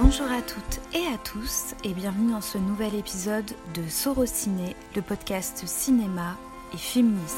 Bonjour 0.00 0.26
à 0.26 0.42
toutes 0.42 0.80
et 0.92 1.06
à 1.06 1.18
tous 1.18 1.74
et 1.84 1.94
bienvenue 1.94 2.32
dans 2.32 2.40
ce 2.40 2.58
nouvel 2.58 2.96
épisode 2.96 3.48
de 3.74 3.88
Sorociné, 3.88 4.74
le 4.96 5.02
podcast 5.02 5.62
cinéma 5.66 6.36
et 6.72 6.76
féministe. 6.76 7.36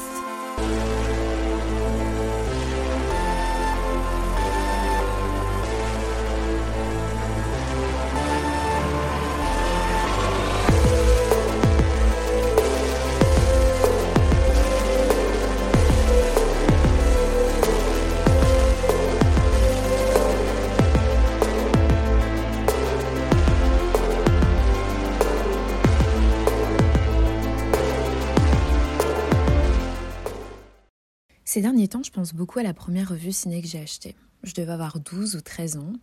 Pense 32.27 32.35
beaucoup 32.35 32.59
à 32.59 32.63
la 32.63 32.73
première 32.73 33.07
revue 33.07 33.31
ciné 33.31 33.61
que 33.61 33.69
j'ai 33.69 33.79
achetée. 33.79 34.13
Je 34.43 34.53
devais 34.53 34.73
avoir 34.73 34.99
12 34.99 35.37
ou 35.37 35.41
13 35.41 35.77
ans 35.77 35.93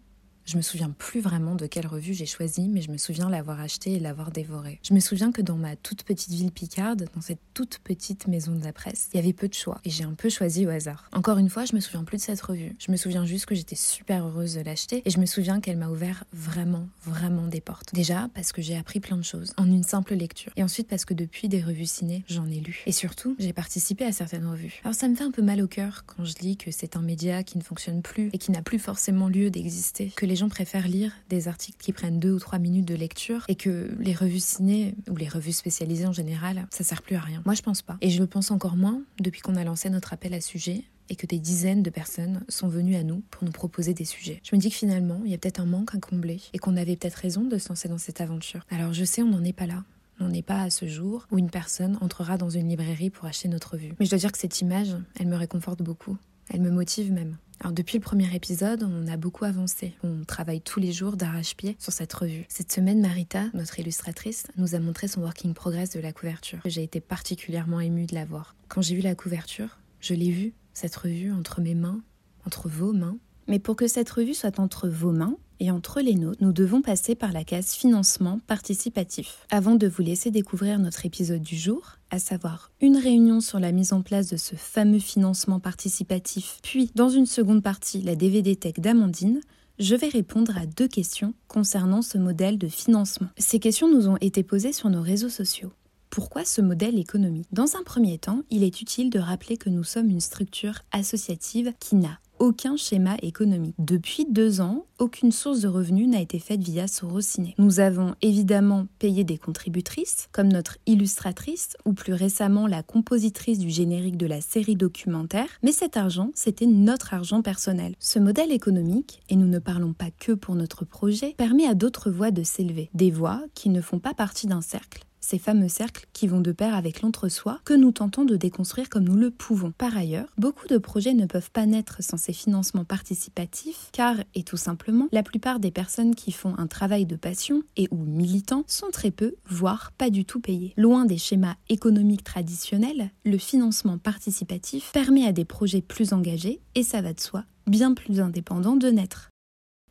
je 0.47 0.57
me 0.57 0.63
souviens 0.63 0.91
plus 0.91 1.21
vraiment 1.21 1.55
de 1.55 1.67
quelle 1.67 1.87
revue 1.87 2.15
j'ai 2.15 2.27
choisi, 2.27 2.69
mais 2.69 2.83
je 2.83 2.91
me 2.91 2.99
souviens 2.99 3.29
l'avoir 3.29 3.61
achetée 3.61 3.95
et 3.95 4.01
l'avoir 4.01 4.31
dévorée. 4.31 4.79
Je 4.83 4.95
me 4.95 5.01
souviens 5.01 5.33
que 5.33 5.43
dans 5.43 5.57
ma 5.57 5.77
toute 5.77 6.03
petite 6.03 6.33
ville 6.33 6.53
picarde, 6.53 7.09
dans 7.15 7.21
cette 7.21 7.41
toute 7.55 7.79
petite 7.79 8.27
maison 8.29 8.55
de 8.55 8.65
la 8.65 8.73
presse, 8.73 9.09
il 9.13 9.17
y 9.17 9.21
avait 9.21 9.33
peu 9.33 9.49
de 9.49 9.55
choix 9.55 9.81
et 9.85 9.91
j'ai 9.91 10.05
un 10.05 10.15
peu 10.15 10.29
choisi 10.29 10.67
au 10.67 10.71
hasard. 10.71 11.09
Encore 11.13 11.39
une 11.39 11.49
fois, 11.49 11.65
je 11.65 11.75
me 11.75 11.81
souviens 11.81 12.05
plus 12.05 12.19
de 12.19 12.23
cette 12.23 12.41
revue. 12.41 12.77
Je 12.79 12.93
me 12.93 12.97
souviens 12.97 13.25
juste 13.25 13.47
que 13.47 13.55
j'étais 13.55 13.77
super 13.77 14.27
heureuse 14.27 14.55
de 14.55 14.61
l'acheter 14.61 15.03
et 15.05 15.11
je 15.11 15.19
me 15.19 15.27
souviens 15.27 15.61
qu'elle 15.61 15.79
m'a 15.79 15.89
ouvert 15.89 16.25
vraiment, 16.33 16.89
vraiment 17.05 17.47
des 17.47 17.61
portes. 17.61 17.95
Déjà 17.95 18.29
parce 18.35 18.53
que 18.53 18.63
j'ai 18.63 18.77
appris 18.77 19.01
plein 19.01 19.17
de 19.17 19.23
choses 19.23 19.53
en 19.57 19.67
une 19.67 19.83
simple 19.83 20.15
lecture 20.15 20.53
et 20.57 20.63
ensuite 20.63 20.89
parce 20.89 21.05
que 21.05 21.15
depuis 21.15 21.49
des 21.49 21.63
revues 21.63 21.87
ciné, 21.87 22.25
j'en 22.29 22.47
ai 22.47 22.61
lu. 22.61 22.83
Et 22.87 22.93
surtout, 22.93 23.37
j'ai 23.39 23.53
participé 23.53 24.05
à 24.05 24.13
certaines 24.13 24.47
revues. 24.47 24.81
Alors 24.85 24.95
ça 24.95 25.09
me 25.09 25.15
fait 25.15 25.25
un 25.25 25.31
peu 25.31 25.43
mal 25.43 25.63
au 25.63 25.67
cœur 25.67 26.05
quand 26.07 26.25
je 26.25 26.35
lis 26.41 26.57
que 26.57 26.71
c'est 26.71 26.97
un 26.97 27.03
média 27.03 27.43
qui 27.43 27.59
ne 27.59 27.63
fonctionne 27.63 28.03
plus 28.03 28.31
et 28.33 28.39
qui 28.39 28.51
n'a 28.51 28.63
plus 28.63 28.79
forcément 28.79 29.29
lieu 29.29 29.51
d'exister, 29.51 30.13
que 30.17 30.27
les 30.27 30.34
les 30.35 30.39
gens 30.39 30.49
préfèrent 30.49 30.89
lire 30.89 31.13
des 31.29 31.47
articles 31.47 31.79
qui 31.79 31.93
prennent 31.93 32.19
deux 32.19 32.33
ou 32.33 32.41
trois 32.41 32.59
minutes 32.59 32.87
de 32.87 32.97
lecture 32.97 33.45
et 33.47 33.55
que 33.55 33.95
les 34.01 34.15
revues 34.15 34.41
ciné 34.41 34.97
ou 35.09 35.15
les 35.15 35.29
revues 35.29 35.53
spécialisées 35.53 36.09
en 36.09 36.13
général, 36.13 36.67
ça 36.73 36.83
sert 36.83 37.03
plus 37.03 37.15
à 37.15 37.21
rien. 37.21 37.41
Moi, 37.45 37.55
je 37.55 37.63
pense 37.63 37.83
pas. 37.83 37.99
Et 38.01 38.11
je 38.11 38.19
le 38.19 38.27
pense 38.27 38.51
encore 38.51 38.75
moins 38.75 39.01
depuis 39.21 39.43
qu'on 39.43 39.55
a 39.55 39.63
lancé 39.63 39.91
notre 39.91 40.13
appel 40.13 40.35
à 40.35 40.41
sujet 40.41 40.83
et 41.09 41.15
que 41.15 41.25
des 41.25 41.39
dizaines 41.39 41.85
de 41.85 41.91
personnes 41.91 42.43
sont 42.49 42.67
venues 42.67 42.97
à 42.97 43.05
nous 43.05 43.23
pour 43.31 43.45
nous 43.45 43.53
proposer 43.53 43.95
des 43.95 44.05
sujets. 44.05 44.41
Je 44.43 44.57
me 44.57 44.61
dis 44.61 44.71
que 44.71 44.75
finalement, 44.75 45.21
il 45.25 45.31
y 45.31 45.35
a 45.35 45.39
peut-être 45.39 45.61
un 45.61 45.67
manque 45.67 45.95
à 45.95 45.99
combler 45.99 46.41
et 46.53 46.59
qu'on 46.59 46.77
avait 46.77 46.97
peut-être 46.97 47.15
raison 47.15 47.45
de 47.45 47.57
se 47.57 47.69
lancer 47.69 47.89
dans 47.89 47.99
cette 47.99 48.21
aventure. 48.21 48.67
Alors 48.71 48.93
je 48.93 49.05
sais, 49.05 49.23
on 49.23 49.29
n'en 49.29 49.45
est 49.45 49.53
pas 49.53 49.69
là. 49.69 49.85
On 50.19 50.31
n'est 50.31 50.43
pas 50.43 50.63
à 50.63 50.71
ce 50.71 50.89
jour 50.89 51.29
où 51.31 51.39
une 51.39 51.51
personne 51.51 51.97
entrera 52.01 52.39
dans 52.39 52.51
une 52.51 52.69
librairie 52.69 53.11
pour 53.11 53.27
acheter 53.27 53.47
notre 53.47 53.75
revue. 53.75 53.93
Mais 54.01 54.07
je 54.07 54.11
dois 54.11 54.19
dire 54.19 54.33
que 54.33 54.39
cette 54.39 54.61
image, 54.61 54.97
elle 55.15 55.29
me 55.29 55.37
réconforte 55.37 55.83
beaucoup. 55.83 56.17
Elle 56.51 56.61
me 56.61 56.73
motive 56.73 57.13
même. 57.13 57.37
Alors 57.61 57.73
depuis 57.73 57.99
le 57.99 58.03
premier 58.03 58.35
épisode, 58.35 58.83
on 58.83 59.07
a 59.07 59.17
beaucoup 59.17 59.45
avancé. 59.45 59.95
On 60.03 60.25
travaille 60.25 60.61
tous 60.61 60.81
les 60.81 60.93
jours 60.93 61.17
d'arrache-pied 61.17 61.77
sur 61.79 61.93
cette 61.93 62.13
revue. 62.13 62.45
Cette 62.49 62.73
semaine, 62.73 63.01
Marita, 63.01 63.45
notre 63.55 63.79
illustratrice, 63.79 64.47
nous 64.57 64.75
a 64.75 64.81
montré 64.81 65.09
son 65.09 65.23
working 65.23 65.55
progress 65.55 65.91
de 65.91 66.01
la 66.01 66.13
couverture. 66.13 66.59
J'ai 66.65 66.83
été 66.83 67.01
particulièrement 67.01 67.81
émue 67.81 68.07
de 68.07 68.15
la 68.15 68.25
voir. 68.25 68.55
Quand 68.69 68.83
j'ai 68.83 68.97
vu 68.97 69.03
la 69.03 69.15
couverture, 69.15 69.79
je 70.01 70.15
l'ai 70.15 70.31
vue, 70.31 70.53
cette 70.73 70.97
revue, 70.97 71.33
entre 71.33 71.61
mes 71.61 71.75
mains, 71.75 72.03
entre 72.47 72.69
vos 72.69 72.93
mains. 72.93 73.17
Mais 73.47 73.59
pour 73.59 73.77
que 73.77 73.87
cette 73.87 74.11
revue 74.11 74.35
soit 74.35 74.59
entre 74.59 74.89
vos 74.89 75.13
mains, 75.13 75.37
et 75.61 75.71
entre 75.71 76.01
les 76.01 76.15
nôtres, 76.15 76.43
nous 76.43 76.53
devons 76.53 76.83
passer 76.83 77.15
par 77.15 77.33
la 77.33 77.45
case 77.45 77.73
financement 77.73 78.41
participatif. 78.47 79.47
Avant 79.51 79.77
de 79.77 79.87
vous 79.87 80.03
laisser 80.03 80.31
découvrir 80.31 80.79
notre 80.79 81.07
épisode 81.07 81.43
du 81.43 81.57
jour, 81.57 81.97
à 82.11 82.19
savoir 82.19 82.71
une 82.81 82.97
réunion 82.97 83.41
sur 83.41 83.61
la 83.61 83.73
mise 83.73 83.93
en 83.93 84.03
place 84.03 84.29
de 84.29 84.37
ce 84.37 84.57
fameux 84.57 84.99
financement 84.99 85.61
participatif, 85.61 86.59
puis 86.63 86.91
dans 86.95 87.09
une 87.09 87.27
seconde 87.27 87.63
partie 87.63 88.03
la 88.03 88.17
DVD 88.17 88.57
Tech 88.57 88.75
d'Amandine, 88.75 89.41
je 89.79 89.97
vais 89.97 90.09
répondre 90.09 90.57
à 90.57 90.67
deux 90.67 90.89
questions 90.89 91.35
concernant 91.49 92.03
ce 92.03 92.19
modèle 92.19 92.59
de 92.59 92.69
financement. 92.69 93.29
Ces 93.39 93.59
questions 93.59 93.91
nous 93.91 94.09
ont 94.09 94.19
été 94.21 94.43
posées 94.43 94.73
sur 94.73 94.89
nos 94.89 95.03
réseaux 95.03 95.29
sociaux. 95.29 95.73
Pourquoi 96.11 96.45
ce 96.45 96.61
modèle 96.61 96.97
économique? 96.97 97.49
Dans 97.51 97.75
un 97.75 97.83
premier 97.83 98.19
temps, 98.19 98.43
il 98.51 98.63
est 98.63 98.81
utile 98.81 99.11
de 99.11 99.19
rappeler 99.19 99.57
que 99.57 99.69
nous 99.69 99.83
sommes 99.83 100.11
une 100.11 100.21
structure 100.21 100.83
associative 100.93 101.73
qui 101.81 101.97
n'a 101.97 102.21
aucun 102.39 102.77
schéma 102.77 103.17
économique. 103.23 103.75
Depuis 103.79 104.27
deux 104.29 104.61
ans, 104.61 104.87
aucune 104.99 105.33
source 105.33 105.61
de 105.61 105.69
revenus 105.69 106.09
n'a 106.09 106.21
été 106.21 106.39
faite 106.39 106.63
via 106.63 106.87
Sorociné. 106.87 107.55
Nous 107.59 107.81
avons 107.81 108.15
évidemment 108.23 108.87
payé 108.99 109.25
des 109.25 109.39
contributrices, 109.39 110.29
comme 110.33 110.49
notre 110.49 110.79
illustratrice 110.87 111.77
ou 111.85 111.93
plus 111.93 112.13
récemment 112.13 112.67
la 112.67 112.83
compositrice 112.83 113.59
du 113.59 113.71
générique 113.71 114.17
de 114.17 114.27
la 114.27 114.41
série 114.41 114.77
documentaire, 114.77 115.49
mais 115.63 115.73
cet 115.73 115.97
argent, 115.97 116.31
c'était 116.35 116.67
notre 116.67 117.15
argent 117.15 117.43
personnel. 117.43 117.95
Ce 117.99 118.19
modèle 118.19 118.53
économique, 118.53 119.23
et 119.29 119.37
nous 119.37 119.49
ne 119.49 119.59
parlons 119.59 119.93
pas 119.93 120.11
que 120.19 120.33
pour 120.33 120.55
notre 120.55 120.85
projet, 120.85 121.35
permet 121.37 121.67
à 121.67 121.75
d'autres 121.75 122.11
voix 122.11 122.31
de 122.31 122.43
s'élever, 122.43 122.91
des 122.95 123.11
voix 123.11 123.43
qui 123.55 123.69
ne 123.69 123.81
font 123.81 123.99
pas 123.99 124.15
partie 124.15 124.47
d'un 124.47 124.61
cercle 124.61 125.05
ces 125.25 125.39
fameux 125.39 125.69
cercles 125.69 126.07
qui 126.13 126.27
vont 126.27 126.43
de 126.43 126.53
pair 126.53 126.75
avec 126.75 127.01
l'entre-soi 127.01 127.61
que 127.65 127.73
nous 127.73 127.93
tentons 127.93 128.25
de 128.25 128.37
déconstruire 128.37 128.91
comme 128.91 129.05
nous 129.05 129.17
le 129.17 129.31
pouvons. 129.31 129.73
Par 129.73 129.97
ailleurs, 129.97 130.29
beaucoup 130.37 130.69
de 130.69 130.77
projets 130.77 131.15
ne 131.15 131.25
peuvent 131.25 131.51
pas 131.51 131.65
naître 131.65 132.03
sans 132.03 132.19
ces 132.19 132.35
financements 132.35 132.85
participatifs 132.85 133.89
car, 133.93 134.17
et 134.35 134.43
tout 134.43 134.59
simplement, 134.59 135.09
la 135.13 135.23
plupart 135.23 135.61
des 135.61 135.71
personnes 135.71 136.15
qui 136.15 136.31
font 136.31 136.55
un 136.59 136.67
travail 136.67 137.07
de 137.07 137.17
passion 137.17 137.63
et 137.77 137.89
ou 137.91 137.97
militants 137.97 138.65
sont 138.67 138.91
très 138.93 139.11
peu, 139.11 139.35
voire 139.49 139.93
pas 139.97 140.11
du 140.11 140.27
tout 140.27 140.41
payées. 140.41 140.75
Loin 140.77 141.07
des 141.07 141.19
schémas 141.19 141.57
économiques 141.71 142.25
traditionnels, 142.25 143.11
le 143.25 143.39
financement 143.39 143.97
participatif 143.97 144.93
permet 144.93 145.27
à 145.27 145.33
des 145.33 145.47
projets 145.47 145.83
plus 145.83 146.13
engagés, 146.13 146.61
et 146.75 146.83
ça 146.83 147.01
va 147.01 147.15
de 147.15 147.21
soi, 147.21 147.45
bien 147.67 147.95
plus 147.95 148.21
indépendants 148.21 148.77
de 148.77 148.89
naître. 148.89 149.31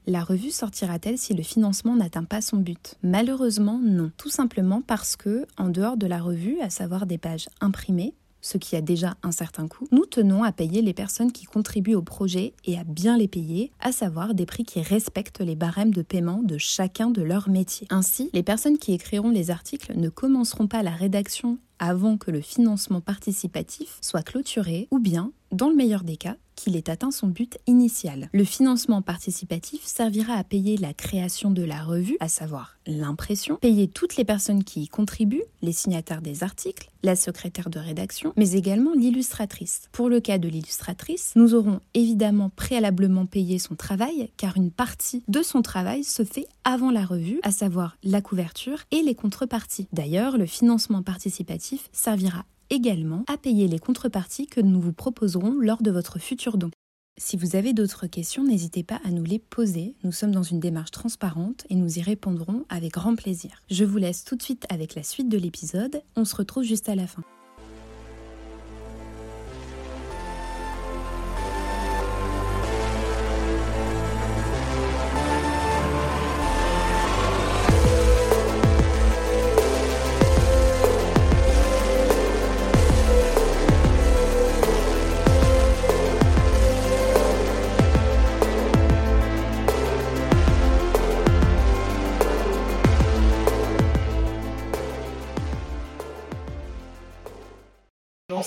La 0.06 0.22
revue 0.22 0.52
sortira-t-elle 0.52 1.18
si 1.18 1.34
le 1.34 1.44
financement 1.44 1.96
n'atteint 1.96 2.26
pas 2.26 2.42
son 2.42 2.58
but? 2.58 2.96
Malheureusement, 3.04 3.80
non. 3.82 4.12
Tout 4.18 4.30
simplement 4.30 4.82
parce 4.82 5.16
que, 5.16 5.46
en 5.58 5.70
dehors 5.70 5.96
de 5.96 6.08
la 6.08 6.20
revue, 6.20 6.60
à 6.60 6.70
savoir 6.70 7.06
des 7.06 7.18
pages 7.18 7.48
imprimées, 7.62 8.14
ce 8.42 8.58
qui 8.58 8.76
a 8.76 8.82
déjà 8.82 9.16
un 9.24 9.32
certain 9.32 9.70
coût, 9.70 9.88
nous 9.92 10.06
tenons 10.06 10.44
à 10.44 10.52
payer 10.52 10.82
les 10.82 10.94
personnes 10.94 11.32
qui 11.32 11.46
contribuent 11.46 11.96
au 11.96 12.02
projet 12.02 12.54
et 12.66 12.78
à 12.78 12.84
bien 12.84 13.18
les 13.18 13.30
payer, 13.30 13.72
à 13.80 13.94
savoir 13.94 14.34
des 14.34 14.46
prix 14.46 14.66
qui 14.66 14.82
respectent 14.82 15.40
les 15.40 15.56
barèmes 15.56 15.94
de 15.94 16.02
paiement 16.02 16.42
de 16.44 16.58
chacun 16.58 17.10
de 17.10 17.22
leurs 17.22 17.48
métiers. 17.50 17.88
Ainsi, 17.90 18.30
les 18.34 18.44
personnes 18.44 18.78
qui 18.78 18.92
écriront 18.92 19.30
les 19.30 19.50
articles 19.52 19.98
ne 19.98 20.10
commenceront 20.10 20.68
pas 20.68 20.84
la 20.84 20.92
rédaction 20.92 21.58
avant 21.80 22.18
que 22.18 22.32
le 22.32 22.42
financement 22.42 23.02
participatif 23.02 23.98
soit 24.02 24.24
clôturé 24.24 24.88
ou 24.92 25.00
bien, 25.00 25.32
dans 25.52 25.70
le 25.70 25.76
meilleur 25.76 26.04
des 26.04 26.18
cas, 26.18 26.36
qu'il 26.56 26.76
ait 26.76 26.90
atteint 26.90 27.12
son 27.12 27.28
but 27.28 27.58
initial. 27.68 28.30
Le 28.32 28.44
financement 28.44 29.02
participatif 29.02 29.84
servira 29.84 30.34
à 30.34 30.44
payer 30.44 30.78
la 30.78 30.94
création 30.94 31.52
de 31.52 31.64
la 31.64 31.84
revue, 31.84 32.18
à 32.20 32.30
savoir 32.30 32.78
l'impression, 32.86 33.58
payer 33.58 33.88
toutes 33.88 34.18
les 34.18 34.26
personnes 34.26 34.64
qui 34.64 34.84
y 34.84 34.88
contribuent, 34.88 35.44
les 35.62 35.72
signataires 35.72 36.22
des 36.22 36.44
articles, 36.44 36.90
la 37.02 37.16
secrétaire 37.16 37.70
de 37.70 37.80
rédaction, 37.80 38.34
mais 38.38 38.52
également 38.54 38.94
l'illustratrice. 38.94 39.84
Pour 39.92 40.10
le 40.10 40.20
cas 40.20 40.38
de 40.38 40.48
l'illustratrice, 40.48 41.34
nous 41.36 41.54
aurons 41.54 41.80
évidemment 41.94 42.50
préalablement 42.50 43.26
payé 43.26 43.60
son 43.60 43.76
travail, 43.76 44.30
car 44.38 44.58
une 44.58 44.72
partie 44.72 45.24
de 45.28 45.42
son 45.42 45.62
travail 45.62 46.04
se 46.04 46.24
fait 46.24 46.48
avant 46.64 46.92
la 46.92 47.06
revue, 47.06 47.40
à 47.44 47.52
savoir 47.52 47.98
la 48.04 48.22
couverture 48.22 48.80
et 48.92 49.02
les 49.02 49.16
contreparties. 49.16 49.88
D'ailleurs, 49.92 50.38
le 50.38 50.46
financement 50.46 51.04
participatif 51.04 51.73
servira 51.92 52.46
également 52.70 53.24
à 53.28 53.38
payer 53.38 53.68
les 53.68 53.80
contreparties 53.80 54.48
que 54.48 54.62
nous 54.62 54.82
vous 54.82 54.94
proposerons 54.94 55.54
lors 55.60 55.84
de 55.84 55.92
votre 55.92 56.20
futur 56.20 56.58
don. 56.58 56.72
Si 57.20 57.38
vous 57.38 57.56
avez 57.56 57.74
d'autres 57.74 58.08
questions, 58.08 58.44
n'hésitez 58.44 58.82
pas 58.84 59.00
à 59.04 59.12
nous 59.12 59.24
les 59.24 59.38
poser. 59.38 59.96
Nous 60.04 60.12
sommes 60.12 60.32
dans 60.32 60.42
une 60.42 60.60
démarche 60.60 60.90
transparente 60.90 61.66
et 61.70 61.76
nous 61.76 62.00
y 62.00 62.02
répondrons 62.02 62.66
avec 62.70 62.94
grand 62.94 63.16
plaisir. 63.16 63.62
Je 63.70 63.86
vous 63.86 63.98
laisse 63.98 64.24
tout 64.24 64.36
de 64.36 64.42
suite 64.42 64.66
avec 64.70 64.96
la 64.96 65.04
suite 65.04 65.30
de 65.30 65.38
l'épisode. 65.38 66.02
On 66.16 66.26
se 66.26 66.36
retrouve 66.36 66.64
juste 66.64 66.90
à 66.90 66.96
la 66.96 67.06
fin. 67.06 67.24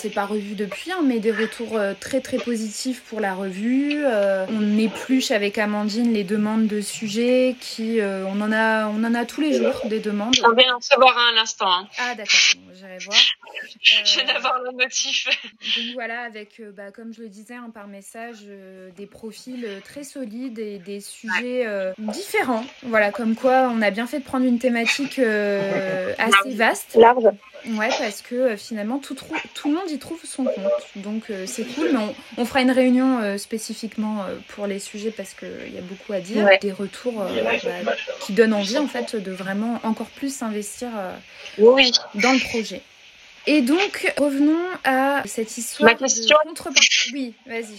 S'est 0.07 0.15
pas 0.15 0.27
revu 0.27 0.55
depuis, 0.55 0.93
hein, 0.93 1.01
mais 1.05 1.19
des 1.19 1.33
retours 1.33 1.77
euh, 1.77 1.95
très 1.99 2.21
très 2.21 2.39
positifs 2.39 3.03
pour 3.03 3.19
la 3.21 3.35
revue. 3.35 4.05
Euh, 4.05 4.47
on 4.49 4.79
épluche 4.79 5.31
avec 5.31 5.59
Amandine 5.59 6.13
les 6.13 6.23
demandes 6.23 6.67
de 6.67 6.81
sujets 6.81 7.57
qui, 7.61 7.99
on 8.01 8.41
en 8.41 8.53
a, 8.53 8.87
on 8.89 9.03
en 9.05 9.15
a 9.15 9.25
tous 9.25 9.41
les 9.41 9.55
jours 9.55 9.81
des 9.87 9.99
demandes. 10.01 10.35
On 10.45 10.55
vient 10.55 10.71
d'en 10.71 10.79
recevoir 10.79 11.17
un 11.19 11.33
à 11.33 11.35
l'instant. 11.35 11.71
Hein. 11.71 11.89
Ah 11.99 12.15
d'accord, 12.15 12.41
j'irai 12.75 12.99
voir. 13.05 13.19
je 13.83 14.15
viens 14.15 14.33
d'avoir 14.33 14.61
le 14.63 14.73
motif. 14.73 15.29
donc 15.77 15.95
voilà, 15.95 16.23
avec, 16.23 16.61
bah, 16.77 16.91
comme 16.93 17.13
je 17.13 17.23
le 17.23 17.29
disais 17.29 17.55
hein, 17.55 17.71
par 17.73 17.89
message, 17.89 18.39
des 18.97 19.07
profils 19.07 19.67
très 19.85 20.05
solides 20.05 20.59
et 20.59 20.79
des 20.79 21.01
sujets 21.01 21.67
différents. 21.99 22.65
Voilà, 22.83 23.11
comme 23.11 23.35
quoi 23.35 23.71
on 23.73 23.83
a 23.83 23.91
bien 23.91 24.07
fait 24.07 24.21
de 24.21 24.25
prendre 24.25 24.47
une 24.47 24.59
thématique 24.59 25.19
assez 26.19 26.51
vaste. 26.51 26.95
Large. 26.97 27.25
Ouais, 27.71 27.89
parce 27.89 28.23
que 28.23 28.35
euh, 28.35 28.57
finalement, 28.57 28.99
tout, 28.99 29.15
tout, 29.15 29.69
le 29.69 29.75
monde 29.75 29.91
y 29.91 29.99
trouve 29.99 30.21
son 30.25 30.45
compte. 30.45 30.87
Donc, 30.97 31.31
euh, 31.31 31.47
c'est 31.47 31.65
cool. 31.65 31.91
Mais 31.93 32.15
on, 32.39 32.45
fera 32.45 32.61
une 32.61 32.71
réunion 32.71 33.21
euh, 33.21 33.39
spécifiquement 33.39 34.25
pour 34.49 34.67
les 34.67 34.79
sujets 34.79 35.11
parce 35.11 35.35
qu'il 35.35 35.75
y 35.75 35.79
a 35.79 35.83
beaucoup 35.83 36.13
à 36.13 36.21
dire. 36.21 36.49
Des 36.61 36.73
retours 36.73 37.25
bah, 37.25 37.93
qui 38.21 38.33
donnent 38.33 38.55
envie, 38.55 38.79
en 38.79 38.87
fait, 38.87 39.17
de 39.17 39.33
vraiment 39.33 39.81
encore 39.83 40.09
plus 40.09 40.35
s'investir 40.35 40.89
oui. 41.59 41.91
dans 42.15 42.33
le 42.33 42.39
projet. 42.39 42.83
Et 43.47 43.63
donc, 43.63 44.13
revenons 44.17 44.59
à 44.85 45.23
cette 45.25 45.57
histoire 45.57 45.91
Ma 45.91 45.97
question. 45.97 46.37
de 46.45 46.49
contrepartie. 46.49 47.11
Oui, 47.13 47.35
vas-y. 47.47 47.79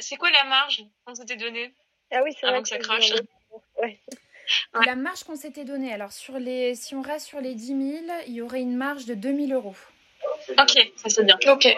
c'est 0.00 0.16
quoi 0.16 0.30
la 0.30 0.44
marge 0.44 0.84
qu'on 1.04 1.14
s'était 1.14 1.36
donnée 1.36 1.72
Ah 2.12 2.20
oui, 2.24 2.32
c'est 2.38 2.46
Avant 2.46 2.62
que 2.62 2.68
ça 2.68 2.78
crache. 2.78 3.12
Ouais. 3.80 3.98
La 4.86 4.96
marge 4.96 5.24
qu'on 5.24 5.36
s'était 5.36 5.64
donnée, 5.64 5.92
alors 5.92 6.12
sur 6.12 6.38
les, 6.38 6.74
si 6.74 6.94
on 6.94 7.02
reste 7.02 7.26
sur 7.26 7.40
les 7.40 7.54
10 7.54 7.66
000, 7.66 7.78
il 8.26 8.34
y 8.34 8.42
aurait 8.42 8.60
une 8.60 8.76
marge 8.76 9.06
de 9.06 9.14
2 9.14 9.46
000 9.46 9.52
euros. 9.52 9.76
Ok, 10.58 10.92
ça 10.96 11.08
c'est 11.08 11.24
bien. 11.24 11.38
Ok. 11.46 11.68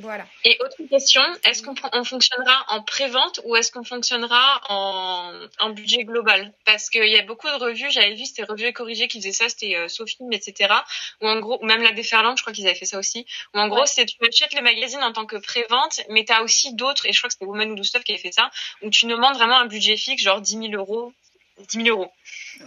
Voilà. 0.00 0.26
Et 0.44 0.58
autre 0.60 0.76
question, 0.88 1.22
est-ce 1.44 1.62
qu'on 1.62 2.04
fonctionnera 2.04 2.64
en 2.68 2.82
pré-vente 2.82 3.40
ou 3.44 3.56
est-ce 3.56 3.72
qu'on 3.72 3.84
fonctionnera 3.84 4.60
en, 4.68 5.70
budget 5.70 6.04
global? 6.04 6.52
Parce 6.64 6.90
qu'il 6.90 7.06
y 7.06 7.18
a 7.18 7.22
beaucoup 7.22 7.48
de 7.48 7.54
revues, 7.54 7.90
j'avais 7.90 8.14
vu, 8.14 8.24
c'était 8.24 8.44
Revues 8.44 8.66
et 8.66 8.72
Corrigées 8.72 9.08
qui 9.08 9.18
faisaient 9.18 9.32
ça, 9.32 9.48
c'était 9.48 9.76
euh, 9.76 9.88
Sophie, 9.88 10.18
etc. 10.32 10.72
Ou 11.20 11.28
en 11.28 11.40
gros, 11.40 11.62
même 11.64 11.82
la 11.82 11.92
Déferlante, 11.92 12.38
je 12.38 12.42
crois 12.42 12.52
qu'ils 12.52 12.66
avaient 12.66 12.78
fait 12.78 12.86
ça 12.86 12.98
aussi. 12.98 13.26
Ou 13.54 13.58
en 13.58 13.68
gros, 13.68 13.84
c'est 13.86 14.06
tu 14.06 14.16
achètes 14.26 14.54
le 14.54 14.62
magazine 14.62 15.02
en 15.02 15.12
tant 15.12 15.26
que 15.26 15.36
pré-vente, 15.36 16.00
mais 16.08 16.24
tu 16.24 16.32
as 16.32 16.42
aussi 16.42 16.74
d'autres, 16.74 17.06
et 17.06 17.12
je 17.12 17.18
crois 17.18 17.28
que 17.28 17.34
c'était 17.34 17.46
Woman 17.46 17.78
ou 17.78 17.84
Stuff 17.84 18.04
qui 18.04 18.12
avait 18.12 18.20
fait 18.20 18.32
ça, 18.32 18.50
où 18.82 18.90
tu 18.90 19.06
demandes 19.06 19.34
vraiment 19.34 19.58
un 19.58 19.66
budget 19.66 19.96
fixe, 19.96 20.22
genre 20.22 20.40
10 20.40 20.70
000 20.70 20.72
euros 20.74 21.12
10 21.68 21.84
000 21.84 21.96
euros. 21.96 22.10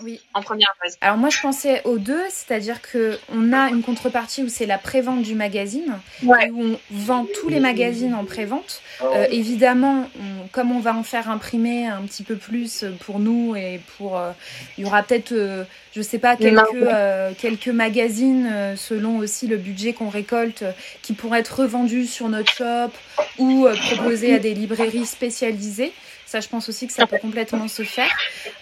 Oui. 0.02 0.20
En 0.34 0.42
première 0.42 0.74
phase. 0.82 0.98
Alors 1.02 1.18
moi 1.18 1.30
je 1.30 1.40
pensais 1.40 1.82
aux 1.86 1.98
deux, 1.98 2.24
c'est-à-dire 2.30 2.82
que 2.82 3.18
on 3.34 3.54
a 3.54 3.70
une 3.70 3.82
contrepartie 3.82 4.44
où 4.44 4.50
c'est 4.50 4.66
la 4.66 4.78
prévente 4.78 5.22
du 5.22 5.36
magazine, 5.36 6.00
où 6.24 6.34
on 6.34 6.80
vend 6.92 7.26
tous 7.40 7.50
les 7.50 7.60
magazines 7.60 8.14
en 8.14 8.26
prévente. 8.26 8.82
Euh, 9.02 9.28
évidemment, 9.32 10.10
comme 10.52 10.72
on 10.72 10.80
va 10.80 10.96
en 10.96 11.04
faire 11.04 11.30
imprimer 11.30 11.88
un 11.88 12.02
petit 12.02 12.24
peu 12.24 12.36
plus 12.36 12.86
pour 13.02 13.20
nous 13.20 13.56
et 13.56 13.80
pour, 13.98 14.18
euh, 14.18 14.32
il 14.78 14.84
y 14.84 14.88
aura 14.88 15.04
peut-être, 15.04 15.32
euh, 15.32 15.64
je 15.96 16.02
sais 16.02 16.20
pas, 16.20 16.36
quelques 16.36 17.38
quelques 17.38 17.68
magazines 17.68 18.76
selon 18.76 19.18
aussi 19.18 19.48
le 19.48 19.58
budget 19.58 19.94
qu'on 19.94 20.10
récolte, 20.10 20.64
qui 21.02 21.14
pourraient 21.14 21.40
être 21.40 21.60
revendus 21.60 22.08
sur 22.08 22.30
notre 22.30 22.52
shop 22.52 22.92
ou 23.38 23.68
proposés 23.90 24.36
à 24.36 24.40
des 24.40 24.54
librairies 24.54 25.06
spécialisées. 25.06 25.94
Ça, 26.36 26.42
je 26.42 26.50
pense 26.50 26.68
aussi 26.68 26.86
que 26.86 26.92
ça 26.92 27.08
peut 27.08 27.18
complètement 27.18 27.70
se 27.70 27.84
faire. 27.84 28.14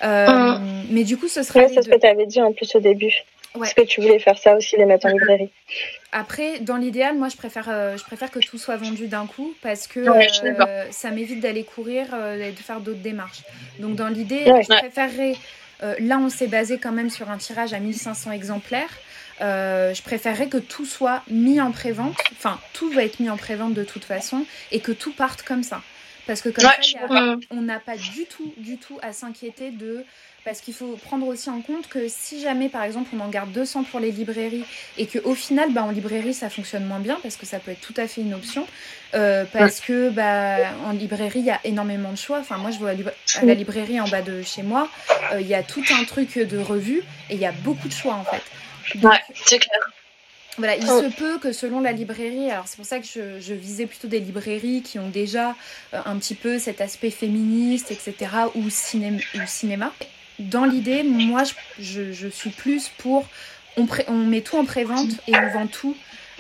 Euh, 0.04 0.60
mm. 0.60 0.86
Mais 0.92 1.04
du 1.04 1.18
coup, 1.18 1.28
ce 1.28 1.42
serait. 1.42 1.70
c'est 1.70 1.82
ce 1.82 1.90
que 1.90 2.00
tu 2.00 2.06
avais 2.06 2.28
dit 2.28 2.40
en 2.40 2.54
plus 2.54 2.76
au 2.76 2.80
début. 2.80 3.24
Ouais. 3.56 3.62
Parce 3.62 3.74
que 3.74 3.82
tu 3.82 4.00
voulais 4.00 4.20
faire 4.20 4.38
ça 4.38 4.56
aussi, 4.56 4.78
les 4.78 4.86
mettre 4.86 5.08
en 5.08 5.10
librairie. 5.10 5.50
Après, 6.12 6.60
dans 6.60 6.78
l'idéal, 6.78 7.18
moi, 7.18 7.30
je 7.30 7.36
préfère, 7.36 7.70
euh, 7.70 7.98
je 7.98 8.04
préfère 8.04 8.30
que 8.30 8.38
tout 8.38 8.60
soit 8.60 8.78
vendu 8.78 9.08
d'un 9.08 9.26
coup 9.26 9.56
parce 9.64 9.88
que 9.88 10.02
euh, 10.02 10.92
ça 10.92 11.10
m'évite 11.10 11.40
d'aller 11.40 11.64
courir 11.64 12.06
et 12.40 12.52
de 12.52 12.60
faire 12.60 12.80
d'autres 12.80 13.02
démarches. 13.02 13.42
Donc, 13.80 13.96
dans 13.96 14.08
l'idée, 14.08 14.44
je 14.46 14.68
préférerais. 14.68 15.34
là, 15.98 16.20
on 16.20 16.30
s'est 16.30 16.46
basé 16.46 16.78
quand 16.78 16.92
même 16.92 17.10
sur 17.10 17.32
un 17.32 17.38
tirage 17.38 17.74
à 17.74 17.80
1500 17.80 18.34
exemplaires. 18.34 19.00
je 19.40 20.02
préférerais 20.04 20.46
que 20.48 20.60
tout 20.60 20.86
soit 20.86 21.24
mis 21.28 21.60
en 21.60 21.72
prévente. 21.72 22.18
Enfin, 22.34 22.60
tout 22.74 22.92
va 22.92 23.04
être 23.04 23.20
mis 23.20 23.32
en 23.32 23.38
prévente 23.38 23.74
de 23.74 23.84
toute 23.84 24.06
façon 24.06 24.46
et 24.72 24.80
que 24.80 24.92
tout 24.92 25.12
parte 25.12 25.42
comme 25.42 25.64
ça. 25.64 25.82
Parce 26.28 26.42
que 26.42 26.50
comme 26.50 26.64
ça, 26.64 27.38
on 27.52 27.62
n'a 27.62 27.80
pas 27.80 27.98
du 27.98 28.26
tout, 28.26 28.54
du 28.58 28.78
tout 28.78 28.98
à 29.02 29.14
s'inquiéter 29.14 29.72
de... 29.72 30.06
Parce 30.46 30.60
qu'il 30.60 30.74
faut 30.74 30.98
prendre 30.98 31.26
aussi 31.28 31.50
en 31.50 31.62
compte 31.62 31.88
que 31.88 32.10
si 32.10 32.42
jamais, 32.42 32.68
par 32.68 32.84
exemple, 32.84 33.10
on 33.16 33.22
en 33.22 33.30
garde 33.30 33.54
200 33.54 33.86
pour 33.86 34.02
les 34.02 34.12
librairies 34.12 34.66
et 34.98 35.08
qu'au 35.08 35.36
final, 35.36 35.72
bah, 35.72 35.84
en 35.84 35.92
librairie, 35.92 36.34
ça 36.34 36.50
fonctionne 36.50 36.86
moins 36.86 37.00
bien, 37.00 37.18
parce 37.24 37.38
que 37.38 37.46
ça 37.46 37.60
peut 37.60 37.72
être 37.72 37.80
tout 37.80 37.94
à 37.96 38.08
fait 38.08 38.20
une 38.20 38.34
option, 38.34 38.68
euh, 39.14 39.46
parce 39.54 39.80
que 39.80 40.10
bah, 40.10 40.58
en 40.86 40.92
librairie, 40.92 41.40
il 41.40 41.46
y 41.46 41.50
a 41.52 41.62
énormément 41.64 42.12
de 42.12 42.18
choix. 42.18 42.40
Enfin, 42.40 42.58
moi, 42.58 42.72
je 42.72 42.78
vois 42.78 42.90
à 42.90 43.46
la 43.46 43.54
librairie 43.54 44.02
en 44.02 44.08
bas 44.10 44.22
de 44.22 44.42
chez 44.42 44.64
moi, 44.64 44.90
euh, 45.32 45.40
il 45.40 45.48
y 45.48 45.56
a 45.56 45.64
tout 45.64 45.84
un 45.98 46.04
truc 46.04 46.38
de 46.38 46.58
revue 46.58 47.04
et 47.30 47.36
il 47.36 47.40
y 47.40 47.46
a 47.46 47.54
beaucoup 47.54 47.88
de 47.88 47.94
choix, 47.94 48.16
en 48.16 48.26
fait. 48.26 48.44
ouais, 49.02 49.22
c'est 49.34 49.60
clair. 49.60 49.80
Voilà, 50.58 50.76
il 50.76 50.86
oh. 50.88 51.02
se 51.02 51.16
peut 51.16 51.40
que 51.40 51.52
selon 51.52 51.82
la 51.82 51.92
librairie, 51.92 52.52
alors 52.52 52.68
c'est 52.68 52.76
pour 52.76 52.86
ça 52.86 53.00
que 53.00 53.06
je, 53.06 53.54
visais 53.54 53.86
plutôt 53.86 54.08
des 54.08 54.20
librairies 54.20 54.82
qui 54.82 55.00
ont 55.00 55.10
déjà 55.10 55.56
euh, 55.94 56.02
un 56.06 56.18
petit 56.18 56.36
peu 56.36 56.60
cet 56.60 56.82
aspect 56.82 57.10
féministe, 57.10 57.92
etc., 57.92 58.32
ou, 58.56 58.70
cinéma. 58.70 59.20
Ou 59.36 59.40
cinéma. 59.48 59.92
Dans 60.40 60.66
l'idée, 60.66 61.04
moi, 61.04 61.44
je, 61.80 62.28
suis 62.30 62.50
plus 62.50 62.90
pour. 62.98 63.28
On, 63.78 63.88
on 64.08 64.18
met 64.18 64.42
tout 64.42 64.58
en 64.58 64.66
prévente 64.66 65.10
et 65.28 65.36
on 65.36 65.50
vend 65.50 65.68
tout, 65.68 65.96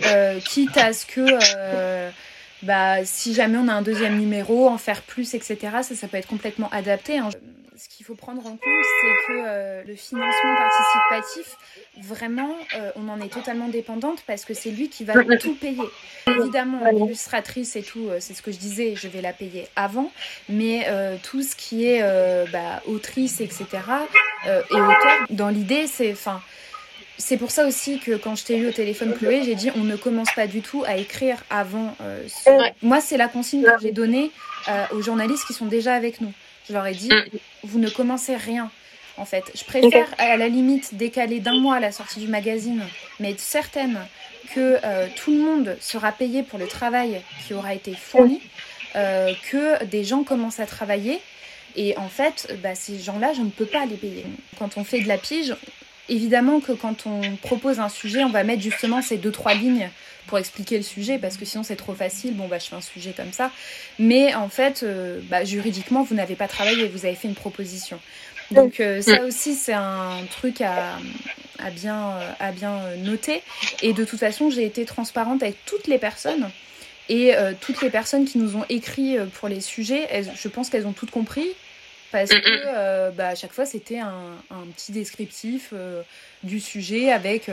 euh, 0.05 0.39
quitte 0.39 0.77
à 0.77 0.93
ce 0.93 1.05
que. 1.05 1.25
Euh, 1.57 2.09
bah, 2.61 3.03
si 3.05 3.33
jamais 3.33 3.57
on 3.57 3.67
a 3.67 3.73
un 3.73 3.81
deuxième 3.81 4.17
numéro, 4.17 4.69
en 4.69 4.77
faire 4.77 5.01
plus, 5.01 5.33
etc., 5.33 5.57
ça, 5.81 5.95
ça 5.95 6.07
peut 6.07 6.17
être 6.17 6.27
complètement 6.27 6.69
adapté. 6.71 7.17
Hein 7.17 7.29
ce 7.77 7.89
qu'il 7.89 8.05
faut 8.05 8.15
prendre 8.15 8.45
en 8.45 8.51
compte, 8.51 8.61
c'est 9.01 9.27
que 9.27 9.33
euh, 9.45 9.83
le 9.85 9.95
financement 9.95 10.55
participatif, 10.55 11.57
vraiment, 12.01 12.55
euh, 12.75 12.91
on 12.95 13.09
en 13.09 13.19
est 13.19 13.29
totalement 13.29 13.67
dépendante 13.67 14.23
parce 14.27 14.45
que 14.45 14.53
c'est 14.53 14.71
lui 14.71 14.89
qui 14.89 15.03
va 15.03 15.13
tout 15.39 15.55
payer. 15.55 15.89
Évidemment, 16.27 16.79
l'illustratrice 16.91 17.75
et 17.75 17.83
tout, 17.83 18.07
euh, 18.09 18.17
c'est 18.19 18.33
ce 18.33 18.41
que 18.41 18.51
je 18.51 18.57
disais, 18.57 18.95
je 18.95 19.07
vais 19.07 19.21
la 19.21 19.33
payer 19.33 19.67
avant, 19.75 20.11
mais 20.49 20.87
tout 21.23 21.41
ce 21.41 21.55
qui 21.55 21.85
est 21.85 22.01
bah, 22.51 22.81
autrice, 22.87 23.41
etc., 23.41 23.67
et 24.45 24.75
auteur, 24.75 25.27
dans 25.29 25.49
l'idée, 25.49 25.87
c'est... 25.87 26.11
Enfin, 26.11 26.41
c'est 27.17 27.37
pour 27.37 27.51
ça 27.51 27.67
aussi 27.67 27.99
que 27.99 28.15
quand 28.17 28.35
je 28.35 28.43
t'ai 28.43 28.57
eu 28.57 28.67
au 28.67 28.71
téléphone, 28.71 29.13
Chloé, 29.13 29.43
j'ai 29.43 29.55
dit 29.55 29.69
on 29.75 29.83
ne 29.83 29.95
commence 29.95 30.31
pas 30.35 30.47
du 30.47 30.61
tout 30.61 30.83
à 30.85 30.97
écrire 30.97 31.43
avant. 31.49 31.95
Moi, 32.81 33.01
c'est 33.01 33.17
la 33.17 33.27
consigne 33.27 33.63
que 33.63 33.81
j'ai 33.81 33.91
donnée 33.91 34.31
aux 34.91 35.01
journalistes 35.01 35.45
qui 35.45 35.53
sont 35.53 35.67
déjà 35.67 35.93
avec 35.93 36.21
nous. 36.21 36.33
Je 36.67 36.73
leur 36.73 36.85
ai 36.85 36.93
dit, 36.93 37.09
mm. 37.09 37.39
Vous 37.63 37.79
ne 37.79 37.89
commencez 37.89 38.35
rien. 38.35 38.69
En 39.17 39.25
fait, 39.25 39.43
je 39.55 39.63
préfère 39.63 40.07
à 40.17 40.37
la 40.37 40.47
limite 40.47 40.95
décaler 40.95 41.39
d'un 41.39 41.59
mois 41.59 41.79
la 41.79 41.91
sortie 41.91 42.19
du 42.19 42.27
magazine, 42.27 42.83
mais 43.19 43.31
être 43.31 43.39
certaine 43.39 43.99
que 44.53 44.79
euh, 44.83 45.07
tout 45.15 45.31
le 45.31 45.37
monde 45.37 45.77
sera 45.79 46.11
payé 46.11 46.43
pour 46.43 46.57
le 46.57 46.67
travail 46.67 47.21
qui 47.45 47.53
aura 47.53 47.73
été 47.73 47.93
fourni, 47.93 48.41
euh, 48.95 49.33
que 49.51 49.83
des 49.85 50.03
gens 50.03 50.23
commencent 50.23 50.59
à 50.59 50.65
travailler. 50.65 51.19
Et 51.75 51.97
en 51.97 52.09
fait, 52.09 52.55
bah, 52.61 52.75
ces 52.75 52.99
gens-là, 52.99 53.33
je 53.33 53.41
ne 53.41 53.49
peux 53.49 53.65
pas 53.65 53.85
les 53.85 53.97
payer. 53.97 54.25
Quand 54.57 54.77
on 54.77 54.83
fait 54.83 55.01
de 55.01 55.07
la 55.07 55.17
pige, 55.17 55.55
évidemment 56.09 56.59
que 56.59 56.71
quand 56.71 57.05
on 57.05 57.35
propose 57.37 57.79
un 57.79 57.89
sujet, 57.89 58.23
on 58.23 58.29
va 58.29 58.43
mettre 58.43 58.61
justement 58.61 59.01
ces 59.01 59.17
deux, 59.17 59.31
trois 59.31 59.53
lignes 59.53 59.89
pour 60.27 60.37
expliquer 60.37 60.77
le 60.77 60.83
sujet, 60.83 61.17
parce 61.17 61.37
que 61.37 61.45
sinon 61.45 61.63
c'est 61.63 61.75
trop 61.75 61.93
facile, 61.93 62.35
bon 62.35 62.47
bah 62.47 62.59
je 62.59 62.65
fais 62.65 62.75
un 62.75 62.81
sujet 62.81 63.13
comme 63.15 63.33
ça. 63.33 63.51
Mais 63.99 64.33
en 64.33 64.49
fait, 64.49 64.83
euh, 64.83 65.19
bah, 65.29 65.43
juridiquement, 65.43 66.03
vous 66.03 66.15
n'avez 66.15 66.35
pas 66.35 66.47
travaillé, 66.47 66.87
vous 66.87 67.05
avez 67.05 67.15
fait 67.15 67.27
une 67.27 67.35
proposition. 67.35 67.99
Donc 68.51 68.79
euh, 68.79 69.01
ça 69.01 69.23
aussi 69.23 69.55
c'est 69.55 69.73
un 69.73 70.19
truc 70.29 70.61
à, 70.61 70.97
à, 71.59 71.69
bien, 71.71 72.13
à 72.39 72.51
bien 72.51 72.79
noter. 72.97 73.41
Et 73.81 73.93
de 73.93 74.05
toute 74.05 74.19
façon, 74.19 74.49
j'ai 74.49 74.65
été 74.65 74.85
transparente 74.85 75.43
avec 75.43 75.57
toutes 75.65 75.87
les 75.87 75.97
personnes. 75.97 76.49
Et 77.09 77.35
euh, 77.35 77.51
toutes 77.59 77.81
les 77.81 77.89
personnes 77.89 78.23
qui 78.23 78.37
nous 78.37 78.55
ont 78.55 78.65
écrit 78.69 79.17
pour 79.33 79.49
les 79.49 79.59
sujets, 79.59 80.07
je 80.35 80.47
pense 80.47 80.69
qu'elles 80.69 80.87
ont 80.87 80.93
toutes 80.93 81.11
compris 81.11 81.47
parce 82.13 82.29
que 82.29 83.11
bah, 83.11 83.29
à 83.29 83.35
chaque 83.35 83.51
fois 83.51 83.65
c'était 83.65 83.99
un, 83.99 84.37
un, 84.49 84.65
petit 84.73 84.93
descriptif 84.93 85.73
du 86.43 86.59
sujet 86.61 87.11
avec 87.11 87.49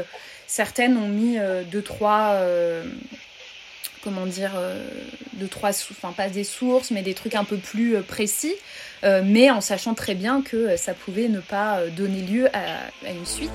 certaines 0.50 0.96
ont 0.96 1.08
mis 1.08 1.38
euh, 1.38 1.62
deux 1.62 1.82
trois 1.82 2.32
euh, 2.34 2.82
comment 4.02 4.26
dire 4.26 4.52
euh, 4.56 4.84
deux 5.34 5.46
trois 5.46 5.70
enfin 5.70 6.12
pas 6.12 6.28
des 6.28 6.44
sources 6.44 6.90
mais 6.90 7.02
des 7.02 7.14
trucs 7.14 7.36
un 7.36 7.44
peu 7.44 7.56
plus 7.56 8.02
précis 8.02 8.54
mais 9.02 9.50
en 9.50 9.62
sachant 9.62 9.94
très 9.94 10.14
bien 10.14 10.42
que 10.42 10.76
ça 10.76 10.92
pouvait 10.92 11.28
ne 11.28 11.40
pas 11.40 11.86
donner 11.96 12.20
lieu 12.20 12.48
à 12.52 13.10
une 13.10 13.24
suite. 13.24 13.50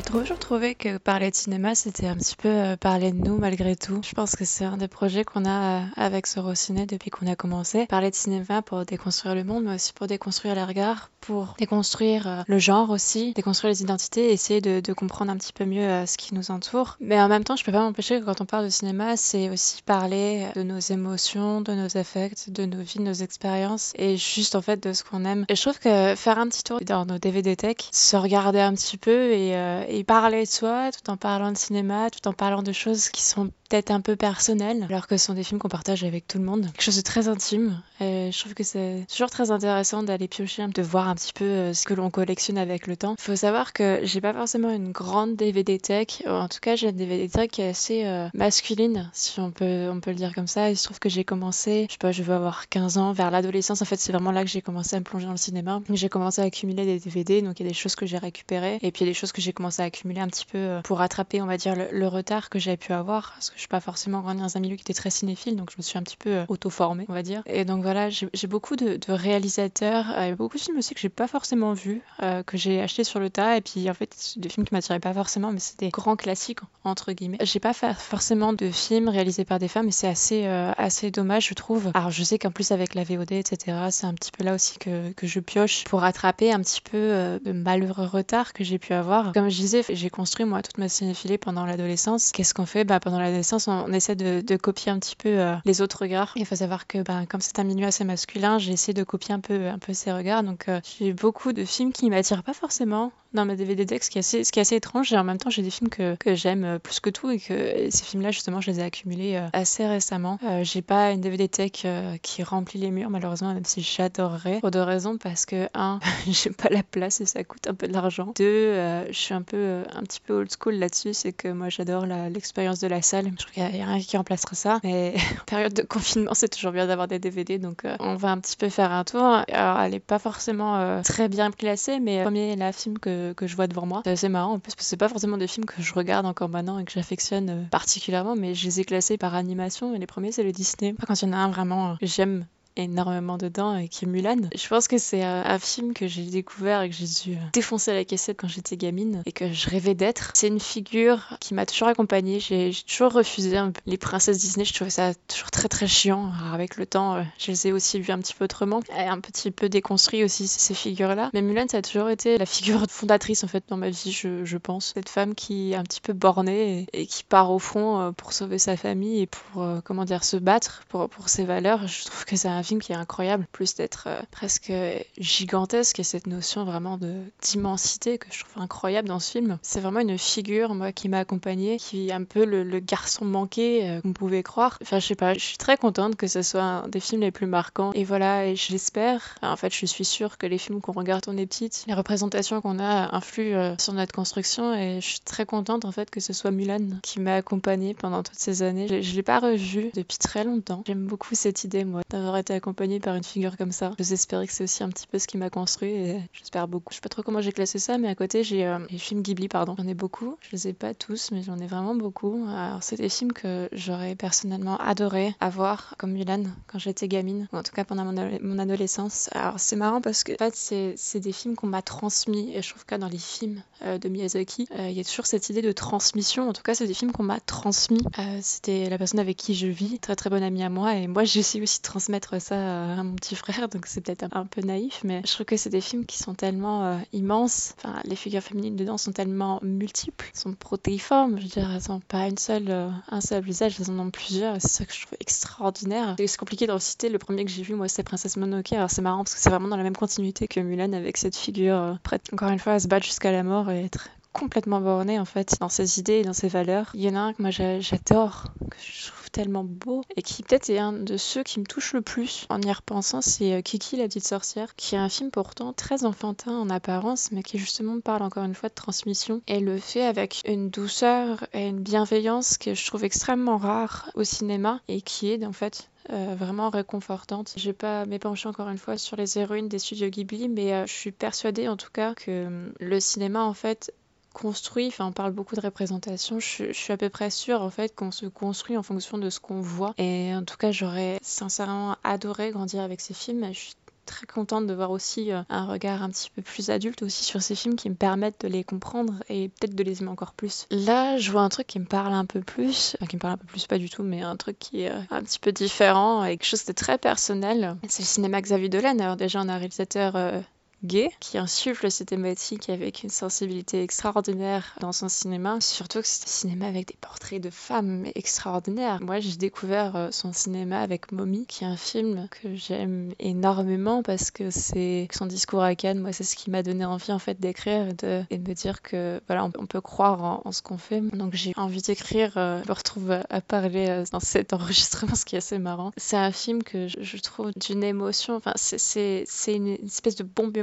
J'ai 0.00 0.06
toujours 0.06 0.38
trouvé 0.38 0.74
que 0.74 0.96
parler 0.96 1.30
de 1.30 1.36
cinéma, 1.36 1.74
c'était 1.74 2.06
un 2.06 2.16
petit 2.16 2.34
peu 2.34 2.48
euh, 2.48 2.74
parler 2.74 3.12
de 3.12 3.18
nous 3.18 3.36
malgré 3.36 3.76
tout. 3.76 4.00
Je 4.02 4.14
pense 4.14 4.34
que 4.34 4.46
c'est 4.46 4.64
un 4.64 4.78
des 4.78 4.88
projets 4.88 5.24
qu'on 5.24 5.44
a 5.44 5.82
euh, 5.82 5.84
avec 5.94 6.26
Sorociné 6.26 6.86
depuis 6.86 7.10
qu'on 7.10 7.26
a 7.26 7.36
commencé. 7.36 7.84
Parler 7.84 8.10
de 8.10 8.14
cinéma 8.14 8.62
pour 8.62 8.86
déconstruire 8.86 9.34
le 9.34 9.44
monde, 9.44 9.64
mais 9.64 9.74
aussi 9.74 9.92
pour 9.92 10.06
déconstruire 10.06 10.54
les 10.54 10.64
regards, 10.64 11.10
pour 11.20 11.54
déconstruire 11.58 12.26
euh, 12.26 12.42
le 12.46 12.58
genre 12.58 12.88
aussi, 12.88 13.34
déconstruire 13.34 13.72
les 13.72 13.82
identités, 13.82 14.32
essayer 14.32 14.62
de, 14.62 14.80
de 14.80 14.92
comprendre 14.94 15.32
un 15.32 15.36
petit 15.36 15.52
peu 15.52 15.66
mieux 15.66 16.06
ce 16.06 16.16
qui 16.16 16.34
nous 16.34 16.50
entoure. 16.50 16.96
Mais 17.00 17.20
en 17.20 17.28
même 17.28 17.44
temps, 17.44 17.56
je 17.56 17.64
peux 17.64 17.72
pas 17.72 17.82
m'empêcher 17.82 18.20
que 18.20 18.24
quand 18.24 18.40
on 18.40 18.46
parle 18.46 18.64
de 18.64 18.70
cinéma, 18.70 19.18
c'est 19.18 19.50
aussi 19.50 19.82
parler 19.82 20.46
de 20.54 20.62
nos 20.62 20.78
émotions, 20.78 21.60
de 21.60 21.74
nos 21.74 21.98
affects, 21.98 22.48
de 22.48 22.64
nos 22.64 22.80
vies, 22.80 23.00
de 23.00 23.04
nos 23.04 23.12
expériences 23.12 23.92
et 23.96 24.16
juste 24.16 24.54
en 24.54 24.62
fait 24.62 24.82
de 24.82 24.94
ce 24.94 25.04
qu'on 25.04 25.26
aime. 25.26 25.44
Et 25.50 25.56
je 25.56 25.60
trouve 25.60 25.78
que 25.78 26.14
faire 26.16 26.38
un 26.38 26.48
petit 26.48 26.64
tour 26.64 26.80
dans 26.80 27.04
nos 27.04 27.18
DVD 27.18 27.54
tech, 27.54 27.76
se 27.92 28.16
regarder 28.16 28.60
un 28.60 28.72
petit 28.72 28.96
peu 28.96 29.32
et 29.32 29.54
euh, 29.56 29.84
et 29.90 30.04
parler 30.04 30.44
de 30.44 30.48
soi 30.48 30.90
tout 30.92 31.10
en 31.10 31.16
parlant 31.16 31.52
de 31.52 31.58
cinéma, 31.58 32.10
tout 32.10 32.26
en 32.28 32.32
parlant 32.32 32.62
de 32.62 32.72
choses 32.72 33.08
qui 33.08 33.22
sont 33.22 33.50
peut-être 33.70 33.90
un 33.90 34.00
peu 34.00 34.16
personnelles, 34.16 34.84
alors 34.88 35.06
que 35.06 35.16
ce 35.16 35.26
sont 35.26 35.34
des 35.34 35.44
films 35.44 35.60
qu'on 35.60 35.68
partage 35.68 36.04
avec 36.04 36.26
tout 36.26 36.38
le 36.38 36.44
monde. 36.44 36.66
Quelque 36.66 36.82
chose 36.82 36.96
de 36.96 37.02
très 37.02 37.28
intime. 37.28 37.80
Je 38.00 38.38
trouve 38.38 38.54
que 38.54 38.64
c'est 38.64 39.06
toujours 39.10 39.30
très 39.30 39.50
intéressant 39.50 40.02
d'aller 40.02 40.28
piocher, 40.28 40.66
de 40.66 40.82
voir 40.82 41.08
un 41.08 41.14
petit 41.14 41.32
peu 41.32 41.44
euh, 41.44 41.72
ce 41.72 41.84
que 41.84 41.94
l'on 41.94 42.10
collectionne 42.10 42.58
avec 42.58 42.86
le 42.86 42.96
temps. 42.96 43.14
Il 43.18 43.22
faut 43.22 43.36
savoir 43.36 43.72
que 43.72 44.00
j'ai 44.02 44.20
pas 44.20 44.32
forcément 44.32 44.70
une 44.70 44.92
grande 44.92 45.36
DVD 45.36 45.78
tech. 45.78 46.22
En 46.26 46.48
tout 46.48 46.58
cas, 46.60 46.76
j'ai 46.76 46.88
une 46.88 46.96
DVD 46.96 47.28
tech 47.28 47.50
qui 47.50 47.62
est 47.62 47.68
assez 47.68 48.04
euh, 48.04 48.28
masculine, 48.34 49.10
si 49.12 49.38
on 49.40 49.50
peut, 49.50 49.88
on 49.90 50.00
peut 50.00 50.10
le 50.10 50.16
dire 50.16 50.34
comme 50.34 50.46
ça. 50.46 50.70
Il 50.70 50.76
se 50.76 50.84
trouve 50.84 50.98
que 50.98 51.08
j'ai 51.08 51.24
commencé, 51.24 51.86
je 51.88 51.92
sais 51.92 51.98
pas, 51.98 52.12
je 52.12 52.22
veux 52.22 52.34
avoir 52.34 52.68
15 52.68 52.98
ans, 52.98 53.12
vers 53.12 53.30
l'adolescence. 53.30 53.82
En 53.82 53.84
fait, 53.84 53.96
c'est 53.96 54.12
vraiment 54.12 54.32
là 54.32 54.42
que 54.42 54.50
j'ai 54.50 54.62
commencé 54.62 54.96
à 54.96 55.00
me 55.00 55.04
plonger 55.04 55.26
dans 55.26 55.32
le 55.32 55.38
cinéma. 55.38 55.80
J'ai 55.90 56.08
commencé 56.08 56.40
à 56.40 56.44
accumuler 56.44 56.84
des 56.84 56.98
DVD, 56.98 57.42
donc 57.42 57.60
il 57.60 57.64
y 57.64 57.66
a 57.66 57.70
des 57.70 57.74
choses 57.74 57.94
que 57.94 58.06
j'ai 58.06 58.18
récupérées. 58.18 58.78
Et 58.82 58.90
puis 58.90 59.04
il 59.04 59.06
y 59.06 59.10
a 59.10 59.12
des 59.12 59.18
choses 59.18 59.32
que 59.32 59.40
j'ai 59.40 59.52
commencé 59.52 59.82
à 59.82 59.86
accumuler 59.86 60.20
un 60.20 60.28
petit 60.28 60.46
peu 60.46 60.58
euh, 60.58 60.80
pour 60.82 60.98
rattraper, 60.98 61.42
on 61.42 61.46
va 61.46 61.56
dire, 61.56 61.74
le, 61.76 62.08
retard 62.08 62.50
que 62.50 62.58
j'avais 62.58 62.76
pu 62.76 62.92
avoir. 62.92 63.36
Suis 63.60 63.68
pas 63.68 63.80
forcément 63.80 64.20
grandi 64.20 64.40
dans 64.40 64.56
un 64.56 64.60
milieu 64.60 64.76
qui 64.76 64.82
était 64.82 64.94
très 64.94 65.10
cinéphile, 65.10 65.56
donc 65.56 65.70
je 65.70 65.76
me 65.78 65.82
suis 65.82 65.98
un 65.98 66.02
petit 66.02 66.16
peu 66.16 66.30
euh, 66.30 66.44
auto-formée, 66.48 67.04
on 67.08 67.12
va 67.12 67.22
dire. 67.22 67.42
Et 67.46 67.64
donc 67.64 67.82
voilà, 67.82 68.08
j'ai 68.10 68.46
beaucoup 68.46 68.76
de, 68.76 68.98
réalisateurs, 69.08 70.18
et 70.18 70.34
beaucoup 70.34 70.56
de 70.56 70.62
films 70.62 70.78
aussi 70.78 70.94
que 70.94 71.00
j'ai 71.00 71.08
pas 71.08 71.26
forcément 71.26 71.72
vus, 71.72 72.02
euh, 72.22 72.42
que 72.42 72.56
j'ai 72.56 72.80
acheté 72.80 73.04
sur 73.04 73.20
le 73.20 73.30
tas. 73.30 73.56
Et 73.56 73.60
puis 73.60 73.88
en 73.90 73.94
fait, 73.94 74.34
des 74.36 74.48
films 74.48 74.66
qui 74.66 74.74
m'attiraient 74.74 75.00
pas 75.00 75.14
forcément, 75.14 75.52
mais 75.52 75.58
c'était 75.58 75.88
grands 75.90 76.16
classiques, 76.16 76.60
entre 76.84 77.12
guillemets. 77.12 77.38
J'ai 77.42 77.60
pas 77.60 77.72
forcément 77.72 78.52
de 78.52 78.70
films 78.70 79.08
réalisés 79.08 79.44
par 79.44 79.58
des 79.58 79.68
femmes, 79.68 79.86
mais 79.86 79.92
c'est 79.92 80.08
assez, 80.08 80.46
assez 80.46 81.10
dommage, 81.10 81.48
je 81.48 81.54
trouve. 81.54 81.90
Alors 81.94 82.10
je 82.10 82.22
sais 82.22 82.38
qu'en 82.38 82.50
plus 82.50 82.72
avec 82.72 82.94
la 82.94 83.04
VOD, 83.04 83.32
etc., 83.32 83.76
c'est 83.90 84.06
un 84.06 84.14
petit 84.14 84.30
peu 84.30 84.44
là 84.44 84.54
aussi 84.54 84.78
que, 84.78 85.12
que 85.12 85.26
je 85.26 85.40
pioche 85.40 85.84
pour 85.84 86.00
rattraper 86.00 86.52
un 86.52 86.60
petit 86.60 86.80
peu 86.80 87.40
de 87.44 87.52
malheureux 87.52 88.06
retard 88.06 88.52
que 88.52 88.64
j'ai 88.64 88.78
pu 88.78 88.92
avoir. 88.92 89.32
Comme 89.32 89.48
je 89.48 89.56
disais, 89.56 89.84
j'ai 89.88 90.10
construit 90.10 90.44
moi 90.44 90.62
toute 90.62 90.78
ma 90.78 90.88
cinéphilie 90.88 91.38
pendant 91.38 91.64
l'adolescence. 91.66 92.32
Qu'est-ce 92.32 92.54
qu'on 92.54 92.66
fait? 92.66 92.84
Bah, 92.84 93.00
Pendant 93.00 93.18
l'adolescence, 93.18 93.49
on, 93.66 93.92
essaie 93.92 94.16
de, 94.16 94.56
copier 94.56 94.92
un 94.92 94.98
petit 94.98 95.16
peu 95.16 95.28
euh, 95.28 95.56
les 95.64 95.80
autres 95.80 96.02
regards. 96.02 96.32
Il 96.36 96.46
faut 96.46 96.56
savoir 96.56 96.86
que 96.86 97.02
bah, 97.02 97.24
comme 97.28 97.40
c'est 97.40 97.58
un 97.58 97.64
milieu 97.64 97.86
assez 97.86 98.04
masculin, 98.04 98.58
j'ai 98.58 98.72
essayé 98.72 98.94
de 98.94 99.04
copier 99.04 99.34
un 99.34 99.40
peu, 99.40 99.68
un 99.68 99.78
peu 99.78 99.92
ces 99.92 100.12
regards. 100.12 100.42
Donc 100.42 100.68
euh, 100.68 100.80
j'ai 100.98 101.12
beaucoup 101.12 101.52
de 101.52 101.64
films 101.64 101.92
qui 101.92 102.10
m'attirent 102.10 102.42
pas 102.42 102.54
forcément 102.54 103.12
dans 103.32 103.44
ma 103.44 103.56
DVD 103.56 103.84
deck, 103.84 104.02
ce 104.02 104.10
qui 104.10 104.18
est 104.18 104.20
assez, 104.20 104.40
est 104.40 104.72
étrange. 104.72 105.12
Et 105.12 105.18
en 105.18 105.24
même 105.24 105.38
temps, 105.38 105.50
j'ai 105.50 105.62
des 105.62 105.70
films 105.70 105.90
que, 105.90 106.16
j'aime 106.34 106.64
euh, 106.64 106.78
plus 106.78 107.00
que 107.00 107.10
tout 107.10 107.30
et 107.30 107.38
que 107.38 107.88
ces 107.90 108.04
films-là, 108.04 108.30
justement, 108.30 108.60
je 108.60 108.70
les 108.70 108.80
ai 108.80 108.82
accumulés 108.82 109.40
assez 109.52 109.86
récemment. 109.86 110.38
j'ai 110.62 110.82
pas 110.82 111.12
une 111.12 111.20
DVD 111.20 111.48
tech 111.48 111.84
qui 112.22 112.42
remplit 112.42 112.78
les 112.78 112.90
murs, 112.90 113.10
malheureusement, 113.10 113.54
même 113.54 113.64
si 113.64 113.82
j'adorerais. 113.82 114.60
Pour 114.60 114.70
deux 114.70 114.82
raisons, 114.82 115.18
parce 115.18 115.46
que, 115.46 115.68
un, 115.74 116.00
j'ai 116.28 116.50
pas 116.50 116.68
la 116.70 116.82
place 116.82 117.20
et 117.20 117.26
ça 117.26 117.44
coûte 117.44 117.66
un 117.66 117.74
peu 117.74 117.88
d'argent. 117.88 118.32
Deux, 118.36 118.74
je 118.74 119.12
suis 119.12 119.34
un 119.34 119.42
peu 119.42 119.82
un 119.94 120.02
petit 120.02 120.20
peu 120.20 120.34
old 120.34 120.50
school 120.50 120.74
là-dessus, 120.74 121.14
c'est 121.14 121.32
que 121.32 121.48
moi 121.48 121.68
j'adore 121.68 122.06
l'expérience 122.06 122.80
de 122.80 122.88
la 122.88 123.02
salle. 123.02 123.30
Je 123.30 123.36
trouve 123.36 123.52
qu'il 123.52 123.62
n'y 123.62 123.82
a, 123.82 123.86
rien 123.86 124.00
qui 124.00 124.16
remplacera 124.16 124.54
ça. 124.54 124.80
Mais 124.84 125.14
en 125.40 125.44
période 125.44 125.72
de 125.72 125.82
confinement, 125.82 126.34
c'est 126.34 126.48
toujours 126.48 126.72
bien 126.72 126.86
d'avoir 126.86 127.08
des 127.08 127.18
DVD, 127.18 127.58
donc 127.58 127.84
euh, 127.84 127.96
on 128.00 128.16
va 128.16 128.30
un 128.30 128.38
petit 128.38 128.56
peu 128.56 128.68
faire 128.68 128.92
un 128.92 129.04
tour. 129.04 129.22
Alors 129.48 129.80
elle 129.80 129.92
n'est 129.92 130.00
pas 130.00 130.18
forcément 130.18 130.76
euh, 130.78 131.02
très 131.02 131.28
bien 131.28 131.50
classée, 131.50 132.00
mais 132.00 132.22
premier 132.22 132.56
la 132.56 132.72
film 132.72 132.98
que, 132.98 133.19
que 133.36 133.46
je 133.46 133.56
vois 133.56 133.66
devant 133.66 133.86
moi. 133.86 134.02
C'est 134.04 134.12
assez 134.12 134.28
marrant 134.28 134.54
en 134.54 134.58
plus, 134.58 134.72
parce 134.72 134.76
que 134.76 134.84
c'est 134.84 134.96
pas 134.96 135.08
forcément 135.08 135.36
des 135.36 135.46
films 135.46 135.66
que 135.66 135.82
je 135.82 135.94
regarde 135.94 136.26
encore 136.26 136.48
maintenant 136.48 136.78
et 136.78 136.84
que 136.84 136.92
j'affectionne 136.92 137.50
euh, 137.50 137.62
particulièrement, 137.70 138.36
mais 138.36 138.54
je 138.54 138.64
les 138.64 138.80
ai 138.80 138.84
classés 138.84 139.18
par 139.18 139.34
animation. 139.34 139.94
Et 139.94 139.98
les 139.98 140.06
premiers, 140.06 140.32
c'est 140.32 140.42
le 140.42 140.52
Disney. 140.52 140.94
Quand 141.06 141.20
il 141.20 141.26
y 141.26 141.28
en 141.28 141.32
a 141.32 141.36
un 141.36 141.50
vraiment, 141.50 141.96
j'aime 142.02 142.46
énormément 142.76 143.38
dedans 143.38 143.76
et 143.76 143.88
qui 143.88 144.04
est 144.04 144.08
Mulan. 144.08 144.48
Je 144.54 144.68
pense 144.68 144.88
que 144.88 144.98
c'est 144.98 145.22
un, 145.22 145.58
film 145.58 145.92
que 145.92 146.06
j'ai 146.06 146.22
découvert 146.22 146.82
et 146.82 146.90
que 146.90 146.96
j'ai 146.96 147.06
dû 147.06 147.36
euh, 147.36 147.40
défoncer 147.52 147.92
la 147.92 148.04
cassette 148.04 148.38
quand 148.40 148.48
j'étais 148.48 148.76
gamine 148.76 149.22
et 149.26 149.32
que 149.32 149.52
je 149.52 149.68
rêvais 149.68 149.94
d'être. 149.94 150.30
C'est 150.34 150.48
une 150.48 150.60
figure 150.60 151.36
qui 151.40 151.52
m'a 151.52 151.66
toujours 151.66 151.88
accompagnée. 151.88 152.40
J'ai 152.40 152.72
toujours 152.86 153.12
refusé 153.12 153.58
les 153.86 153.98
princesses 153.98 154.38
Disney. 154.38 154.64
Je 154.64 154.72
trouvais 154.72 154.90
ça 154.90 155.12
toujours 155.28 155.50
très 155.50 155.68
très 155.68 155.86
chiant. 155.86 156.32
avec 156.52 156.76
le 156.76 156.86
temps, 156.86 157.16
euh, 157.16 157.22
je 157.38 157.50
les 157.50 157.68
ai 157.68 157.72
aussi 157.72 158.00
vues 158.00 158.12
un 158.12 158.18
petit 158.18 158.32
peu 158.32 158.44
autrement 158.44 158.80
et 158.96 159.02
un 159.02 159.20
petit 159.20 159.50
peu 159.50 159.68
déconstruit 159.68 160.24
aussi 160.24 160.48
ces 160.48 160.74
figures-là. 160.74 161.30
Mais 161.34 161.42
Mulan, 161.42 161.66
ça 161.68 161.78
a 161.78 161.82
toujours 161.82 162.08
été 162.08 162.38
la 162.38 162.46
figure 162.46 162.86
fondatrice 162.88 163.44
en 163.44 163.48
fait 163.48 163.64
dans 163.68 163.76
ma 163.76 163.90
vie, 163.90 164.12
je, 164.12 164.56
pense. 164.56 164.92
Cette 164.94 165.08
femme 165.08 165.34
qui 165.34 165.72
est 165.72 165.76
un 165.76 165.82
petit 165.82 166.00
peu 166.00 166.12
bornée 166.12 166.86
et, 166.92 167.06
qui 167.06 167.24
part 167.24 167.50
au 167.50 167.58
front 167.58 168.00
euh, 168.00 168.12
pour 168.12 168.32
sauver 168.32 168.58
sa 168.58 168.76
famille 168.76 169.20
et 169.20 169.26
pour 169.26 169.66
comment 169.84 170.04
dire 170.04 170.24
se 170.24 170.36
battre 170.36 170.82
pour, 170.88 171.08
pour 171.08 171.28
ses 171.28 171.44
valeurs. 171.44 171.86
Je 171.86 172.04
trouve 172.04 172.24
que 172.24 172.36
c'est 172.36 172.48
un 172.48 172.62
film 172.70 172.80
qui 172.80 172.92
est 172.92 172.96
incroyable, 172.96 173.46
plus 173.52 173.74
d'être 173.74 174.04
euh, 174.06 174.20
presque 174.30 174.72
gigantesque 175.18 176.00
et 176.00 176.02
cette 176.02 176.26
notion 176.26 176.64
vraiment 176.64 176.98
d'immensité 177.42 178.18
que 178.18 178.26
je 178.30 178.40
trouve 178.44 178.62
incroyable 178.62 179.08
dans 179.08 179.20
ce 179.20 179.30
film. 179.30 179.58
C'est 179.62 179.80
vraiment 179.80 180.00
une 180.00 180.18
figure, 180.18 180.74
moi, 180.74 180.92
qui 180.92 181.08
m'a 181.08 181.18
accompagnée, 181.18 181.76
qui 181.76 182.08
est 182.08 182.12
un 182.12 182.24
peu 182.24 182.44
le, 182.44 182.80
garçon 182.80 183.24
manqué 183.24 183.88
euh, 183.88 184.00
qu'on 184.00 184.14
pouvait 184.14 184.42
croire. 184.42 184.78
Enfin, 184.82 184.98
je 184.98 185.06
sais 185.06 185.14
pas, 185.14 185.34
je 185.34 185.40
suis 185.40 185.58
très 185.58 185.76
contente 185.76 186.16
que 186.16 186.26
ce 186.26 186.40
soit 186.42 186.62
un 186.62 186.88
des 186.88 187.00
films 187.00 187.20
les 187.20 187.30
plus 187.30 187.46
marquants. 187.46 187.90
Et 187.94 188.04
voilà, 188.04 188.46
et 188.46 188.56
j'espère, 188.56 189.36
en 189.42 189.56
fait, 189.56 189.72
je 189.74 189.86
suis 189.86 190.04
sûre 190.04 190.38
que 190.38 190.46
les 190.46 190.56
films 190.56 190.80
qu'on 190.80 190.92
regarde 190.92 191.20
quand 191.20 191.32
on 191.32 191.36
est 191.36 191.46
petite, 191.46 191.84
les 191.86 191.94
représentations 191.94 192.60
qu'on 192.60 192.78
a 192.78 193.14
influent 193.14 193.56
euh, 193.56 193.74
sur 193.78 193.92
notre 193.92 194.12
construction 194.12 194.74
et 194.74 195.00
je 195.00 195.06
suis 195.06 195.20
très 195.20 195.44
contente, 195.44 195.84
en 195.84 195.92
fait, 195.92 196.08
que 196.10 196.20
ce 196.20 196.32
soit 196.32 196.50
Mulan 196.50 197.00
qui 197.02 197.20
m'a 197.20 197.34
accompagnée 197.34 197.94
pendant 197.94 198.22
toutes 198.22 198.38
ces 198.38 198.62
années. 198.62 198.88
Je, 198.88 199.02
je 199.02 199.14
l'ai 199.14 199.22
pas 199.22 199.40
revu 199.40 199.90
depuis 199.94 200.18
très 200.18 200.44
longtemps. 200.44 200.82
J'aime 200.86 201.04
beaucoup 201.04 201.34
cette 201.34 201.64
idée, 201.64 201.84
moi, 201.84 202.02
d'avoir 202.08 202.38
été 202.38 202.49
accompagnée 202.54 203.00
par 203.00 203.14
une 203.14 203.24
figure 203.24 203.56
comme 203.56 203.72
ça. 203.72 203.92
J'espère 203.98 204.44
que 204.46 204.52
c'est 204.52 204.64
aussi 204.64 204.82
un 204.82 204.88
petit 204.88 205.06
peu 205.06 205.18
ce 205.18 205.26
qui 205.26 205.36
m'a 205.36 205.50
construit 205.50 205.90
et 205.90 206.20
j'espère 206.32 206.68
beaucoup. 206.68 206.90
Je 206.90 206.96
sais 206.96 207.00
pas 207.00 207.08
trop 207.08 207.22
comment 207.22 207.40
j'ai 207.40 207.52
classé 207.52 207.78
ça, 207.78 207.98
mais 207.98 208.08
à 208.08 208.14
côté 208.14 208.44
j'ai 208.44 208.66
euh, 208.66 208.78
les 208.90 208.98
films 208.98 209.22
Ghibli, 209.22 209.48
pardon. 209.48 209.74
J'en 209.78 209.86
ai 209.86 209.94
beaucoup. 209.94 210.36
Je 210.40 210.52
les 210.52 210.68
ai 210.68 210.72
pas 210.72 210.94
tous, 210.94 211.30
mais 211.30 211.42
j'en 211.42 211.58
ai 211.58 211.66
vraiment 211.66 211.94
beaucoup. 211.94 212.46
Alors 212.48 212.82
c'est 212.82 212.96
des 212.96 213.08
films 213.08 213.32
que 213.32 213.68
j'aurais 213.72 214.14
personnellement 214.14 214.76
adoré 214.78 215.34
avoir 215.40 215.94
comme 215.98 216.12
Mulan 216.12 216.44
quand 216.66 216.78
j'étais 216.78 217.08
gamine, 217.08 217.48
ou 217.52 217.56
en 217.56 217.62
tout 217.62 217.72
cas 217.72 217.84
pendant 217.84 218.04
mon, 218.04 218.58
adolescence. 218.58 219.28
Alors 219.32 219.58
c'est 219.58 219.76
marrant 219.76 220.00
parce 220.00 220.24
que 220.24 220.32
en 220.32 220.50
fait 220.50 220.96
c'est 220.96 221.20
des 221.20 221.32
films 221.32 221.56
qu'on 221.56 221.66
m'a 221.66 221.82
transmis 221.82 222.54
et 222.54 222.62
je 222.62 222.70
trouve 222.70 222.84
que 222.84 222.94
dans 222.94 223.08
les 223.08 223.18
films 223.18 223.62
euh, 223.82 223.98
de 223.98 224.08
Miyazaki, 224.08 224.68
euh, 224.78 224.88
il 224.88 224.96
y 224.96 225.00
a 225.00 225.04
toujours 225.04 225.26
cette 225.26 225.48
idée 225.48 225.62
de 225.62 225.72
transmission. 225.72 226.48
En 226.48 226.52
tout 226.52 226.62
cas 226.62 226.74
c'est 226.74 226.86
des 226.86 226.94
films 226.94 227.12
qu'on 227.12 227.22
m'a 227.22 227.40
transmis. 227.40 228.02
C'était 228.42 228.88
la 228.88 228.98
personne 228.98 229.20
avec 229.20 229.36
qui 229.36 229.54
je 229.54 229.66
vis, 229.66 229.98
très 229.98 230.16
très 230.16 230.30
bonne 230.30 230.42
amie 230.42 230.62
à 230.62 230.68
moi, 230.68 230.94
et 230.94 231.06
moi 231.06 231.24
j'essaie 231.24 231.60
aussi 231.60 231.78
de 231.78 231.84
transmettre 231.84 232.39
ça 232.40 232.54
euh, 232.54 232.98
à 232.98 233.02
mon 233.02 233.14
petit 233.14 233.36
frère, 233.36 233.68
donc 233.68 233.86
c'est 233.86 234.00
peut-être 234.00 234.26
un, 234.32 234.46
peu 234.46 234.62
naïf, 234.62 235.02
mais 235.04 235.22
je 235.24 235.32
trouve 235.32 235.46
que 235.46 235.56
c'est 235.56 235.70
des 235.70 235.80
films 235.80 236.06
qui 236.06 236.18
sont 236.18 236.34
tellement 236.34 236.84
euh, 236.84 236.98
immenses. 237.12 237.74
Enfin, 237.78 238.00
les 238.04 238.16
figures 238.16 238.42
féminines 238.42 238.76
dedans 238.76 238.98
sont 238.98 239.12
tellement 239.12 239.60
multiples, 239.62 240.30
sont 240.34 240.54
protéiformes. 240.54 241.38
Je 241.38 241.42
veux 241.42 241.48
dire, 241.48 241.70
elles 241.70 241.92
n'ont 241.92 242.00
pas 242.00 242.26
une 242.26 242.38
seule, 242.38 242.70
euh, 242.70 242.90
un 243.08 243.20
seul 243.20 243.42
visage, 243.42 243.76
elles 243.78 243.90
en 243.90 243.98
ont 243.98 244.10
plusieurs, 244.10 244.60
c'est 244.60 244.68
ça 244.68 244.84
que 244.84 244.92
je 244.92 245.02
trouve 245.02 245.16
extraordinaire. 245.20 246.16
C'est 246.18 246.36
compliqué 246.36 246.66
d'en 246.66 246.78
citer. 246.78 247.08
Le 247.08 247.18
premier 247.18 247.44
que 247.44 247.50
j'ai 247.50 247.62
vu, 247.62 247.74
moi, 247.74 247.88
c'est 247.88 248.02
Princesse 248.02 248.36
Mononoke. 248.36 248.72
Alors 248.72 248.90
c'est 248.90 249.02
marrant 249.02 249.24
parce 249.24 249.34
que 249.34 249.40
c'est 249.40 249.50
vraiment 249.50 249.68
dans 249.68 249.76
la 249.76 249.82
même 249.82 249.96
continuité 249.96 250.48
que 250.48 250.60
Mulan 250.60 250.92
avec 250.92 251.16
cette 251.16 251.36
figure 251.36 251.98
prête, 252.02 252.28
encore 252.32 252.50
une 252.50 252.58
fois, 252.58 252.74
à 252.74 252.78
se 252.80 252.88
battre 252.88 253.06
jusqu'à 253.06 253.32
la 253.32 253.42
mort 253.42 253.70
et 253.70 253.84
être 253.84 254.08
complètement 254.32 254.80
bornée 254.80 255.18
en 255.18 255.24
fait 255.24 255.56
dans 255.60 255.68
ses 255.68 255.98
idées 255.98 256.20
et 256.20 256.24
dans 256.24 256.32
ses 256.32 256.48
valeurs. 256.48 256.90
Il 256.94 257.02
y 257.02 257.08
en 257.08 257.16
a 257.16 257.20
un 257.20 257.32
que 257.32 257.42
moi 257.42 257.50
j'adore, 257.50 258.44
que 258.70 258.76
je 258.78 259.08
trouve 259.08 259.30
tellement 259.30 259.64
beau 259.64 260.02
et 260.16 260.22
qui 260.22 260.42
peut-être 260.42 260.70
est 260.70 260.78
un 260.78 260.92
de 260.92 261.16
ceux 261.16 261.42
qui 261.42 261.60
me 261.60 261.64
touche 261.64 261.92
le 261.92 262.02
plus 262.02 262.46
en 262.48 262.60
y 262.60 262.72
repensant, 262.72 263.20
c'est 263.20 263.54
euh, 263.54 263.62
Kiki 263.62 263.96
la 263.96 264.04
petite 264.04 264.26
sorcière, 264.26 264.74
qui 264.76 264.94
est 264.94 264.98
un 264.98 265.08
film 265.08 265.30
pourtant 265.30 265.72
très 265.72 266.04
enfantin 266.04 266.52
en 266.52 266.70
apparence, 266.70 267.30
mais 267.32 267.42
qui 267.42 267.58
justement 267.58 268.00
parle 268.00 268.22
encore 268.22 268.44
une 268.44 268.54
fois 268.54 268.68
de 268.68 268.74
transmission 268.74 269.42
et 269.46 269.60
le 269.60 269.78
fait 269.78 270.04
avec 270.04 270.42
une 270.46 270.70
douceur 270.70 271.46
et 271.52 271.68
une 271.68 271.80
bienveillance 271.80 272.58
que 272.58 272.74
je 272.74 272.86
trouve 272.86 273.04
extrêmement 273.04 273.56
rare 273.56 274.10
au 274.14 274.24
cinéma 274.24 274.80
et 274.88 275.00
qui 275.00 275.30
est 275.30 275.44
en 275.44 275.52
fait 275.52 275.90
euh, 276.10 276.34
vraiment 276.36 276.70
réconfortante. 276.70 277.52
Je 277.56 277.66
vais 277.66 277.74
pas 277.74 278.06
m'épancher 278.06 278.48
encore 278.48 278.68
une 278.68 278.78
fois 278.78 278.96
sur 278.96 279.16
les 279.16 279.38
héroïnes 279.38 279.68
des 279.68 279.78
studios 279.78 280.08
Ghibli, 280.08 280.48
mais 280.48 280.72
euh, 280.72 280.86
je 280.86 280.92
suis 280.92 281.12
persuadée 281.12 281.68
en 281.68 281.76
tout 281.76 281.90
cas 281.92 282.14
que 282.14 282.72
le 282.80 283.00
cinéma 283.00 283.44
en 283.44 283.54
fait 283.54 283.92
construit, 284.32 284.88
enfin 284.88 285.06
on 285.06 285.12
parle 285.12 285.32
beaucoup 285.32 285.54
de 285.54 285.60
représentation, 285.60 286.40
je, 286.40 286.72
suis 286.72 286.92
à 286.92 286.96
peu 286.96 287.08
près 287.08 287.30
sûre 287.30 287.62
en 287.62 287.70
fait 287.70 287.94
qu'on 287.94 288.10
se 288.10 288.26
construit 288.26 288.76
en 288.76 288.82
fonction 288.82 289.18
de 289.18 289.30
ce 289.30 289.40
qu'on 289.40 289.60
voit. 289.60 289.94
Et 289.98 290.34
en 290.34 290.44
tout 290.44 290.56
cas 290.56 290.72
j'aurais 290.72 291.18
sincèrement 291.22 291.96
adoré 292.04 292.50
grandir 292.50 292.82
avec 292.82 293.00
ces 293.00 293.14
films. 293.14 293.46
Je 293.52 293.58
suis 293.58 293.74
très 294.06 294.26
contente 294.26 294.66
de 294.66 294.74
voir 294.74 294.90
aussi 294.90 295.30
euh, 295.30 295.42
un 295.48 295.66
regard 295.66 296.02
un 296.02 296.10
petit 296.10 296.30
peu 296.34 296.42
plus 296.42 296.70
adulte 296.70 297.02
aussi 297.02 297.22
sur 297.22 297.40
ces 297.40 297.54
films 297.54 297.76
qui 297.76 297.88
me 297.88 297.94
permettent 297.94 298.40
de 298.40 298.48
les 298.48 298.64
comprendre 298.64 299.14
et 299.28 299.48
peut-être 299.48 299.74
de 299.74 299.82
les 299.84 300.02
aimer 300.02 300.10
encore 300.10 300.32
plus. 300.32 300.66
Là, 300.70 301.16
je 301.16 301.30
vois 301.30 301.42
un 301.42 301.48
truc 301.48 301.68
qui 301.68 301.78
me 301.78 301.84
parle 301.84 302.12
un 302.12 302.24
peu 302.24 302.40
plus, 302.40 302.96
enfin 302.96 303.06
qui 303.06 303.16
me 303.16 303.20
parle 303.20 303.34
un 303.34 303.38
peu 303.38 303.46
plus 303.46 303.66
pas 303.66 303.78
du 303.78 303.88
tout, 303.88 304.02
mais 304.02 304.22
un 304.22 304.36
truc 304.36 304.58
qui 304.58 304.82
est 304.82 304.90
euh, 304.90 305.00
un 305.10 305.22
petit 305.22 305.38
peu 305.38 305.52
différent 305.52 306.24
et 306.24 306.36
quelque 306.36 306.46
chose 306.46 306.64
de 306.64 306.72
très 306.72 306.98
personnel. 306.98 307.76
C'est 307.88 308.02
le 308.02 308.08
cinéma 308.08 308.40
Xavier 308.40 308.68
Dolan. 308.68 308.98
Alors 308.98 309.16
déjà, 309.16 309.40
un 309.40 309.56
réalisateur 309.56 310.16
euh, 310.16 310.40
gay, 310.84 311.10
qui 311.20 311.38
insuffle 311.38 311.90
ces 311.90 312.04
thématiques 312.04 312.70
avec 312.70 313.02
une 313.02 313.10
sensibilité 313.10 313.82
extraordinaire 313.82 314.74
dans 314.80 314.92
son 314.92 315.08
cinéma. 315.08 315.60
Surtout 315.60 316.00
que 316.00 316.06
c'est 316.06 316.24
un 316.24 316.30
cinéma 316.30 316.66
avec 316.66 316.88
des 316.88 316.96
portraits 317.00 317.42
de 317.42 317.50
femmes 317.50 318.06
extraordinaires. 318.14 319.00
Moi, 319.02 319.20
j'ai 319.20 319.36
découvert 319.36 319.96
euh, 319.96 320.08
son 320.10 320.32
cinéma 320.32 320.80
avec 320.80 321.12
Mommy, 321.12 321.46
qui 321.46 321.64
est 321.64 321.66
un 321.66 321.76
film 321.76 322.28
que 322.30 322.54
j'aime 322.54 323.12
énormément 323.18 324.02
parce 324.02 324.30
que 324.30 324.50
c'est 324.50 325.08
son 325.12 325.26
discours 325.26 325.62
à 325.62 325.74
Cannes. 325.74 326.00
Moi, 326.00 326.12
c'est 326.12 326.24
ce 326.24 326.36
qui 326.36 326.50
m'a 326.50 326.62
donné 326.62 326.84
envie 326.84 327.12
en 327.12 327.18
fait 327.18 327.40
d'écrire 327.40 327.88
et 327.88 327.94
de, 327.94 328.22
et 328.30 328.38
me 328.38 328.54
dire 328.54 328.82
que 328.82 329.20
voilà, 329.26 329.44
on, 329.44 329.66
peut 329.66 329.80
croire 329.80 330.42
en, 330.44 330.52
ce 330.52 330.62
qu'on 330.62 330.78
fait. 330.78 331.00
Donc 331.00 331.34
j'ai 331.34 331.52
envie 331.56 331.82
d'écrire. 331.82 332.32
Euh, 332.36 332.60
je 332.64 332.68
me 332.68 332.74
retrouve 332.74 333.10
à, 333.10 333.40
parler 333.40 333.88
euh, 333.88 334.04
dans 334.12 334.20
cet 334.20 334.52
enregistrement, 334.52 335.14
ce 335.14 335.24
qui 335.24 335.34
est 335.34 335.38
assez 335.38 335.58
marrant. 335.58 335.92
C'est 335.96 336.16
un 336.16 336.32
film 336.32 336.62
que 336.62 336.88
je, 336.88 337.16
trouve 337.18 337.52
d'une 337.56 337.84
émotion. 337.84 338.36
Enfin, 338.36 338.52
c'est 338.56 339.26
une, 339.48 339.68
espèce 339.84 340.16
de 340.16 340.24
bombe 340.24 340.56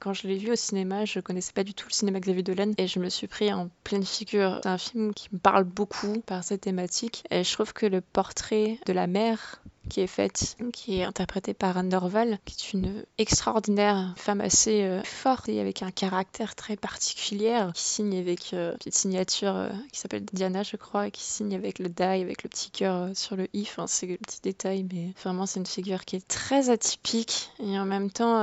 Quand 0.00 0.12
je 0.12 0.26
l'ai 0.26 0.36
vu 0.36 0.52
au 0.52 0.56
cinéma, 0.56 1.04
je 1.04 1.20
connaissais 1.20 1.52
pas 1.52 1.64
du 1.64 1.74
tout 1.74 1.86
le 1.88 1.92
cinéma 1.94 2.20
Xavier 2.20 2.42
Dolan 2.42 2.72
et 2.78 2.86
je 2.86 2.98
me 2.98 3.08
suis 3.08 3.26
pris 3.26 3.52
en 3.52 3.68
pleine 3.84 4.04
figure. 4.04 4.60
C'est 4.62 4.68
un 4.68 4.78
film 4.78 5.14
qui 5.14 5.28
me 5.32 5.38
parle 5.38 5.64
beaucoup 5.64 6.20
par 6.26 6.44
cette 6.44 6.62
thématique 6.62 7.24
et 7.30 7.44
je 7.44 7.52
trouve 7.52 7.72
que 7.72 7.86
le 7.86 8.00
portrait 8.00 8.78
de 8.86 8.92
la 8.92 9.06
mère 9.06 9.62
qui 9.88 10.00
est 10.00 10.06
faite, 10.06 10.56
qui 10.72 10.98
est 10.98 11.04
interprétée 11.04 11.54
par 11.54 11.76
Anne 11.76 11.88
Dorval, 11.88 12.38
qui 12.44 12.54
est 12.54 12.72
une 12.72 13.04
extraordinaire 13.18 14.14
femme 14.16 14.40
assez 14.40 14.82
euh, 14.82 15.02
forte 15.02 15.48
et 15.48 15.60
avec 15.60 15.82
un 15.82 15.90
caractère 15.90 16.54
très 16.54 16.76
particulier, 16.76 17.66
qui 17.74 17.82
signe 17.82 18.18
avec 18.18 18.52
euh, 18.52 18.72
une 18.72 18.78
petite 18.78 18.94
signature 18.94 19.54
euh, 19.56 19.70
qui 19.92 20.00
s'appelle 20.00 20.24
Diana, 20.32 20.62
je 20.62 20.76
crois, 20.76 21.10
qui 21.10 21.22
signe 21.22 21.54
avec 21.54 21.78
le 21.78 21.88
die, 21.88 22.02
avec 22.02 22.42
le 22.42 22.48
petit 22.48 22.70
cœur 22.70 23.10
sur 23.14 23.36
le 23.36 23.48
i. 23.52 23.62
Enfin, 23.62 23.86
c'est 23.86 24.10
un 24.10 24.16
petit 24.16 24.40
détail, 24.42 24.86
mais 24.92 25.12
vraiment, 25.22 25.46
c'est 25.46 25.60
une 25.60 25.66
figure 25.66 26.04
qui 26.04 26.16
est 26.16 26.26
très 26.26 26.70
atypique 26.70 27.50
et 27.60 27.78
en 27.78 27.84
même 27.84 28.10
temps 28.10 28.36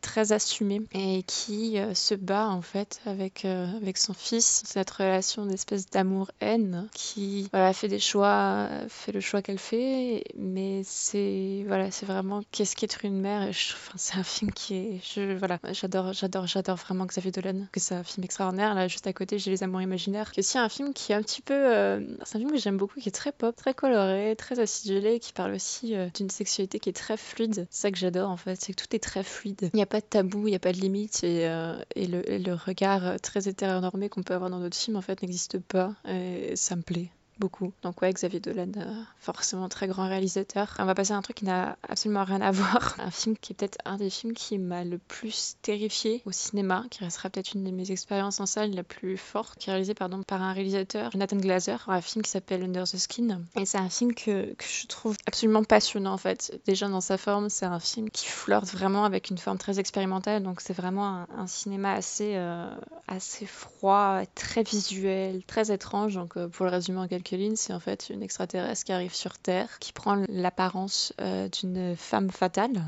très 0.00 0.32
assumée 0.32 0.82
et 0.92 1.22
qui 1.24 1.76
se 1.94 2.14
bat 2.14 2.48
en 2.48 2.62
fait 2.62 3.00
avec, 3.06 3.44
avec 3.44 3.98
son 3.98 4.14
fils. 4.14 4.62
Cette 4.66 4.90
relation 4.90 5.46
d'espèce 5.46 5.88
d'amour-haine 5.90 6.88
qui 6.94 7.48
voilà, 7.52 7.72
fait 7.72 7.88
des 7.88 7.98
choix, 7.98 8.68
fait 8.88 9.12
le 9.12 9.20
choix 9.20 9.42
qu'elle 9.42 9.58
fait, 9.58 10.24
mais 10.36 10.82
c'est 10.88 11.64
voilà, 11.66 11.90
c'est 11.90 12.06
vraiment 12.06 12.40
qu'est-ce 12.50 12.74
qu'être 12.74 13.04
une 13.04 13.20
mère. 13.20 13.42
Et 13.42 13.52
c'est 13.96 14.16
un 14.16 14.22
film 14.22 14.50
qui 14.52 14.74
est, 14.74 15.00
je, 15.02 15.36
voilà, 15.36 15.58
j'adore, 15.72 16.12
j'adore, 16.12 16.46
j'adore 16.46 16.76
vraiment 16.76 17.04
Xavier 17.04 17.30
Dolan. 17.30 17.66
Que 17.72 17.80
c'est 17.80 17.94
un 17.94 18.02
film 18.02 18.24
extraordinaire. 18.24 18.74
Là, 18.74 18.88
juste 18.88 19.06
à 19.06 19.12
côté, 19.12 19.38
j'ai 19.38 19.50
Les 19.50 19.62
Amours 19.62 19.82
imaginaires. 19.82 20.32
Que 20.32 20.42
c'est 20.42 20.58
un 20.58 20.68
film 20.68 20.94
qui 20.94 21.12
est 21.12 21.14
un 21.14 21.22
petit 21.22 21.42
peu, 21.42 21.54
euh, 21.54 22.00
c'est 22.24 22.36
un 22.36 22.38
film 22.38 22.50
que 22.50 22.58
j'aime 22.58 22.78
beaucoup, 22.78 23.00
qui 23.00 23.08
est 23.08 23.12
très 23.12 23.32
pop, 23.32 23.54
très 23.54 23.74
coloré, 23.74 24.34
très 24.36 24.60
acidulé, 24.60 25.20
qui 25.20 25.32
parle 25.32 25.52
aussi 25.52 25.94
euh, 25.94 26.08
d'une 26.14 26.30
sexualité 26.30 26.78
qui 26.78 26.88
est 26.88 26.94
très 26.94 27.16
fluide. 27.16 27.66
C'est 27.70 27.82
ça 27.82 27.90
que 27.90 27.98
j'adore 27.98 28.30
en 28.30 28.36
fait, 28.36 28.58
c'est 28.60 28.72
que 28.72 28.82
tout 28.82 28.96
est 28.96 29.02
très 29.02 29.22
fluide. 29.22 29.70
Il 29.74 29.76
n'y 29.76 29.82
a 29.82 29.86
pas 29.86 30.00
de 30.00 30.06
tabou, 30.06 30.46
il 30.46 30.50
n'y 30.50 30.56
a 30.56 30.60
pas 30.60 30.72
de 30.72 30.80
limite 30.80 31.22
et, 31.22 31.46
euh, 31.46 31.78
et, 31.94 32.06
le, 32.06 32.22
le, 32.22 32.54
regard 32.54 33.20
très 33.20 33.46
hétéronormé 33.46 34.08
qu'on 34.08 34.22
peut 34.22 34.34
avoir 34.34 34.50
dans 34.50 34.60
d'autres 34.60 34.76
films 34.76 34.96
en 34.96 35.02
fait 35.02 35.20
n'existe 35.22 35.58
pas. 35.58 35.94
Et 36.06 36.56
ça 36.56 36.76
me 36.76 36.82
plaît 36.82 37.10
beaucoup. 37.38 37.72
Donc 37.82 38.02
ouais, 38.02 38.12
Xavier 38.12 38.40
Dolan, 38.40 38.72
euh, 38.76 39.02
forcément 39.20 39.68
très 39.68 39.86
grand 39.86 40.08
réalisateur. 40.08 40.74
On 40.78 40.84
va 40.84 40.94
passer 40.94 41.12
à 41.12 41.16
un 41.16 41.22
truc 41.22 41.36
qui 41.36 41.44
n'a 41.44 41.76
absolument 41.88 42.24
rien 42.24 42.40
à 42.40 42.50
voir. 42.52 42.96
Un 42.98 43.10
film 43.10 43.36
qui 43.36 43.52
est 43.52 43.56
peut-être 43.56 43.78
un 43.84 43.96
des 43.96 44.10
films 44.10 44.34
qui 44.34 44.58
m'a 44.58 44.84
le 44.84 44.98
plus 44.98 45.56
terrifié 45.62 46.22
au 46.26 46.32
cinéma, 46.32 46.84
qui 46.90 47.04
restera 47.04 47.30
peut-être 47.30 47.54
une 47.54 47.64
de 47.64 47.70
mes 47.70 47.90
expériences 47.90 48.40
en 48.40 48.46
salle 48.46 48.74
la 48.74 48.82
plus 48.82 49.16
forte, 49.16 49.58
qui 49.58 49.70
est 49.70 49.72
réalisé 49.72 49.94
pardon, 49.94 50.22
par 50.22 50.42
un 50.42 50.52
réalisateur, 50.52 51.10
Jonathan 51.12 51.36
Glazer, 51.36 51.84
un 51.88 52.00
film 52.00 52.22
qui 52.22 52.30
s'appelle 52.30 52.62
Under 52.62 52.84
the 52.84 52.96
Skin. 52.96 53.42
Et 53.56 53.64
c'est 53.64 53.78
un 53.78 53.88
film 53.88 54.14
que, 54.14 54.54
que, 54.54 54.64
je 54.64 54.86
trouve 54.86 55.16
absolument 55.26 55.64
passionnant 55.64 56.12
en 56.12 56.18
fait. 56.18 56.60
Déjà 56.66 56.88
dans 56.88 57.00
sa 57.00 57.18
forme, 57.18 57.48
c'est 57.48 57.66
un 57.66 57.80
film 57.80 58.10
qui 58.10 58.26
flirte 58.26 58.66
vraiment 58.66 59.04
avec 59.04 59.30
une 59.30 59.38
forme 59.38 59.58
très 59.58 59.78
expérimentale. 59.78 60.42
Donc 60.42 60.60
c'est 60.60 60.74
vraiment 60.74 61.26
un, 61.36 61.46
cinéma 61.46 61.92
assez, 61.92 62.34
euh, 62.36 62.68
assez 63.06 63.46
froid, 63.46 64.22
très 64.34 64.62
visuel, 64.62 65.42
très 65.46 65.72
étrange. 65.72 66.14
Donc 66.14 66.36
euh, 66.36 66.48
pour 66.48 66.66
le 66.66 66.70
résumer 66.70 66.98
en 66.98 67.08
quelques 67.08 67.27
c'est 67.56 67.72
en 67.72 67.80
fait 67.80 68.08
une 68.10 68.22
extraterrestre 68.22 68.84
qui 68.84 68.92
arrive 68.92 69.14
sur 69.14 69.38
Terre, 69.38 69.78
qui 69.80 69.92
prend 69.92 70.24
l'apparence 70.28 71.12
euh, 71.20 71.48
d'une 71.48 71.94
femme 71.96 72.30
fatale 72.30 72.82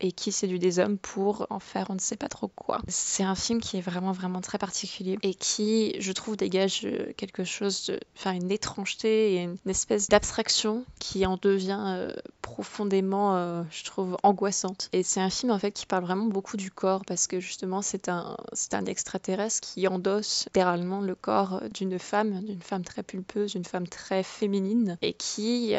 et 0.00 0.12
qui 0.12 0.32
séduit 0.32 0.58
des 0.58 0.78
hommes 0.78 0.98
pour 0.98 1.46
en 1.50 1.58
faire 1.58 1.86
on 1.90 1.94
ne 1.94 2.00
sait 2.00 2.16
pas 2.16 2.28
trop 2.28 2.48
quoi. 2.48 2.80
C'est 2.88 3.22
un 3.22 3.34
film 3.34 3.60
qui 3.60 3.76
est 3.76 3.80
vraiment 3.80 4.12
vraiment 4.12 4.40
très 4.40 4.58
particulier 4.58 5.18
et 5.22 5.34
qui, 5.34 6.00
je 6.00 6.12
trouve, 6.12 6.36
dégage 6.36 6.82
euh, 6.84 7.12
quelque 7.16 7.44
chose 7.44 7.92
enfin 8.16 8.32
une 8.32 8.50
étrangeté 8.50 9.34
et 9.34 9.42
une 9.42 9.56
espèce 9.66 10.08
d'abstraction 10.08 10.84
qui 10.98 11.26
en 11.26 11.36
devient 11.40 11.82
euh, 11.86 12.12
profondément, 12.42 13.36
euh, 13.36 13.62
je 13.70 13.84
trouve, 13.84 14.16
angoissante. 14.22 14.88
Et 14.92 15.02
c'est 15.02 15.20
un 15.20 15.30
film 15.30 15.52
en 15.52 15.58
fait 15.58 15.72
qui 15.72 15.86
parle 15.86 16.04
vraiment 16.04 16.26
beaucoup 16.26 16.56
du 16.56 16.70
corps 16.70 17.04
parce 17.04 17.26
que 17.26 17.40
justement 17.40 17.82
c'est 17.82 18.08
un 18.08 18.36
c'est 18.52 18.74
un 18.74 18.84
extraterrestre 18.86 19.66
qui 19.68 19.88
endosse 19.88 20.44
littéralement 20.46 21.00
le 21.00 21.14
corps 21.14 21.62
d'une 21.74 21.98
femme, 21.98 22.40
d'une 22.44 22.62
femme 22.62 22.84
très 22.84 23.02
pulpeuse, 23.02 23.52
d'une 23.52 23.64
femme 23.64 23.88
très 23.88 24.22
féminine 24.22 24.96
et 25.02 25.12
qui 25.12 25.74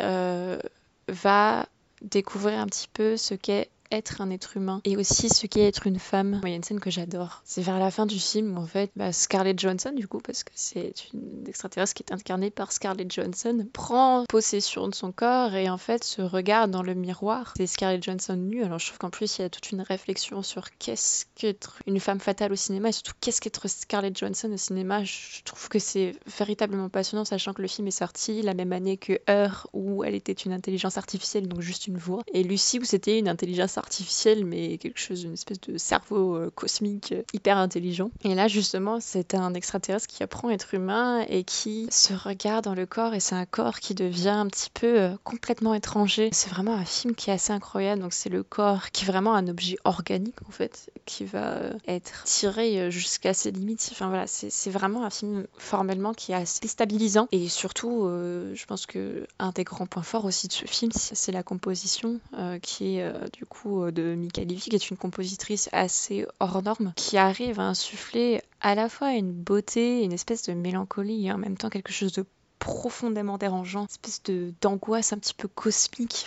va 1.08 1.66
découvrir 2.02 2.60
un 2.60 2.68
petit 2.68 2.88
peu 2.92 3.18
ce 3.18 3.34
qu'est 3.34 3.70
être 3.92 4.22
un 4.22 4.30
être 4.30 4.58
humain 4.58 4.82
et 4.86 4.98
aussi 4.98 5.30
ce 5.30 5.48
qu'est 5.48 5.68
être 5.68 5.88
une 5.88 6.00
femme. 6.00 6.42
Il 6.44 6.50
y 6.50 6.54
a 6.54 6.56
une 6.56 6.64
scène 6.64 6.80
que 6.80 6.92
j'adore. 6.92 7.42
C'est 7.46 7.62
vers 7.62 7.80
la 7.80 7.92
fin 7.92 8.06
du 8.06 8.20
film 8.20 8.58
où 8.58 8.62
en 8.62 8.66
fait 8.66 8.92
bah, 8.96 9.12
Scarlett 9.12 9.60
Johansson 9.60 9.92
du 9.96 10.08
coup 10.08 10.20
parce 10.20 10.44
que 10.44 10.52
c'est 10.56 10.94
une 11.14 11.44
extraterrestre 11.48 11.96
qui 11.96 12.04
est 12.04 12.14
incarnée 12.14 12.52
par 12.52 12.72
Scarlett 12.72 13.12
Johansson 13.12 13.68
prend 13.74 14.26
possession 14.30 14.88
de 14.88 14.96
son 14.96 15.12
corps 15.12 15.56
et 15.56 15.70
en 15.70 15.78
fait 15.78 16.04
se 16.04 16.22
regarde 16.22 16.72
dans 16.72 16.84
le 16.84 16.94
miroir. 16.94 17.54
C'est 17.58 17.68
Scarlett 17.68 18.04
Johansson 18.04 18.36
nue. 18.36 18.64
Alors 18.64 18.80
je 18.80 18.88
trouve 18.88 19.00
qu'en 19.00 19.10
plus 19.10 19.38
il 19.38 19.42
y 19.42 19.46
a 19.46 19.50
toute 19.50 19.72
une 19.72 19.82
réflexion 19.82 20.44
sur 20.44 20.66
qu'est-ce 20.78 21.26
qu'être 21.36 21.80
une 21.88 22.00
femme 22.00 22.20
fatale 22.20 22.52
au 22.52 22.56
cinéma 22.56 22.90
et 22.90 22.92
surtout 22.92 23.14
qu'est-ce 23.20 23.42
qu'être 23.42 23.68
Scarlett 23.68 24.18
Johansson 24.18 24.52
au 24.52 24.58
cinéma. 24.58 25.04
Je 25.04 25.44
trouve 25.44 25.68
que 25.70 25.80
c'est 25.80 26.14
véritablement 26.38 26.90
passionnant 26.90 27.26
sachant 27.26 27.54
que 27.54 27.62
le 27.62 27.68
film 27.68 27.88
est 27.88 27.92
sorti 27.92 28.42
la 28.42 28.54
même 28.54 28.74
année 28.74 28.98
que 28.98 29.20
Heure 29.30 29.68
où 29.74 30.04
elle 30.04 30.16
était 30.16 30.34
une 30.34 30.54
intelligence 30.54 30.98
artificielle 30.98 31.48
donc 31.48 31.62
juste 31.62 31.88
une 31.88 31.98
voix 31.98 32.22
et 32.34 32.44
Lucie 32.44 32.80
où 32.80 32.84
c'était 32.84 33.18
une 33.18 33.28
intelligence 33.28 33.79
artificielle, 33.80 34.46
mais 34.46 34.78
quelque 34.78 35.00
chose, 35.00 35.24
une 35.24 35.34
espèce 35.34 35.60
de 35.62 35.78
cerveau 35.78 36.36
euh, 36.36 36.52
cosmique 36.54 37.12
euh, 37.12 37.24
hyper 37.34 37.58
intelligent. 37.58 38.12
Et 38.24 38.36
là, 38.36 38.48
justement, 38.48 39.00
c'est 39.00 39.34
un 39.34 39.54
extraterrestre 39.54 40.08
qui 40.08 40.24
apprend 40.24 40.50
à 40.50 40.54
être 40.54 40.74
humain 40.74 41.26
et 41.28 41.44
qui 41.44 41.88
se 41.90 42.14
regarde 42.14 42.66
dans 42.66 42.76
le 42.76 42.86
corps, 42.86 43.14
et 43.14 43.20
c'est 43.20 43.36
un 43.36 43.46
corps 43.46 43.80
qui 43.80 43.96
devient 43.96 44.30
un 44.30 44.48
petit 44.48 44.70
peu 44.74 45.00
euh, 45.00 45.16
complètement 45.24 45.74
étranger. 45.74 46.30
C'est 46.32 46.50
vraiment 46.50 46.76
un 46.76 46.86
film 46.86 47.16
qui 47.16 47.30
est 47.30 47.34
assez 47.34 47.54
incroyable. 47.54 48.02
Donc, 48.02 48.14
c'est 48.14 48.30
le 48.30 48.44
corps 48.44 48.92
qui 48.92 49.04
est 49.06 49.08
vraiment 49.08 49.34
un 49.34 49.48
objet 49.48 49.78
organique, 49.84 50.36
en 50.48 50.52
fait, 50.52 50.92
qui 51.06 51.26
va 51.26 51.56
être 51.88 52.24
tiré 52.24 52.92
jusqu'à 52.92 53.34
ses 53.34 53.52
limites. 53.52 53.90
Enfin, 53.92 54.10
voilà, 54.10 54.26
c'est 54.28 54.70
vraiment 54.70 55.06
un 55.06 55.10
film 55.10 55.48
formellement 55.58 56.14
qui 56.14 56.32
est 56.32 56.36
assez 56.36 56.60
déstabilisant. 56.62 57.28
Et 57.32 57.48
surtout, 57.50 58.04
je 58.04 58.66
pense 58.66 58.86
que 58.86 59.26
un 59.40 59.52
des 59.52 59.64
grands 59.64 59.86
points 59.86 60.04
forts 60.04 60.26
aussi 60.26 60.48
de 60.48 60.54
ce 60.54 60.66
film, 60.66 60.92
c'est 60.94 61.32
la 61.32 61.44
composition 61.44 62.20
qui 62.62 62.98
est 62.98 63.32
du 63.32 63.46
coup 63.46 63.69
euh, 63.78 63.92
de 63.92 64.16
Mika 64.16 64.44
Levy, 64.44 64.70
qui 64.70 64.76
est 64.76 64.90
une 64.90 64.98
compositrice 64.98 65.70
assez 65.72 66.26
hors 66.40 66.62
norme, 66.62 66.94
qui 66.96 67.18
arrive 67.18 67.60
à 67.60 67.68
insuffler 67.68 68.42
à 68.62 68.76
la 68.76 68.90
fois 68.90 69.14
une 69.14 69.32
beauté, 69.32 70.04
une 70.04 70.14
espèce 70.14 70.44
de 70.44 70.54
mélancolie 70.54 71.28
et 71.28 71.32
en 71.32 71.38
même 71.38 71.58
temps 71.58 71.70
quelque 71.70 71.92
chose 71.92 72.14
de 72.14 72.26
profondément 72.60 73.38
dérangeant, 73.38 73.82
une 73.82 73.86
espèce 73.86 74.22
d'angoisse 74.62 75.14
un 75.14 75.18
petit 75.18 75.34
peu 75.34 75.48
cosmique. 75.48 76.26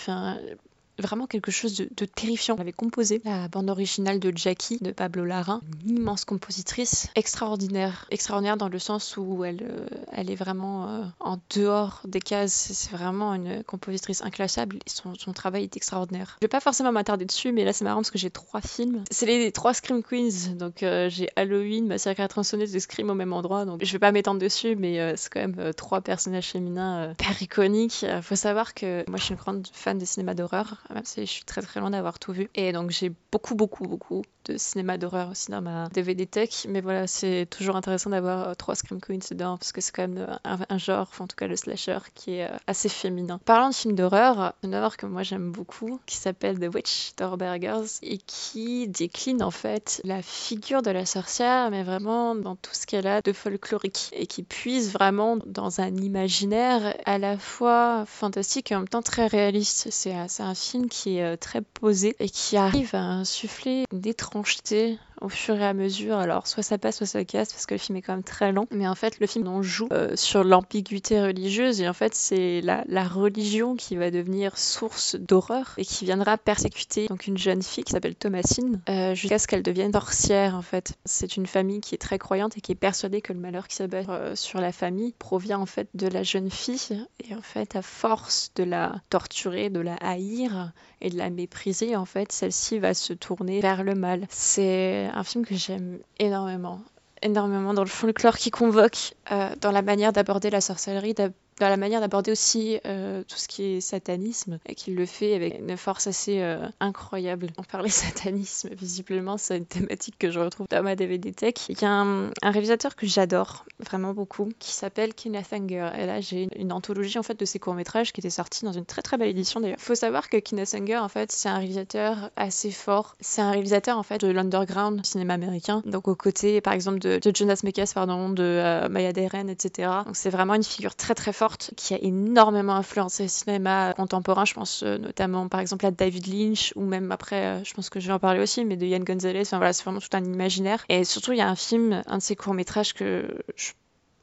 Vraiment 1.03 1.27
quelque 1.27 1.51
chose 1.51 1.77
de, 1.77 2.05
terrifiant. 2.05 2.55
Elle 2.57 2.63
avait 2.63 2.73
composé 2.73 3.21
la 3.25 3.49
bande 3.49 3.69
originale 3.69 4.21
de 4.21 4.33
Jackie 4.35 4.79
de 4.81 4.93
Pablo 4.93 5.25
Larraín, 5.25 5.61
une 5.85 5.99
immense 5.99 6.25
compositrice, 6.25 7.09
extraordinaire, 7.15 8.07
extraordinaire 8.11 8.57
dans 8.57 8.69
le 8.69 8.79
sens 8.79 9.17
où 9.17 9.45
elle, 9.45 9.63
euh, 9.63 9.87
elle 10.13 10.31
est 10.31 10.37
vraiment 10.37 10.89
euh, 10.89 11.05
en 11.21 11.39
dehors 11.55 12.01
des 12.07 12.21
cases. 12.21 12.71
C'est 12.73 12.93
vraiment 12.93 13.35
une 13.35 13.63
compositrice 13.65 14.23
inclassable 14.23 14.79
son, 14.87 15.33
travail 15.33 15.65
est 15.65 15.77
extraordinaire. 15.77 16.37
Je 16.41 16.45
vais 16.45 16.49
pas 16.49 16.61
forcément 16.61 16.93
m'attarder 16.93 17.25
dessus, 17.25 17.53
mais 17.53 17.65
là 17.65 17.73
c'est 17.73 17.85
marrant 17.85 18.01
parce 18.01 18.11
que 18.11 18.19
j'ai 18.19 18.31
trois 18.31 18.61
films. 18.61 19.03
C'est 19.11 19.27
les, 19.27 19.51
trois 19.51 19.75
Scream 19.75 20.03
Queens, 20.03 20.55
donc 20.55 20.83
euh, 20.83 21.09
j'ai 21.09 21.29
Halloween, 21.37 21.87
Massacre 21.87 22.21
à 22.21 22.29
tronçonneuse 22.29 22.75
et 22.77 22.81
Scream 22.81 23.11
au 23.11 23.15
même 23.15 23.33
endroit. 23.33 23.65
Donc 23.65 23.85
je 23.85 23.93
vais 23.93 23.99
pas 23.99 24.13
m'étendre 24.13 24.41
dessus, 24.41 24.77
mais 24.77 25.17
c'est 25.17 25.33
quand 25.33 25.41
même 25.41 25.73
trois 25.75 26.01
personnages 26.01 26.49
féminins 26.49 27.13
hyper 27.13 27.43
iconiques. 27.43 28.05
Faut 28.23 28.37
savoir 28.37 28.75
que 28.75 29.05
moi 29.09 29.19
je 29.19 29.25
suis 29.25 29.35
une 29.35 29.41
grande 29.41 29.67
fan 29.73 29.99
des 29.99 30.07
cinémas 30.07 30.35
d'horreur. 30.35 30.83
Même 30.95 31.05
je 31.07 31.25
suis 31.25 31.45
très 31.45 31.63
très 31.63 31.81
loin 31.81 31.91
d'avoir 31.91 32.19
tout 32.19 32.33
vu. 32.33 32.51
Et 32.55 32.73
donc 32.73 32.91
j'ai 32.91 33.13
beaucoup 33.31 33.55
beaucoup 33.55 33.87
beaucoup 33.87 34.23
de 34.45 34.57
cinéma 34.57 34.99
d'horreur 34.99 35.31
aussi 35.31 35.51
dans 35.51 35.63
ma 35.63 35.89
DVD 35.89 36.27
tech. 36.27 36.67
Mais 36.69 36.81
voilà, 36.81 37.07
c'est 37.07 37.47
toujours 37.51 37.77
intéressant 37.77 38.11
d'avoir 38.11 38.49
euh, 38.49 38.55
trois 38.55 38.75
Scream 38.75 39.01
Queens 39.01 39.21
dedans 39.31 39.57
parce 39.57 39.73
que 39.73 39.81
c'est 39.81 39.93
quand 39.93 40.09
même 40.09 40.27
euh, 40.29 40.57
un, 40.69 40.79
genre, 40.79 41.11
en 41.19 41.27
tout 41.27 41.37
cas 41.37 41.47
le 41.47 41.57
slasher, 41.57 41.99
qui 42.15 42.37
est 42.37 42.51
euh, 42.51 42.57
assez 42.67 42.89
féminin. 42.89 43.39
Parlant 43.45 43.71
de 43.71 43.75
films 43.75 43.95
d'horreur, 43.95 44.55
une 44.63 44.75
horreur 44.75 44.97
que 44.97 45.07
moi 45.07 45.23
j'aime 45.23 45.51
beaucoup 45.53 46.01
qui 46.07 46.17
s'appelle 46.17 46.59
The 46.59 46.75
Witch 46.75 47.13
Thorbergers 47.17 47.99
et 48.03 48.19
qui 48.19 48.89
décline 48.89 49.43
en 49.43 49.51
fait 49.51 50.01
la 50.05 50.23
figure 50.23 50.83
de 50.83 50.91
la 50.91 51.07
sorcière, 51.07 51.71
mais 51.71 51.83
vraiment 51.83 52.35
dans 52.35 52.57
tout 52.57 52.75
ce 52.75 52.87
qu'elle 52.87 53.07
a 53.07 53.23
de 53.23 53.33
folklorique 53.33 54.11
et 54.13 54.27
qui 54.27 54.43
puise 54.43 54.93
vraiment 54.93 55.39
dans 55.47 55.81
un 55.81 55.95
imaginaire 55.97 56.97
à 57.05 57.19
la 57.19 57.39
fois 57.39 58.05
fantastique 58.07 58.73
et 58.73 58.75
en 58.75 58.81
même 58.81 58.89
temps 58.89 59.03
très 59.03 59.27
réaliste. 59.27 59.89
C'est 59.91 60.13
un 60.13 60.55
film 60.55 60.82
qui 60.89 61.19
est 61.19 61.37
très 61.37 61.61
posé 61.61 62.17
et 62.19 62.29
qui 62.29 62.57
arrive 62.57 62.95
à 62.95 63.03
insuffler 63.03 63.85
une 63.93 64.07
étrangeté 64.07 64.99
au 65.23 65.29
fur 65.29 65.57
et 65.57 65.67
à 65.67 65.73
mesure. 65.73 66.17
Alors, 66.17 66.47
soit 66.47 66.63
ça 66.63 66.79
passe, 66.79 66.99
soit 66.99 67.07
ça 67.07 67.25
casse, 67.25 67.53
parce 67.53 67.67
que 67.67 67.75
le 67.75 67.79
film 67.79 67.97
est 67.97 68.03
quand 68.03 68.15
même 68.15 68.25
très 68.25 68.53
lent. 68.53 68.67
Mais 68.71 68.89
en 68.89 68.95
fait, 68.95 69.21
le 69.21 69.27
film, 69.27 69.47
on 69.49 69.63
joue 69.63 69.89
euh, 69.93 70.17
sur 70.17 70.45
l'ambiguïté 70.45 71.23
religieuse. 71.23 71.81
Et 71.81 71.89
en 71.89 71.93
fait, 71.93 72.15
c'est 72.15 72.61
la, 72.61 72.83
religion 73.03 73.77
qui 73.77 73.97
va 73.97 74.11
devenir 74.11 74.57
source 74.57 75.17
d'horreur 75.17 75.75
et 75.77 75.85
qui 75.85 76.05
viendra 76.05 76.39
persécuter 76.39 77.09
donc 77.09 77.27
une 77.27 77.37
jeune 77.37 77.63
fille 77.63 77.85
qui 77.85 77.93
s'appelle 77.93 78.15
Thomasine 78.15 78.81
euh, 78.89 79.15
jusqu'à 79.15 79.39
ce 79.39 79.47
qu'elle 79.47 79.63
devienne 79.63 79.93
sorcière, 79.93 80.55
en 80.55 80.63
fait. 80.63 80.95
C'est 81.05 81.37
une 81.37 81.47
famille 81.47 81.81
qui 81.81 81.95
est 81.95 81.99
très 81.99 82.19
croyante 82.19 82.57
et 82.57 82.61
qui 82.61 82.73
est 82.73 82.77
persuadée 82.77 83.21
que 83.21 83.33
le 83.33 83.41
malheur 83.41 83.69
qui 83.69 83.77
s'abat 83.77 84.05
euh, 84.09 84.35
sur 84.35 84.61
la 84.61 84.73
famille 84.73 85.15
provient 85.19 85.59
en 85.59 85.67
fait 85.67 85.89
de 85.95 86.07
la 86.07 86.23
jeune 86.23 86.51
fille. 86.51 87.05
Et 87.29 87.35
en 87.35 87.43
fait, 87.43 87.77
à 87.77 87.83
force 87.83 88.53
de 88.57 88.65
la 88.65 88.95
torturer, 89.11 89.69
de 89.69 89.81
la 89.81 89.95
haïr 89.97 90.62
et 91.01 91.11
de 91.11 91.17
la 91.17 91.31
mépriser, 91.31 91.97
en 91.97 92.05
fait, 92.05 92.33
celle-ci 92.33 92.79
va 92.79 92.95
se 92.95 93.13
tourner 93.13 93.61
vers 93.61 93.83
le 93.83 93.95
mal. 93.95 94.27
C'est 94.29 95.09
un 95.13 95.25
film 95.25 95.45
que 95.45 95.55
j'aime 95.55 95.99
énormément 96.19 96.81
énormément 97.23 97.73
dans 97.73 97.83
le 97.83 97.89
folklore 97.89 98.37
qui 98.37 98.51
convoque, 98.51 99.15
euh, 99.31 99.51
dans 99.61 99.71
la 99.71 99.83
manière 99.83 100.13
d'aborder 100.13 100.51
la 100.51 100.61
sorcellerie, 100.61 101.15
dans 101.59 101.69
la 101.69 101.77
manière 101.77 102.01
d'aborder 102.01 102.33
aussi 102.33 102.79
euh, 102.87 103.23
tout 103.29 103.37
ce 103.37 103.49
qui 103.49 103.65
est 103.65 103.81
satanisme, 103.81 104.59
et 104.67 104.75
qu'il 104.75 104.95
le 104.95 105.07
fait 105.07 105.35
avec 105.35 105.59
une 105.59 105.77
force 105.77 106.07
assez 106.07 106.41
euh, 106.41 106.67
incroyable. 106.81 107.49
On 107.59 107.63
parlait 107.63 107.89
satanisme, 107.91 108.71
visiblement, 108.73 109.39
c'est 109.39 109.59
une 109.59 109.67
thématique 109.67 110.17
que 110.19 110.31
je 110.31 110.41
retrouve 110.41 110.67
dans 110.71 110.83
ma 110.83 110.97
DVD 110.97 111.33
Tech. 111.33 111.55
Il 111.69 111.81
y 111.81 111.85
a 111.85 111.91
un, 111.91 112.31
réalisateur 112.43 112.97
que 112.97 113.07
j'adore 113.07 113.65
vraiment 113.79 114.13
beaucoup, 114.13 114.51
qui 114.59 114.73
s'appelle 114.73 115.15
Kenneth 115.15 115.53
Anger. 115.53 115.91
Et 115.99 116.07
là, 116.07 116.21
j'ai 116.21 116.49
une, 116.57 116.73
anthologie 116.73 117.19
en 117.19 117.23
fait 117.23 117.39
de 117.39 117.45
ses 117.45 117.59
courts-métrages 117.59 118.13
qui 118.13 118.21
était 118.21 118.31
sortie 118.31 118.65
dans 118.65 118.73
une 118.73 118.87
très 118.87 119.03
très 119.03 119.19
belle 119.19 119.29
édition 119.29 119.61
d'ailleurs. 119.61 119.79
Il 119.79 119.85
faut 119.85 119.95
savoir 119.95 120.31
que 120.31 120.39
Kenneth 120.39 120.75
Anger, 120.75 120.99
en 120.99 121.09
fait, 121.09 121.31
c'est 121.33 121.49
un 121.49 121.59
réalisateur 121.59 122.31
assez 122.37 122.71
fort. 122.71 123.15
C'est 123.21 123.43
un 123.43 123.51
réalisateur 123.51 123.99
en 123.99 124.03
fait 124.03 124.19
de 124.19 124.29
l'underground 124.29 125.05
cinéma 125.05 125.35
américain. 125.35 125.83
Donc 125.85 126.09
aux 126.09 126.15
côtés, 126.15 126.61
par 126.61 126.73
exemple, 126.73 126.99
de, 126.99 127.21
Jonas 127.35 127.61
Mekas, 127.63 127.93
pardon, 127.95 128.31
de 128.31 128.43
euh, 128.43 128.89
Maya 128.89 129.13
Deren, 129.13 129.49
etc. 129.51 129.91
Donc 130.07 130.17
c'est 130.17 130.31
vraiment 130.31 130.55
une 130.55 130.65
figure 130.65 130.95
très 130.95 131.15
très 131.15 131.33
forte 131.33 131.42
qui 131.77 131.95
a 131.95 131.99
énormément 132.01 132.75
influencé 132.75 133.25
le 133.25 133.29
cinéma 133.29 133.95
contemporain. 133.95 134.45
Je 134.45 134.55
pense 134.55 134.83
euh, 134.83 134.99
notamment 134.99 135.49
par 135.49 135.61
exemple 135.61 135.87
à 135.87 135.91
David 135.91 136.27
Lynch 136.27 136.73
ou 136.77 136.83
même 136.83 137.13
après, 137.13 137.45
euh, 137.45 137.65
je 137.65 137.75
pense 137.75 137.91
que 137.91 138.01
je 138.01 138.07
vais 138.07 138.13
en 138.13 138.19
parler 138.19 138.41
aussi, 138.41 138.65
mais 138.65 138.77
de 138.77 138.87
Yann 138.87 139.05
Gonzalez. 139.05 139.43
Enfin 139.43 139.59
voilà, 139.59 139.73
c'est 139.73 139.85
vraiment 139.85 140.01
tout 140.01 140.09
un 140.13 140.25
imaginaire. 140.25 140.85
Et 140.89 141.05
surtout, 141.05 141.33
il 141.33 141.39
y 141.39 141.43
a 141.43 141.49
un 141.49 141.57
film, 141.57 142.03
un 142.07 142.19
de 142.19 142.23
ses 142.23 142.37
courts-métrages 142.37 142.95
que 142.95 143.27
je 143.57 143.73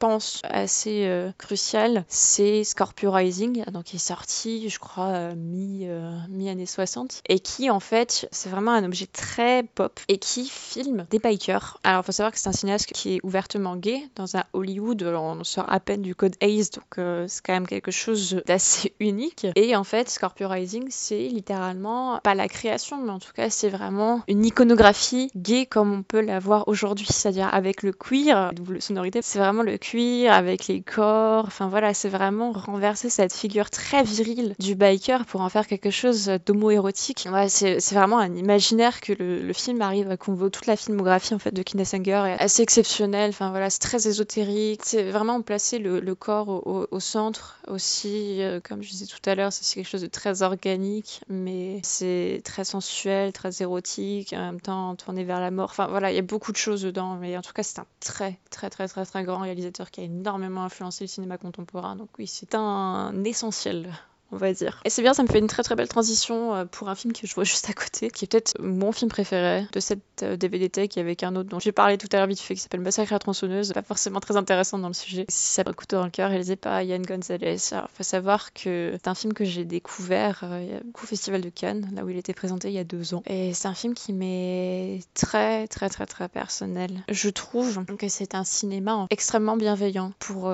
pense 0.00 0.40
assez 0.44 1.04
euh, 1.06 1.30
crucial, 1.36 2.04
c'est 2.08 2.64
Scorpio 2.64 3.12
Rising, 3.12 3.64
donc 3.70 3.84
qui 3.84 3.96
est 3.96 3.98
sorti, 3.98 4.68
je 4.70 4.78
crois, 4.78 5.08
euh, 5.08 5.34
mi, 5.36 5.86
euh, 5.86 6.10
mi 6.30 6.48
années 6.48 6.66
60, 6.66 7.22
et 7.28 7.38
qui 7.38 7.68
en 7.68 7.80
fait, 7.80 8.26
c'est 8.32 8.48
vraiment 8.48 8.72
un 8.72 8.82
objet 8.82 9.06
très 9.06 9.62
pop 9.62 10.00
et 10.08 10.16
qui 10.16 10.48
filme 10.48 11.06
des 11.10 11.18
bikers. 11.18 11.78
Alors, 11.84 12.00
il 12.02 12.06
faut 12.06 12.12
savoir 12.12 12.32
que 12.32 12.38
c'est 12.38 12.48
un 12.48 12.52
cinéaste 12.52 12.86
qui 12.86 13.16
est 13.16 13.20
ouvertement 13.22 13.76
gay 13.76 14.02
dans 14.16 14.38
un 14.38 14.44
Hollywood, 14.54 15.02
on 15.02 15.44
sort 15.44 15.70
à 15.70 15.80
peine 15.80 16.00
du 16.00 16.14
code 16.14 16.34
ACE, 16.40 16.70
donc 16.70 16.98
c'est 17.28 17.44
quand 17.44 17.52
même 17.52 17.66
quelque 17.66 17.90
chose 17.90 18.42
d'assez 18.46 18.94
unique. 19.00 19.46
Et 19.54 19.76
en 19.76 19.84
fait, 19.84 20.08
Scorpio 20.08 20.48
Rising, 20.48 20.86
c'est 20.88 21.28
littéralement 21.28 22.20
pas 22.24 22.34
la 22.34 22.48
création, 22.48 22.96
mais 22.96 23.10
en 23.10 23.18
tout 23.18 23.32
cas, 23.34 23.50
c'est 23.50 23.68
vraiment 23.68 24.22
une 24.28 24.46
iconographie 24.46 25.30
gay 25.36 25.66
comme 25.66 25.92
on 25.92 26.02
peut 26.02 26.22
la 26.22 26.38
voir 26.38 26.68
aujourd'hui, 26.68 27.06
c'est-à-dire 27.10 27.52
avec 27.52 27.82
le 27.82 27.92
queer, 27.92 28.54
double 28.54 28.80
sonorité, 28.80 29.20
c'est 29.20 29.38
vraiment 29.38 29.62
le 29.62 29.76
queer 29.76 29.89
avec 30.28 30.66
les 30.68 30.82
corps. 30.82 31.44
Enfin 31.46 31.68
voilà, 31.68 31.94
c'est 31.94 32.08
vraiment 32.08 32.52
renverser 32.52 33.10
cette 33.10 33.32
figure 33.32 33.70
très 33.70 34.02
virile 34.02 34.54
du 34.58 34.74
biker 34.74 35.24
pour 35.26 35.40
en 35.40 35.48
faire 35.48 35.66
quelque 35.66 35.90
chose 35.90 36.30
d'homo-érotique. 36.46 37.28
C'est 37.48 37.92
vraiment 37.92 38.18
un 38.18 38.34
imaginaire 38.34 39.00
que 39.00 39.12
le, 39.12 39.52
film 39.52 39.82
arrive 39.82 40.10
à 40.10 40.16
convoquer. 40.16 40.50
Toute 40.50 40.66
la 40.66 40.76
filmographie 40.76 41.34
en 41.34 41.38
fait 41.38 41.52
de 41.52 41.62
Kine 41.62 41.80
est 41.80 42.40
assez 42.40 42.62
exceptionnelle. 42.62 43.30
Enfin 43.30 43.50
voilà, 43.50 43.68
c'est 43.68 43.80
très 43.80 44.08
ésotérique. 44.08 44.80
C'est 44.84 45.10
vraiment 45.10 45.42
placer 45.42 45.78
le, 45.78 46.14
corps 46.14 46.66
au, 46.66 47.00
centre 47.00 47.60
aussi. 47.68 48.42
Euh, 48.42 48.60
comme 48.60 48.82
je 48.82 48.90
disais 48.90 49.06
tout 49.06 49.28
à 49.28 49.34
l'heure, 49.34 49.52
c'est 49.52 49.74
quelque 49.74 49.88
chose 49.88 50.02
de 50.02 50.06
très 50.06 50.42
organique, 50.42 51.20
mais 51.28 51.80
c'est 51.82 52.42
très 52.44 52.64
sensuel, 52.64 53.32
très 53.32 53.62
érotique, 53.62 54.32
en 54.32 54.40
même 54.40 54.60
temps 54.60 54.94
tourné 54.96 55.24
vers 55.24 55.40
la 55.40 55.50
mort. 55.50 55.70
Enfin 55.70 55.86
voilà, 55.88 56.10
il 56.10 56.16
y 56.16 56.18
a 56.18 56.22
beaucoup 56.22 56.52
de 56.52 56.56
choses 56.56 56.82
dedans. 56.82 57.16
Mais 57.16 57.36
en 57.36 57.42
tout 57.42 57.52
cas, 57.52 57.62
c'est 57.62 57.78
un 57.78 57.86
très 58.00 58.38
très 58.50 58.70
très 58.70 58.88
très 58.88 59.04
très 59.04 59.24
grand 59.24 59.38
réalisateur 59.38 59.79
qui 59.88 60.00
a 60.00 60.04
énormément 60.04 60.64
influencé 60.64 61.04
le 61.04 61.08
cinéma 61.08 61.38
contemporain. 61.38 61.96
Donc 61.96 62.10
oui, 62.18 62.26
c'est 62.26 62.54
un 62.54 63.24
essentiel 63.24 63.90
on 64.32 64.36
va 64.36 64.52
dire. 64.52 64.80
Et 64.84 64.90
c'est 64.90 65.02
bien, 65.02 65.14
ça 65.14 65.22
me 65.22 65.28
fait 65.28 65.38
une 65.38 65.46
très 65.46 65.62
très 65.62 65.74
belle 65.74 65.88
transition 65.88 66.54
euh, 66.54 66.64
pour 66.64 66.88
un 66.88 66.94
film 66.94 67.12
que 67.12 67.26
je 67.26 67.34
vois 67.34 67.44
juste 67.50 67.68
à 67.70 67.72
côté, 67.72 68.10
qui 68.10 68.24
est 68.24 68.28
peut-être 68.28 68.54
mon 68.60 68.92
film 68.92 69.10
préféré 69.10 69.66
de 69.72 69.80
cette 69.80 70.24
DVD 70.24 70.66
euh, 70.66 70.68
Tech 70.68 70.90
avec 70.96 71.22
un 71.22 71.36
autre 71.36 71.48
dont 71.48 71.58
j'ai 71.58 71.72
parlé 71.72 71.98
tout 71.98 72.08
à 72.12 72.18
l'heure 72.18 72.26
vite 72.26 72.40
fait, 72.40 72.54
qui 72.54 72.60
s'appelle 72.60 72.80
Massacre 72.80 73.12
à 73.12 73.18
tronçonneuse, 73.18 73.72
pas 73.72 73.82
forcément 73.82 74.20
très 74.20 74.36
intéressant 74.36 74.78
dans 74.78 74.88
le 74.88 74.94
sujet. 74.94 75.24
Si 75.28 75.54
ça 75.54 75.62
un 75.66 75.72
couteau 75.72 75.96
dans 75.96 76.04
le 76.04 76.10
cœur, 76.10 76.30
réalisé 76.30 76.56
par 76.56 76.82
Yann 76.82 77.02
Gonzalez. 77.02 77.58
Alors, 77.72 77.88
faut 77.92 78.02
savoir 78.02 78.52
que 78.52 78.92
c'est 78.94 79.08
un 79.08 79.14
film 79.14 79.34
que 79.34 79.44
j'ai 79.44 79.64
découvert 79.64 80.40
euh, 80.42 80.80
au 80.94 81.06
Festival 81.06 81.42
de 81.42 81.50
Cannes, 81.50 81.90
là 81.94 82.04
où 82.04 82.08
il 82.08 82.16
était 82.16 82.34
présenté 82.34 82.68
il 82.68 82.74
y 82.74 82.78
a 82.78 82.84
deux 82.84 83.14
ans. 83.14 83.22
Et 83.26 83.52
c'est 83.54 83.68
un 83.68 83.74
film 83.74 83.94
qui 83.94 84.12
m'est 84.12 85.00
très 85.14 85.68
très 85.68 85.88
très 85.88 86.06
très 86.06 86.28
personnel. 86.28 87.04
Je 87.08 87.28
trouve 87.28 87.84
que 87.84 88.08
c'est 88.08 88.34
un 88.34 88.44
cinéma 88.44 89.06
extrêmement 89.10 89.56
bienveillant 89.56 90.12
pour 90.18 90.50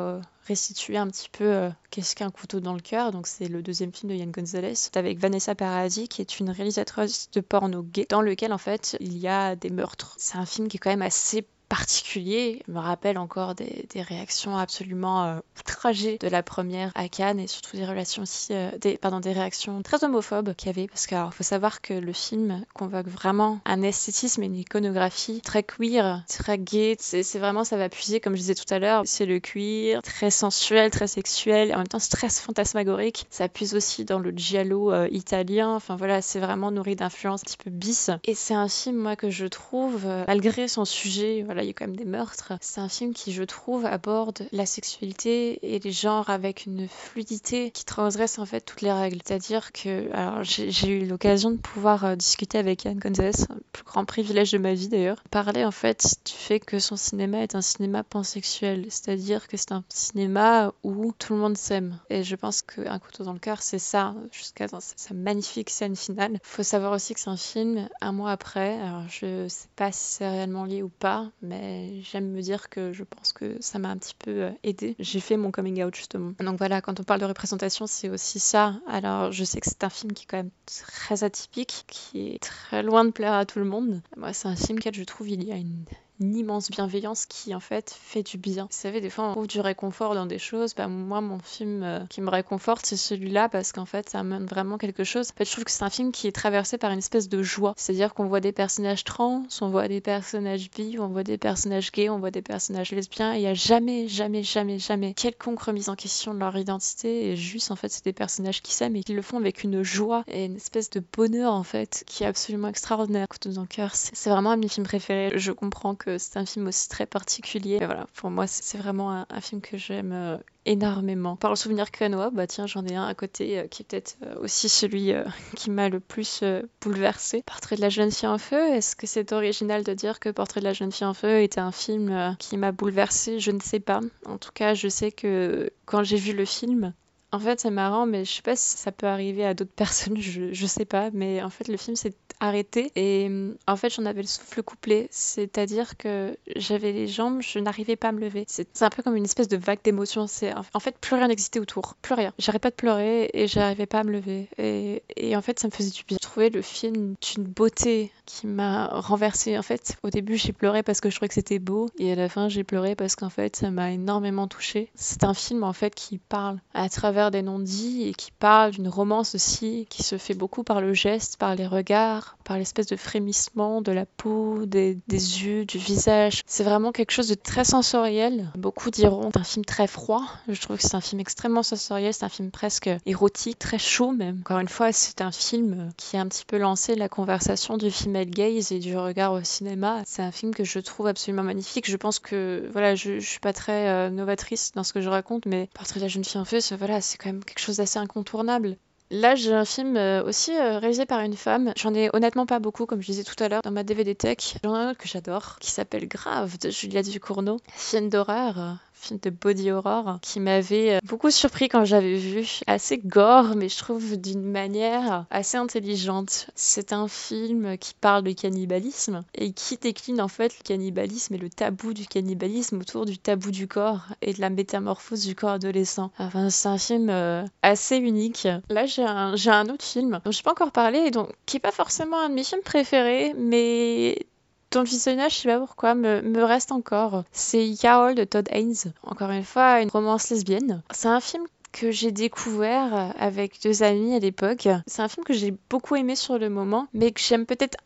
restituer 0.46 0.96
un 0.96 1.08
petit 1.08 1.28
peu 1.28 1.44
euh, 1.44 1.70
qu'est-ce 1.90 2.14
qu'un 2.14 2.30
couteau 2.30 2.60
dans 2.60 2.74
le 2.74 2.80
cœur. 2.80 3.12
Donc 3.12 3.26
c'est 3.26 3.48
le 3.48 3.62
deuxième 3.62 3.92
film 3.92 4.12
de 4.12 4.16
Yann 4.16 4.30
Gonzalez 4.30 4.74
avec 4.94 5.18
Vanessa 5.18 5.54
Paradis 5.54 6.08
qui 6.08 6.20
est 6.22 6.38
une 6.38 6.50
réalisatrice 6.50 7.30
de 7.32 7.40
porno 7.40 7.82
gay 7.82 8.06
dans 8.08 8.22
lequel 8.22 8.52
en 8.52 8.58
fait 8.58 8.96
il 9.00 9.18
y 9.18 9.28
a 9.28 9.56
des 9.56 9.70
meurtres. 9.70 10.14
C'est 10.18 10.38
un 10.38 10.46
film 10.46 10.68
qui 10.68 10.76
est 10.76 10.80
quand 10.80 10.90
même 10.90 11.02
assez 11.02 11.46
particulier. 11.68 12.62
me 12.68 12.78
rappelle 12.78 13.18
encore 13.18 13.54
des, 13.54 13.86
réactions 13.96 14.56
absolument 14.56 15.24
euh, 15.24 15.38
outragées 15.58 16.18
de 16.18 16.28
la 16.28 16.42
première 16.42 16.92
à 16.94 17.08
Cannes 17.08 17.40
et 17.40 17.46
surtout 17.46 17.76
des 17.76 17.86
relations 17.86 18.22
aussi, 18.22 18.52
euh, 18.52 18.70
pardon, 19.00 19.20
des 19.20 19.32
réactions 19.32 19.82
très 19.82 20.04
homophobes 20.04 20.54
qu'il 20.54 20.66
y 20.66 20.70
avait 20.70 20.86
parce 20.86 21.06
qu'il 21.06 21.18
faut 21.32 21.42
savoir 21.42 21.80
que 21.80 21.94
le 21.94 22.12
film 22.12 22.64
convoque 22.74 23.08
vraiment 23.08 23.60
un 23.64 23.82
esthétisme 23.82 24.42
et 24.42 24.46
une 24.46 24.56
iconographie 24.56 25.40
très 25.40 25.62
queer, 25.62 26.22
très 26.28 26.58
gay. 26.58 26.96
C'est 26.98 27.38
vraiment, 27.38 27.64
ça 27.64 27.76
va 27.76 27.88
puiser, 27.88 28.20
comme 28.20 28.34
je 28.34 28.40
disais 28.40 28.54
tout 28.54 28.72
à 28.72 28.78
l'heure, 28.78 29.02
c'est 29.06 29.26
le 29.26 29.40
queer, 29.40 30.02
très 30.02 30.30
sensuel, 30.30 30.90
très 30.90 31.06
sexuel, 31.06 31.70
et 31.70 31.74
en 31.74 31.78
même 31.78 31.88
temps 31.88 31.98
c'est 31.98 32.10
très 32.10 32.28
fantasmagorique. 32.28 33.26
Ça 33.30 33.48
puise 33.48 33.74
aussi 33.74 34.04
dans 34.04 34.18
le 34.18 34.30
giallo 34.30 34.92
euh, 34.92 35.08
italien. 35.10 35.74
Enfin 35.74 35.96
voilà, 35.96 36.20
c'est 36.22 36.40
vraiment 36.40 36.70
nourri 36.70 36.96
d'influences 36.96 37.40
un 37.40 37.46
petit 37.46 37.56
peu 37.56 37.70
bis. 37.70 38.10
Et 38.24 38.34
c'est 38.34 38.54
un 38.54 38.68
film, 38.68 38.96
moi, 38.96 39.16
que 39.16 39.30
je 39.30 39.46
trouve, 39.46 40.06
malgré 40.26 40.68
son 40.68 40.84
sujet, 40.84 41.44
il 41.62 41.66
y 41.66 41.70
a 41.70 41.72
quand 41.72 41.86
même 41.86 41.96
des 41.96 42.04
meurtres. 42.04 42.52
C'est 42.60 42.80
un 42.80 42.88
film 42.88 43.12
qui, 43.12 43.32
je 43.32 43.42
trouve, 43.42 43.86
aborde 43.86 44.48
la 44.52 44.66
sexualité 44.66 45.74
et 45.74 45.78
les 45.78 45.92
genres 45.92 46.30
avec 46.30 46.66
une 46.66 46.88
fluidité 46.88 47.70
qui 47.70 47.84
transgresse 47.84 48.38
en 48.38 48.46
fait 48.46 48.60
toutes 48.60 48.82
les 48.82 48.92
règles. 48.92 49.20
C'est-à-dire 49.24 49.72
que, 49.72 50.12
alors 50.12 50.42
j'ai 50.42 50.88
eu 50.88 51.06
l'occasion 51.06 51.50
de 51.50 51.56
pouvoir 51.56 52.04
euh, 52.04 52.16
discuter 52.16 52.58
avec 52.58 52.84
Yann 52.84 52.98
Gonzalez, 52.98 53.42
un 53.50 53.58
plus 53.72 53.84
grand 53.84 54.04
privilège 54.04 54.52
de 54.52 54.58
ma 54.58 54.74
vie 54.74 54.88
d'ailleurs, 54.88 55.22
parler 55.30 55.64
en 55.64 55.70
fait 55.70 56.16
du 56.24 56.32
fait 56.32 56.60
que 56.60 56.78
son 56.78 56.96
cinéma 56.96 57.38
est 57.38 57.54
un 57.54 57.60
cinéma 57.60 58.02
pansexuel, 58.02 58.86
c'est-à-dire 58.88 59.48
que 59.48 59.56
c'est 59.56 59.72
un 59.72 59.84
cinéma 59.88 60.72
où 60.82 61.12
tout 61.18 61.34
le 61.34 61.38
monde 61.38 61.56
s'aime. 61.56 61.98
Et 62.10 62.22
je 62.22 62.36
pense 62.36 62.62
qu'un 62.62 62.98
couteau 62.98 63.24
dans 63.24 63.32
le 63.32 63.38
cœur, 63.38 63.62
c'est 63.62 63.78
ça, 63.78 64.14
jusqu'à 64.32 64.66
sa 64.68 65.14
magnifique 65.14 65.70
scène 65.70 65.96
finale. 65.96 66.38
Faut 66.42 66.62
savoir 66.62 66.92
aussi 66.92 67.14
que 67.14 67.20
c'est 67.20 67.30
un 67.30 67.36
film 67.36 67.88
un 68.00 68.12
mois 68.12 68.32
après, 68.32 68.80
alors 68.80 69.04
je 69.08 69.48
sais 69.48 69.68
pas 69.76 69.92
si 69.92 70.14
c'est 70.14 70.28
réellement 70.28 70.64
lié 70.64 70.82
ou 70.82 70.88
pas, 70.88 71.30
mais 71.46 72.00
j'aime 72.02 72.30
me 72.30 72.40
dire 72.40 72.68
que 72.68 72.92
je 72.92 73.04
pense 73.04 73.32
que 73.32 73.56
ça 73.60 73.78
m'a 73.78 73.88
un 73.88 73.96
petit 73.96 74.14
peu 74.18 74.42
euh, 74.42 74.50
aidé. 74.62 74.96
J'ai 74.98 75.20
fait 75.20 75.36
mon 75.36 75.50
coming 75.50 75.82
out 75.82 75.94
justement. 75.94 76.32
Donc 76.40 76.58
voilà, 76.58 76.80
quand 76.80 77.00
on 77.00 77.04
parle 77.04 77.20
de 77.20 77.26
représentation, 77.26 77.86
c'est 77.86 78.08
aussi 78.08 78.38
ça. 78.38 78.74
Alors 78.86 79.32
je 79.32 79.44
sais 79.44 79.60
que 79.60 79.68
c'est 79.68 79.84
un 79.84 79.90
film 79.90 80.12
qui 80.12 80.24
est 80.24 80.26
quand 80.26 80.36
même 80.38 80.50
très 80.66 81.24
atypique, 81.24 81.84
qui 81.86 82.28
est 82.28 82.42
très 82.42 82.82
loin 82.82 83.04
de 83.04 83.10
plaire 83.10 83.34
à 83.34 83.46
tout 83.46 83.58
le 83.58 83.64
monde. 83.64 84.02
Moi, 84.16 84.32
c'est 84.32 84.48
un 84.48 84.56
film 84.56 84.80
que 84.80 84.92
je 84.92 85.04
trouve 85.04 85.28
il 85.28 85.44
y 85.44 85.52
a 85.52 85.56
une 85.56 85.84
une 86.20 86.36
immense 86.36 86.70
bienveillance 86.70 87.26
qui 87.26 87.54
en 87.54 87.60
fait 87.60 87.96
fait 88.00 88.22
du 88.22 88.38
bien. 88.38 88.64
Vous 88.64 88.68
savez, 88.70 89.00
des 89.00 89.10
fois 89.10 89.28
on 89.28 89.32
trouve 89.32 89.46
du 89.46 89.60
réconfort 89.60 90.14
dans 90.14 90.26
des 90.26 90.38
choses. 90.38 90.74
Bah, 90.74 90.88
moi, 90.88 91.20
mon 91.20 91.38
film 91.38 91.82
euh, 91.82 92.00
qui 92.08 92.20
me 92.20 92.30
réconforte, 92.30 92.86
c'est 92.86 92.96
celui-là 92.96 93.48
parce 93.48 93.72
qu'en 93.72 93.84
fait 93.84 94.10
ça 94.10 94.20
amène 94.20 94.46
vraiment 94.46 94.78
quelque 94.78 95.04
chose. 95.04 95.30
En 95.30 95.36
fait, 95.36 95.44
je 95.44 95.52
trouve 95.52 95.64
que 95.64 95.70
c'est 95.70 95.84
un 95.84 95.90
film 95.90 96.12
qui 96.12 96.26
est 96.26 96.32
traversé 96.32 96.78
par 96.78 96.90
une 96.90 96.98
espèce 96.98 97.28
de 97.28 97.42
joie. 97.42 97.74
C'est-à-dire 97.76 98.14
qu'on 98.14 98.26
voit 98.26 98.40
des 98.40 98.52
personnages 98.52 99.04
trans, 99.04 99.44
on 99.60 99.68
voit 99.68 99.88
des 99.88 100.00
personnages 100.00 100.70
bi, 100.70 100.96
on 100.98 101.08
voit 101.08 101.24
des 101.24 101.38
personnages 101.38 101.92
gays, 101.92 102.08
on 102.08 102.18
voit 102.18 102.30
des 102.30 102.42
personnages 102.42 102.92
lesbiens. 102.92 103.34
Il 103.34 103.40
n'y 103.40 103.46
a 103.46 103.54
jamais, 103.54 104.08
jamais, 104.08 104.42
jamais, 104.42 104.78
jamais 104.78 105.14
quelconque 105.14 105.60
remise 105.60 105.88
en 105.88 105.96
question 105.96 106.34
de 106.34 106.38
leur 106.38 106.56
identité. 106.56 107.30
Et 107.30 107.36
juste, 107.36 107.70
en 107.70 107.76
fait, 107.76 107.88
c'est 107.88 108.04
des 108.04 108.12
personnages 108.12 108.62
qui 108.62 108.72
s'aiment 108.72 108.96
et 108.96 109.02
qui 109.02 109.12
le 109.12 109.22
font 109.22 109.38
avec 109.38 109.64
une 109.64 109.82
joie 109.82 110.24
et 110.28 110.44
une 110.44 110.56
espèce 110.56 110.90
de 110.90 111.02
bonheur, 111.16 111.52
en 111.52 111.62
fait, 111.62 112.04
qui 112.06 112.24
est 112.24 112.26
absolument 112.26 112.68
extraordinaire. 112.68 113.26
Côte 113.28 113.48
dans 113.48 113.66
cœur, 113.66 113.94
c'est 113.94 114.30
vraiment 114.30 114.52
un 114.52 114.56
de 114.56 114.62
mes 114.62 114.68
films 114.68 114.86
préférés. 114.86 115.32
Je 115.36 115.52
comprends 115.52 115.94
que 115.94 116.05
c'est 116.18 116.38
un 116.38 116.46
film 116.46 116.66
aussi 116.66 116.88
très 116.88 117.06
particulier. 117.06 117.78
Mais 117.80 117.86
voilà, 117.86 118.06
pour 118.14 118.30
moi, 118.30 118.46
c'est 118.46 118.78
vraiment 118.78 119.10
un, 119.10 119.40
film 119.40 119.60
que 119.60 119.76
j'aime 119.76 120.12
euh, 120.12 120.36
énormément. 120.64 121.36
Par 121.36 121.50
le 121.50 121.56
souvenir 121.56 121.90
Kanoa, 121.90 122.30
bah 122.30 122.46
tiens, 122.46 122.66
j'en 122.66 122.84
ai 122.86 122.94
un 122.94 123.04
à 123.04 123.14
côté 123.14 123.58
euh, 123.58 123.66
qui 123.66 123.82
est 123.82 123.84
peut-être 123.84 124.16
euh, 124.22 124.36
aussi 124.40 124.68
celui 124.68 125.12
qui 125.56 125.70
m'a 125.70 125.88
le 125.88 126.00
plus 126.00 126.42
bouleversé. 126.80 127.42
Portrait 127.46 127.76
de 127.76 127.80
la 127.80 127.88
jeune 127.88 128.10
fille 128.10 128.28
en 128.28 128.38
feu, 128.38 128.60
est-ce 128.74 128.96
que 128.96 129.06
c'est 129.06 129.32
original 129.32 129.84
de 129.84 129.94
dire 129.94 130.20
que 130.20 130.28
Portrait 130.28 130.60
de 130.60 130.66
la 130.66 130.72
jeune 130.72 130.92
fille 130.92 131.06
en 131.06 131.14
feu 131.14 131.42
était 131.42 131.60
un 131.60 131.72
film 131.72 132.36
qui 132.38 132.56
m'a 132.56 132.72
bouleversé 132.72 133.38
Je 133.40 133.50
ne 133.50 133.60
sais 133.60 133.80
pas. 133.80 134.00
En 134.26 134.38
tout 134.38 134.52
cas, 134.52 134.74
je 134.74 134.88
sais 134.88 135.12
que 135.12 135.70
quand 135.84 136.02
j'ai 136.02 136.16
vu 136.16 136.32
le 136.32 136.44
film, 136.44 136.92
en 137.36 137.38
fait, 137.38 137.60
c'est 137.60 137.70
marrant, 137.70 138.06
mais 138.06 138.24
je 138.24 138.32
sais 138.32 138.42
pas 138.42 138.56
si 138.56 138.78
ça 138.78 138.92
peut 138.92 139.06
arriver 139.06 139.44
à 139.44 139.52
d'autres 139.52 139.70
personnes, 139.76 140.16
je, 140.18 140.66
sais 140.66 140.86
pas. 140.86 141.10
Mais 141.12 141.42
en 141.42 141.50
fait, 141.50 141.68
le 141.68 141.76
film 141.76 141.96
s'est 141.96 142.14
arrêté 142.40 142.92
et 142.96 143.30
en 143.66 143.76
fait, 143.76 143.90
j'en 143.90 144.06
avais 144.06 144.22
le 144.22 144.26
souffle 144.26 144.62
couplé. 144.62 145.08
C'est-à-dire 145.10 145.96
que 145.98 146.36
j'avais 146.56 146.92
les 146.92 147.08
jambes, 147.08 147.42
je 147.42 147.58
n'arrivais 147.58 147.96
pas 147.96 148.08
à 148.08 148.12
me 148.12 148.20
lever. 148.20 148.44
C'est 148.48 148.82
un 148.82 148.90
peu 148.90 149.02
comme 149.02 149.16
une 149.16 149.24
espèce 149.24 149.48
de 149.48 149.56
vague 149.56 149.80
d'émotions. 149.84 150.26
C'est 150.26 150.52
en 150.54 150.80
fait 150.80 150.96
plus 150.98 151.14
rien 151.14 151.28
n'existait 151.28 151.60
autour, 151.60 151.94
plus 152.00 152.14
rien. 152.14 152.32
J'arrivais 152.38 152.58
pas 152.58 152.70
de 152.70 152.74
pleurer 152.74 153.30
et 153.34 153.46
j'arrivais 153.46 153.86
pas 153.86 154.00
à 154.00 154.04
me 154.04 154.12
lever. 154.12 154.48
Et, 154.58 155.36
en 155.36 155.42
fait, 155.42 155.58
ça 155.58 155.68
me 155.68 155.72
faisait 155.72 155.90
du 155.90 156.04
bien. 156.04 156.16
Je 156.20 156.26
trouvais 156.26 156.48
le 156.48 156.62
film 156.62 157.14
d'une 157.20 157.44
beauté 157.44 158.12
qui 158.24 158.46
m'a 158.46 158.86
renversée. 158.86 159.58
En 159.58 159.62
fait, 159.62 159.96
au 160.02 160.10
début, 160.10 160.36
j'ai 160.36 160.52
pleuré 160.52 160.82
parce 160.82 161.00
que 161.00 161.10
je 161.10 161.16
trouvais 161.16 161.28
que 161.28 161.34
c'était 161.34 161.58
beau 161.58 161.90
et 161.98 162.12
à 162.12 162.14
la 162.14 162.28
fin, 162.28 162.48
j'ai 162.48 162.64
pleuré 162.64 162.94
parce 162.94 163.14
qu'en 163.14 163.30
fait, 163.30 163.56
ça 163.56 163.70
m'a 163.70 163.92
énormément 163.92 164.48
touchée. 164.48 164.90
C'est 164.94 165.24
un 165.24 165.34
film 165.34 165.64
en 165.64 165.72
fait 165.72 165.94
qui 165.94 166.18
parle 166.18 166.60
à 166.74 166.88
travers 166.88 167.25
des 167.30 167.42
non-dits 167.42 168.08
et 168.08 168.14
qui 168.14 168.30
parle 168.32 168.72
d'une 168.72 168.88
romance 168.88 169.34
aussi 169.34 169.86
qui 169.90 170.02
se 170.02 170.18
fait 170.18 170.34
beaucoup 170.34 170.64
par 170.64 170.80
le 170.80 170.94
geste, 170.94 171.36
par 171.36 171.54
les 171.54 171.66
regards, 171.66 172.35
par 172.46 172.58
l'espèce 172.58 172.86
de 172.86 172.96
frémissement 172.96 173.82
de 173.82 173.92
la 173.92 174.06
peau, 174.06 174.64
des, 174.66 174.94
yeux, 175.08 175.64
du 175.64 175.78
visage. 175.78 176.42
C'est 176.46 176.64
vraiment 176.64 176.92
quelque 176.92 177.10
chose 177.10 177.28
de 177.28 177.34
très 177.34 177.64
sensoriel. 177.64 178.50
Beaucoup 178.56 178.90
diront 178.90 179.30
c'est 179.34 179.40
un 179.40 179.44
film 179.44 179.64
très 179.64 179.86
froid. 179.86 180.22
Je 180.48 180.60
trouve 180.60 180.76
que 180.76 180.82
c'est 180.82 180.94
un 180.94 181.00
film 181.00 181.20
extrêmement 181.20 181.62
sensoriel, 181.62 182.14
c'est 182.14 182.24
un 182.24 182.30
film 182.30 182.50
presque 182.50 182.88
érotique, 183.04 183.58
très 183.58 183.78
chaud 183.78 184.12
même. 184.12 184.38
Encore 184.40 184.60
une 184.60 184.68
fois, 184.68 184.92
c'est 184.92 185.20
un 185.20 185.32
film 185.32 185.90
qui 185.96 186.16
a 186.16 186.20
un 186.20 186.28
petit 186.28 186.44
peu 186.44 186.56
lancé 186.56 186.94
la 186.94 187.08
conversation 187.08 187.76
du 187.76 187.90
female 187.90 188.30
gaze 188.30 188.70
et 188.72 188.78
du 188.78 188.96
regard 188.96 189.32
au 189.32 189.42
cinéma. 189.42 190.02
C'est 190.06 190.22
un 190.22 190.32
film 190.32 190.54
que 190.54 190.64
je 190.64 190.78
trouve 190.78 191.08
absolument 191.08 191.42
magnifique. 191.42 191.90
Je 191.90 191.96
pense 191.96 192.18
que 192.20 192.68
voilà, 192.72 192.94
je, 192.94 193.18
je 193.18 193.28
suis 193.28 193.40
pas 193.40 193.52
très 193.52 193.88
euh, 193.88 194.10
novatrice 194.10 194.72
dans 194.72 194.84
ce 194.84 194.92
que 194.92 195.00
je 195.00 195.08
raconte, 195.08 195.46
mais 195.46 195.68
Portrait 195.74 196.00
de 196.00 196.04
la 196.04 196.08
jeune 196.08 196.24
fille 196.24 196.40
en 196.40 196.44
feu, 196.44 196.58
voilà, 196.78 197.00
c'est 197.00 197.18
quand 197.18 197.28
même 197.28 197.44
quelque 197.44 197.58
chose 197.58 197.78
d'assez 197.78 197.98
incontournable. 197.98 198.76
Là, 199.10 199.36
j'ai 199.36 199.52
un 199.52 199.64
film 199.64 199.96
euh, 199.96 200.24
aussi 200.24 200.56
euh, 200.56 200.78
réalisé 200.78 201.06
par 201.06 201.20
une 201.20 201.36
femme. 201.36 201.72
J'en 201.76 201.94
ai 201.94 202.10
honnêtement 202.12 202.46
pas 202.46 202.58
beaucoup, 202.58 202.86
comme 202.86 203.00
je 203.00 203.06
disais 203.06 203.22
tout 203.22 203.40
à 203.42 203.48
l'heure, 203.48 203.62
dans 203.62 203.70
ma 203.70 203.84
DVD 203.84 204.14
Tech. 204.14 204.56
J'en 204.64 204.74
ai 204.74 204.78
un 204.78 204.90
autre 204.90 204.98
que 204.98 205.08
j'adore, 205.08 205.58
qui 205.60 205.70
s'appelle 205.70 206.08
Grave, 206.08 206.58
de 206.58 206.70
Julia 206.70 207.02
Ducournau. 207.02 207.58
Film 207.74 208.08
d'horreur 208.08 208.78
film 208.98 209.20
de 209.22 209.30
body 209.30 209.70
horror 209.70 210.18
qui 210.22 210.40
m'avait 210.40 210.96
euh, 210.96 210.98
beaucoup 211.04 211.30
surpris 211.30 211.68
quand 211.68 211.84
j'avais 211.84 212.16
vu. 212.16 212.60
Assez 212.66 212.98
gore, 212.98 213.54
mais 213.56 213.68
je 213.68 213.78
trouve 213.78 214.16
d'une 214.16 214.42
manière 214.42 215.26
assez 215.30 215.56
intelligente. 215.56 216.48
C'est 216.54 216.92
un 216.92 217.08
film 217.08 217.78
qui 217.78 217.94
parle 217.94 218.24
de 218.24 218.32
cannibalisme 218.32 219.22
et 219.34 219.52
qui 219.52 219.76
décline 219.76 220.20
en 220.20 220.28
fait 220.28 220.56
le 220.58 220.62
cannibalisme 220.64 221.34
et 221.34 221.38
le 221.38 221.48
tabou 221.48 221.92
du 221.92 222.06
cannibalisme 222.06 222.80
autour 222.80 223.06
du 223.06 223.18
tabou 223.18 223.50
du 223.50 223.68
corps 223.68 224.06
et 224.22 224.32
de 224.32 224.40
la 224.40 224.50
métamorphose 224.50 225.24
du 225.24 225.34
corps 225.34 225.50
adolescent. 225.50 226.10
Enfin, 226.18 226.50
c'est 226.50 226.68
un 226.68 226.78
film 226.78 227.10
euh, 227.10 227.44
assez 227.62 227.96
unique. 227.96 228.48
Là, 228.68 228.86
j'ai 228.86 229.04
un, 229.04 229.34
un 229.46 229.68
autre 229.68 229.84
film 229.84 230.20
dont 230.24 230.30
je 230.30 230.38
n'ai 230.38 230.42
pas 230.42 230.52
encore 230.52 230.72
parlé, 230.72 231.10
donc 231.10 231.30
qui 231.46 231.58
est 231.58 231.60
pas 231.60 231.72
forcément 231.72 232.20
un 232.20 232.28
de 232.28 232.34
mes 232.34 232.44
films 232.44 232.62
préférés, 232.62 233.34
mais 233.36 234.26
ton 234.70 234.82
visionnage, 234.82 235.34
je 235.34 235.38
sais 235.40 235.48
pas 235.48 235.58
pourquoi, 235.58 235.94
me, 235.94 236.42
reste 236.42 236.72
encore. 236.72 237.24
C'est 237.32 237.74
Carol 237.80 238.14
de 238.14 238.24
Todd 238.24 238.48
Haynes. 238.50 238.92
Encore 239.02 239.30
une 239.30 239.44
fois, 239.44 239.80
une 239.80 239.90
romance 239.90 240.30
lesbienne. 240.30 240.82
C'est 240.90 241.08
un 241.08 241.20
film 241.20 241.44
que 241.72 241.90
j'ai 241.90 242.12
découvert 242.12 243.14
avec 243.18 243.60
deux 243.62 243.82
amis 243.82 244.14
à 244.14 244.18
l'époque. 244.18 244.68
C'est 244.86 245.02
un 245.02 245.08
film 245.08 245.24
que 245.24 245.34
j'ai 245.34 245.54
beaucoup 245.68 245.96
aimé 245.96 246.16
sur 246.16 246.38
le 246.38 246.48
moment, 246.48 246.88
mais 246.94 247.12
que 247.12 247.20
j'aime 247.20 247.46
peut-être 247.46 247.76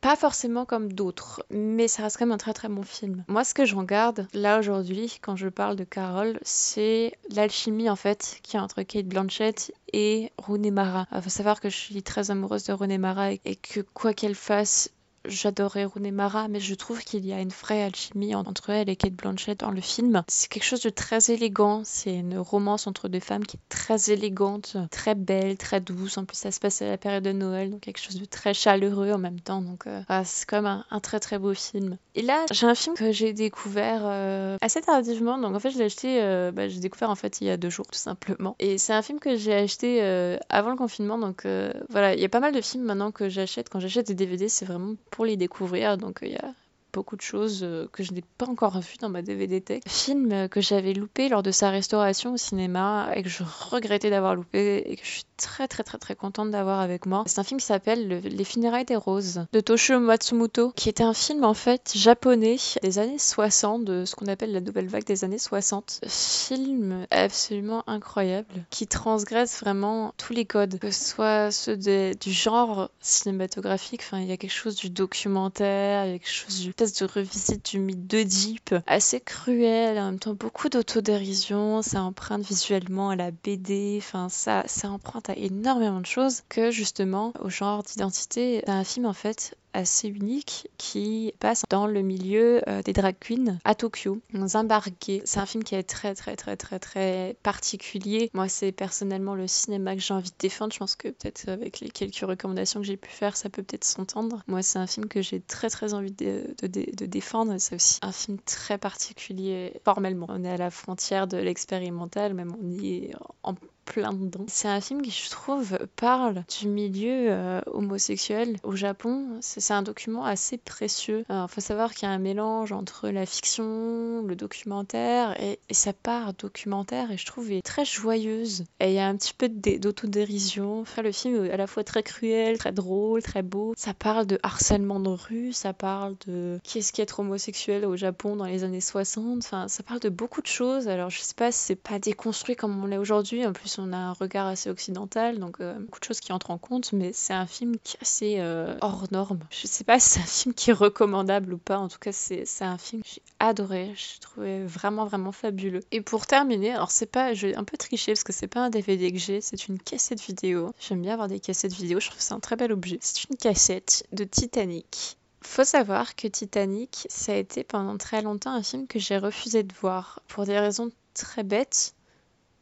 pas 0.00 0.14
forcément 0.16 0.64
comme 0.64 0.92
d'autres, 0.92 1.42
mais 1.50 1.88
ça 1.88 2.02
reste 2.02 2.18
quand 2.18 2.26
même 2.26 2.34
un 2.34 2.38
très 2.38 2.52
très 2.52 2.68
bon 2.68 2.82
film. 2.82 3.24
Moi, 3.26 3.42
ce 3.42 3.54
que 3.54 3.64
j'en 3.64 3.82
garde 3.82 4.28
là 4.34 4.58
aujourd'hui, 4.58 5.18
quand 5.20 5.34
je 5.34 5.48
parle 5.48 5.74
de 5.74 5.84
Carol, 5.84 6.38
c'est 6.42 7.12
l'alchimie 7.30 7.90
en 7.90 7.96
fait 7.96 8.38
qui 8.42 8.56
a 8.56 8.62
entre 8.62 8.82
Kate 8.82 9.06
Blanchett 9.06 9.72
et 9.92 10.30
Rooney 10.38 10.70
Mara. 10.70 11.06
Il 11.12 11.22
faut 11.22 11.30
savoir 11.30 11.60
que 11.60 11.70
je 11.70 11.76
suis 11.76 12.02
très 12.02 12.30
amoureuse 12.30 12.64
de 12.64 12.72
Rooney 12.72 12.98
Mara 12.98 13.32
et 13.32 13.56
que 13.56 13.80
quoi 13.80 14.12
qu'elle 14.12 14.34
fasse, 14.34 14.90
j'adorais 15.28 15.84
Rooney 15.84 16.10
Mara, 16.10 16.48
mais 16.48 16.60
je 16.60 16.74
trouve 16.74 17.02
qu'il 17.02 17.26
y 17.26 17.32
a 17.32 17.40
une 17.40 17.50
vraie 17.50 17.82
alchimie 17.82 18.34
entre 18.34 18.70
elle 18.70 18.88
et 18.88 18.96
Kate 18.96 19.14
Blanchett 19.14 19.60
dans 19.60 19.70
le 19.70 19.80
film. 19.80 20.22
C'est 20.28 20.48
quelque 20.48 20.64
chose 20.64 20.82
de 20.82 20.90
très 20.90 21.30
élégant. 21.30 21.82
C'est 21.84 22.14
une 22.14 22.38
romance 22.38 22.86
entre 22.86 23.08
deux 23.08 23.20
femmes 23.20 23.44
qui 23.44 23.56
est 23.56 23.68
très 23.68 24.10
élégante, 24.10 24.76
très 24.90 25.14
belle, 25.14 25.56
très 25.56 25.80
douce. 25.80 26.18
En 26.18 26.24
plus, 26.24 26.36
ça 26.36 26.50
se 26.50 26.60
passe 26.60 26.82
à 26.82 26.88
la 26.88 26.98
période 26.98 27.24
de 27.24 27.32
Noël, 27.32 27.70
donc 27.70 27.80
quelque 27.80 28.00
chose 28.00 28.18
de 28.18 28.24
très 28.24 28.54
chaleureux 28.54 29.12
en 29.12 29.18
même 29.18 29.40
temps. 29.40 29.60
Donc, 29.60 29.86
euh, 29.86 30.02
c'est 30.24 30.46
quand 30.46 30.62
même 30.62 30.82
un, 30.90 31.00
très 31.00 31.20
très 31.20 31.38
beau 31.38 31.54
film. 31.54 31.98
Et 32.14 32.22
là, 32.22 32.44
j'ai 32.50 32.66
un 32.66 32.74
film 32.74 32.94
que 32.96 33.12
j'ai 33.12 33.32
découvert 33.32 34.02
euh, 34.04 34.56
assez 34.60 34.80
tardivement. 34.80 35.38
Donc, 35.38 35.54
en 35.54 35.60
fait, 35.60 35.70
je 35.70 35.78
l'ai 35.78 35.84
acheté, 35.84 36.22
euh, 36.22 36.52
bah, 36.52 36.68
découvert 36.68 37.10
en 37.10 37.14
fait 37.14 37.40
il 37.40 37.46
y 37.46 37.50
a 37.50 37.56
deux 37.56 37.70
jours 37.70 37.86
tout 37.86 37.98
simplement. 37.98 38.56
Et 38.58 38.78
c'est 38.78 38.92
un 38.92 39.02
film 39.02 39.18
que 39.18 39.36
j'ai 39.36 39.54
acheté 39.54 40.02
avant 40.48 40.70
le 40.70 40.76
confinement. 40.76 41.18
Donc, 41.18 41.46
voilà, 41.90 42.14
il 42.14 42.20
y 42.20 42.24
a 42.24 42.28
pas 42.28 42.40
mal 42.40 42.52
de 42.52 42.60
films 42.60 42.84
maintenant 42.84 43.12
que 43.12 43.28
j'achète. 43.28 43.68
Quand 43.68 43.80
j'achète 43.80 44.06
des 44.06 44.14
DVD, 44.14 44.48
c'est 44.48 44.64
vraiment 44.64 44.94
pour 45.16 45.24
les 45.24 45.38
découvrir. 45.38 45.96
Donc 45.96 46.18
il 46.22 46.32
y 46.32 46.36
a 46.36 46.52
beaucoup 46.96 47.16
de 47.16 47.20
choses 47.20 47.60
euh, 47.62 47.86
que 47.92 48.02
je 48.02 48.12
n'ai 48.14 48.24
pas 48.38 48.46
encore 48.46 48.80
vues 48.80 48.96
dans 49.02 49.10
ma 49.10 49.20
DVD 49.20 49.60
tech. 49.60 49.82
Film 49.86 50.48
que 50.48 50.62
j'avais 50.62 50.94
loupé 50.94 51.28
lors 51.28 51.42
de 51.42 51.50
sa 51.50 51.68
restauration 51.68 52.32
au 52.32 52.36
cinéma 52.38 53.10
et 53.14 53.22
que 53.22 53.28
je 53.28 53.42
regrettais 53.70 54.08
d'avoir 54.08 54.34
loupé 54.34 54.78
et 54.86 54.96
que 54.96 55.04
je 55.04 55.10
suis 55.10 55.24
très 55.36 55.68
très 55.68 55.82
très 55.82 55.98
très 55.98 56.14
contente 56.14 56.50
d'avoir 56.50 56.80
avec 56.80 57.04
moi. 57.04 57.24
C'est 57.26 57.38
un 57.38 57.44
film 57.44 57.60
qui 57.60 57.66
s'appelle 57.66 58.08
Les 58.08 58.44
funérailles 58.44 58.86
des 58.86 58.96
roses 58.96 59.44
de 59.52 59.60
Toshio 59.60 60.00
Matsumoto, 60.00 60.72
qui 60.74 60.88
était 60.88 61.04
un 61.04 61.12
film 61.12 61.44
en 61.44 61.52
fait 61.52 61.92
japonais 61.94 62.56
des 62.82 62.98
années 62.98 63.18
60, 63.18 63.84
de 63.84 64.06
ce 64.06 64.16
qu'on 64.16 64.26
appelle 64.26 64.52
la 64.52 64.62
nouvelle 64.62 64.88
vague 64.88 65.04
des 65.04 65.22
années 65.22 65.38
60. 65.38 66.00
Film 66.08 67.06
absolument 67.10 67.84
incroyable 67.86 68.64
qui 68.70 68.86
transgresse 68.86 69.60
vraiment 69.60 70.14
tous 70.16 70.32
les 70.32 70.46
codes, 70.46 70.78
que 70.78 70.90
ce 70.90 71.04
soit 71.04 71.50
ceux 71.50 71.76
du 71.76 72.32
genre 72.32 72.90
cinématographique, 73.00 74.00
enfin 74.02 74.20
il 74.20 74.28
y 74.28 74.32
a 74.32 74.38
quelque 74.38 74.50
chose 74.50 74.76
du 74.76 74.88
documentaire, 74.88 76.06
il 76.06 76.12
y 76.12 76.14
a 76.14 76.18
quelque 76.18 76.30
chose 76.30 76.60
du 76.60 76.72
de 76.92 77.06
revisite 77.06 77.72
du 77.72 77.78
mythe 77.78 78.06
d'Oedipe, 78.06 78.74
assez 78.86 79.20
cruel, 79.20 79.98
en 79.98 80.06
même 80.06 80.18
temps 80.18 80.34
beaucoup 80.34 80.68
d'autodérision, 80.68 81.82
ça 81.82 82.02
emprunte 82.02 82.42
visuellement 82.42 83.10
à 83.10 83.16
la 83.16 83.30
BD, 83.30 83.96
enfin 83.98 84.28
ça, 84.28 84.64
ça 84.66 84.90
emprunte 84.90 85.30
à 85.30 85.36
énormément 85.36 86.00
de 86.00 86.06
choses 86.06 86.42
que 86.48 86.70
justement 86.70 87.32
au 87.40 87.48
genre 87.48 87.82
d'identité. 87.82 88.62
C'est 88.64 88.70
un 88.70 88.84
film 88.84 89.06
en 89.06 89.12
fait 89.12 89.56
assez 89.76 90.08
unique 90.08 90.68
qui 90.78 91.32
passe 91.38 91.62
dans 91.70 91.86
le 91.86 92.02
milieu 92.02 92.62
euh, 92.68 92.82
des 92.82 92.92
drag 92.92 93.16
queens 93.20 93.58
à 93.64 93.74
Tokyo, 93.74 94.20
dans 94.32 94.56
un 94.56 94.64
bar. 94.64 94.88
C'est 95.24 95.38
un 95.38 95.46
film 95.46 95.62
qui 95.62 95.74
est 95.74 95.82
très 95.82 96.14
très 96.14 96.36
très 96.36 96.56
très 96.56 96.78
très 96.78 97.36
particulier. 97.42 98.30
Moi, 98.34 98.48
c'est 98.48 98.72
personnellement 98.72 99.34
le 99.34 99.46
cinéma 99.46 99.94
que 99.94 100.00
j'ai 100.00 100.14
envie 100.14 100.30
de 100.30 100.36
défendre. 100.38 100.72
Je 100.72 100.78
pense 100.78 100.96
que 100.96 101.08
peut-être 101.08 101.48
avec 101.48 101.80
les 101.80 101.90
quelques 101.90 102.16
recommandations 102.16 102.80
que 102.80 102.86
j'ai 102.86 102.96
pu 102.96 103.10
faire, 103.10 103.36
ça 103.36 103.50
peut 103.50 103.62
peut-être 103.62 103.84
s'entendre. 103.84 104.42
Moi, 104.46 104.62
c'est 104.62 104.78
un 104.78 104.86
film 104.86 105.08
que 105.08 105.22
j'ai 105.22 105.40
très 105.40 105.68
très 105.68 105.94
envie 105.94 106.12
de 106.12 107.06
défendre. 107.06 107.54
C'est 107.58 107.74
aussi 107.74 107.98
un 108.02 108.12
film 108.12 108.38
très 108.44 108.78
particulier 108.78 109.74
formellement. 109.84 110.26
On 110.30 110.44
est 110.44 110.50
à 110.50 110.56
la 110.56 110.70
frontière 110.70 111.26
de 111.26 111.36
l'expérimental, 111.36 112.34
même 112.34 112.56
on 112.62 112.70
y 112.70 112.94
est 112.94 113.14
en 113.42 113.54
plein 113.86 114.12
dedans. 114.12 114.44
C'est 114.48 114.68
un 114.68 114.80
film 114.80 115.00
qui, 115.00 115.10
je 115.10 115.30
trouve, 115.30 115.78
parle 115.96 116.44
du 116.60 116.68
milieu 116.68 117.30
euh, 117.30 117.60
homosexuel 117.66 118.58
au 118.62 118.76
Japon. 118.76 119.38
C'est 119.40 119.72
un 119.72 119.82
document 119.82 120.24
assez 120.24 120.58
précieux. 120.58 121.24
Il 121.30 121.46
faut 121.48 121.60
savoir 121.60 121.94
qu'il 121.94 122.08
y 122.08 122.10
a 122.10 122.14
un 122.14 122.18
mélange 122.18 122.72
entre 122.72 123.08
la 123.08 123.24
fiction, 123.24 124.22
le 124.26 124.34
documentaire, 124.34 125.40
et, 125.40 125.58
sa 125.70 125.92
part 125.92 126.34
documentaire, 126.34 127.10
et 127.10 127.16
je 127.16 127.24
trouve, 127.24 127.50
est 127.52 127.62
très 127.62 127.84
joyeuse. 127.84 128.64
Et 128.80 128.88
il 128.88 128.94
y 128.94 128.98
a 128.98 129.06
un 129.06 129.16
petit 129.16 129.34
peu 129.34 129.48
d'autodérision. 129.48 130.80
Enfin, 130.80 131.02
le 131.02 131.12
film 131.12 131.44
est 131.44 131.50
à 131.50 131.56
la 131.56 131.66
fois 131.66 131.84
très 131.84 132.02
cruel, 132.02 132.58
très 132.58 132.72
drôle, 132.72 133.22
très 133.22 133.42
beau. 133.42 133.72
Ça 133.76 133.94
parle 133.94 134.26
de 134.26 134.38
harcèlement 134.42 135.00
de 135.00 135.10
rue, 135.10 135.52
ça 135.52 135.72
parle 135.72 136.16
de 136.26 136.58
qu'est-ce 136.64 136.92
qu'être 136.92 137.20
homosexuel 137.20 137.84
au 137.86 137.96
Japon 137.96 138.36
dans 138.36 138.44
les 138.44 138.64
années 138.64 138.80
60. 138.80 139.38
Enfin, 139.38 139.68
ça 139.68 139.82
parle 139.82 140.00
de 140.00 140.08
beaucoup 140.08 140.42
de 140.42 140.46
choses. 140.46 140.88
Alors, 140.88 141.10
je 141.10 141.20
sais 141.20 141.34
pas 141.34 141.52
c'est 141.52 141.76
pas 141.76 141.98
déconstruit 141.98 142.56
comme 142.56 142.82
on 142.82 142.86
l'est 142.86 142.98
aujourd'hui. 142.98 143.46
En 143.46 143.52
plus, 143.52 143.75
on 143.78 143.92
a 143.92 143.96
un 143.96 144.12
regard 144.12 144.46
assez 144.46 144.70
occidental, 144.70 145.38
donc 145.38 145.60
euh, 145.60 145.78
beaucoup 145.78 146.00
de 146.00 146.04
choses 146.04 146.20
qui 146.20 146.32
entrent 146.32 146.50
en 146.50 146.58
compte. 146.58 146.92
Mais 146.92 147.12
c'est 147.12 147.32
un 147.32 147.46
film 147.46 147.76
qui 147.82 147.96
est 147.96 148.02
assez 148.02 148.36
euh, 148.38 148.76
hors 148.80 149.06
norme. 149.10 149.40
Je 149.50 149.66
sais 149.66 149.84
pas 149.84 149.98
si 150.00 150.10
c'est 150.10 150.20
un 150.20 150.24
film 150.24 150.54
qui 150.54 150.70
est 150.70 150.74
recommandable 150.74 151.54
ou 151.54 151.58
pas. 151.58 151.78
En 151.78 151.88
tout 151.88 151.98
cas, 151.98 152.12
c'est 152.12 152.46
un 152.60 152.78
film 152.78 153.02
que 153.02 153.08
j'ai 153.14 153.22
adoré. 153.40 153.92
Je 153.94 154.20
trouvais 154.20 154.64
vraiment, 154.64 155.04
vraiment 155.04 155.32
fabuleux. 155.32 155.80
Et 155.90 156.00
pour 156.00 156.26
terminer, 156.26 156.72
alors 156.72 156.90
c'est 156.90 157.06
pas, 157.06 157.34
je 157.34 157.48
vais 157.48 157.56
un 157.56 157.64
peu 157.64 157.76
tricher 157.76 158.12
parce 158.12 158.24
que 158.24 158.32
c'est 158.32 158.48
pas 158.48 158.60
un 158.60 158.70
DVD 158.70 159.12
que 159.12 159.18
j'ai, 159.18 159.40
c'est 159.40 159.68
une 159.68 159.78
cassette 159.78 160.20
vidéo. 160.20 160.72
J'aime 160.78 161.02
bien 161.02 161.12
avoir 161.12 161.28
des 161.28 161.40
cassettes 161.40 161.72
vidéo. 161.72 162.00
Je 162.00 162.06
trouve 162.06 162.18
que 162.18 162.24
c'est 162.24 162.34
un 162.34 162.40
très 162.40 162.56
bel 162.56 162.72
objet. 162.72 162.98
C'est 163.00 163.24
une 163.24 163.36
cassette 163.36 164.06
de 164.12 164.24
Titanic 164.24 165.16
faut 165.46 165.64
savoir 165.64 166.16
que 166.16 166.28
Titanic, 166.28 167.06
ça 167.08 167.32
a 167.32 167.36
été 167.36 167.64
pendant 167.64 167.96
très 167.96 168.20
longtemps 168.20 168.52
un 168.52 168.62
film 168.62 168.86
que 168.86 168.98
j'ai 168.98 169.16
refusé 169.16 169.62
de 169.62 169.72
voir 169.74 170.20
pour 170.28 170.44
des 170.44 170.58
raisons 170.58 170.90
très 171.14 171.44
bêtes, 171.44 171.94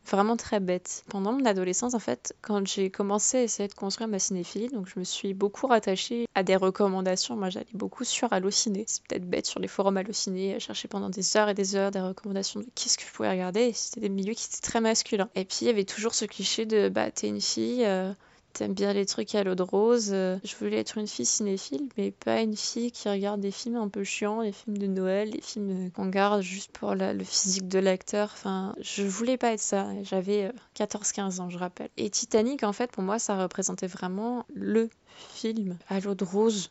vraiment 0.06 0.36
très 0.36 0.60
bêtes. 0.60 1.04
Pendant 1.08 1.32
mon 1.32 1.44
adolescence, 1.44 1.94
en 1.94 1.98
fait, 1.98 2.34
quand 2.42 2.66
j'ai 2.66 2.90
commencé 2.90 3.38
à 3.38 3.42
essayer 3.42 3.68
de 3.68 3.74
construire 3.74 4.08
ma 4.08 4.18
cinéphilie, 4.18 4.68
donc 4.68 4.86
je 4.86 4.98
me 4.98 5.04
suis 5.04 5.34
beaucoup 5.34 5.66
rattachée 5.66 6.26
à 6.34 6.42
des 6.42 6.56
recommandations. 6.56 7.36
Moi, 7.36 7.50
j'allais 7.50 7.66
beaucoup 7.74 8.04
sur 8.04 8.32
Allociné. 8.32 8.84
C'est 8.86 9.02
peut-être 9.04 9.28
bête 9.28 9.46
sur 9.46 9.60
les 9.60 9.68
forums 9.68 9.96
Allociné, 9.96 10.54
à 10.54 10.58
chercher 10.58 10.88
pendant 10.88 11.10
des 11.10 11.36
heures 11.36 11.48
et 11.48 11.54
des 11.54 11.76
heures 11.76 11.90
des 11.90 12.00
recommandations 12.00 12.60
de 12.60 12.66
qu'est-ce 12.74 12.98
que 12.98 13.04
je 13.04 13.12
pouvais 13.12 13.30
regarder. 13.30 13.72
C'était 13.72 14.00
des 14.00 14.08
milieux 14.08 14.34
qui 14.34 14.46
étaient 14.46 14.60
très 14.60 14.80
masculins. 14.80 15.28
Et 15.34 15.44
puis, 15.44 15.58
il 15.62 15.66
y 15.66 15.70
avait 15.70 15.84
toujours 15.84 16.14
ce 16.14 16.24
cliché 16.24 16.66
de 16.66 16.88
bah, 16.88 17.10
t'es 17.10 17.28
une 17.28 17.40
fille. 17.40 17.84
Euh, 17.84 18.12
T'aimes 18.54 18.72
bien 18.72 18.92
les 18.92 19.04
trucs 19.04 19.34
à 19.34 19.42
l'eau 19.42 19.56
de 19.56 19.64
rose. 19.64 20.10
Euh, 20.12 20.38
je 20.44 20.54
voulais 20.54 20.78
être 20.78 20.96
une 20.96 21.08
fille 21.08 21.26
cinéphile, 21.26 21.88
mais 21.96 22.12
pas 22.12 22.40
une 22.40 22.56
fille 22.56 22.92
qui 22.92 23.08
regarde 23.08 23.40
des 23.40 23.50
films 23.50 23.74
un 23.74 23.88
peu 23.88 24.04
chiants, 24.04 24.42
les 24.42 24.52
films 24.52 24.78
de 24.78 24.86
Noël, 24.86 25.30
les 25.30 25.40
films 25.40 25.90
qu'on 25.90 26.06
garde 26.06 26.40
juste 26.40 26.70
pour 26.70 26.94
le 26.94 27.24
physique 27.24 27.66
de 27.66 27.80
l'acteur. 27.80 28.30
Enfin, 28.32 28.76
je 28.80 29.02
voulais 29.02 29.36
pas 29.36 29.52
être 29.52 29.60
ça. 29.60 29.88
J'avais 30.04 30.52
14-15 30.76 31.40
euh, 31.40 31.42
ans, 31.42 31.50
je 31.50 31.58
rappelle. 31.58 31.90
Et 31.96 32.08
Titanic, 32.10 32.62
en 32.62 32.72
fait, 32.72 32.92
pour 32.92 33.02
moi, 33.02 33.18
ça 33.18 33.36
représentait 33.36 33.88
vraiment 33.88 34.46
le 34.54 34.88
film 35.32 35.76
à 35.88 35.98
l'eau 35.98 36.14
de 36.14 36.24
rose 36.24 36.70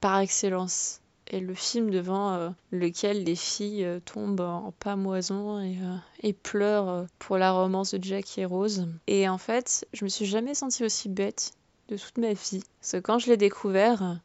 par 0.00 0.18
excellence 0.18 1.00
et 1.28 1.40
le 1.40 1.54
film 1.54 1.90
devant 1.90 2.34
euh, 2.34 2.50
lequel 2.70 3.24
les 3.24 3.36
filles 3.36 3.84
euh, 3.84 4.00
tombent 4.04 4.40
en 4.40 4.72
pamoison 4.78 5.60
et, 5.60 5.78
euh, 5.82 5.96
et 6.22 6.32
pleurent 6.32 7.06
pour 7.18 7.38
la 7.38 7.52
romance 7.52 7.94
de 7.94 8.02
Jack 8.02 8.38
et 8.38 8.44
Rose. 8.44 8.88
Et 9.06 9.28
en 9.28 9.38
fait, 9.38 9.86
je 9.92 10.04
me 10.04 10.08
suis 10.08 10.26
jamais 10.26 10.54
sentie 10.54 10.84
aussi 10.84 11.08
bête 11.08 11.52
de 11.88 11.96
toute 11.96 12.18
ma 12.18 12.32
vie. 12.32 12.62
Parce 12.80 12.92
que 12.92 12.98
quand 12.98 13.18
je 13.18 13.28
l'ai 13.28 13.36
découvert, 13.36 14.20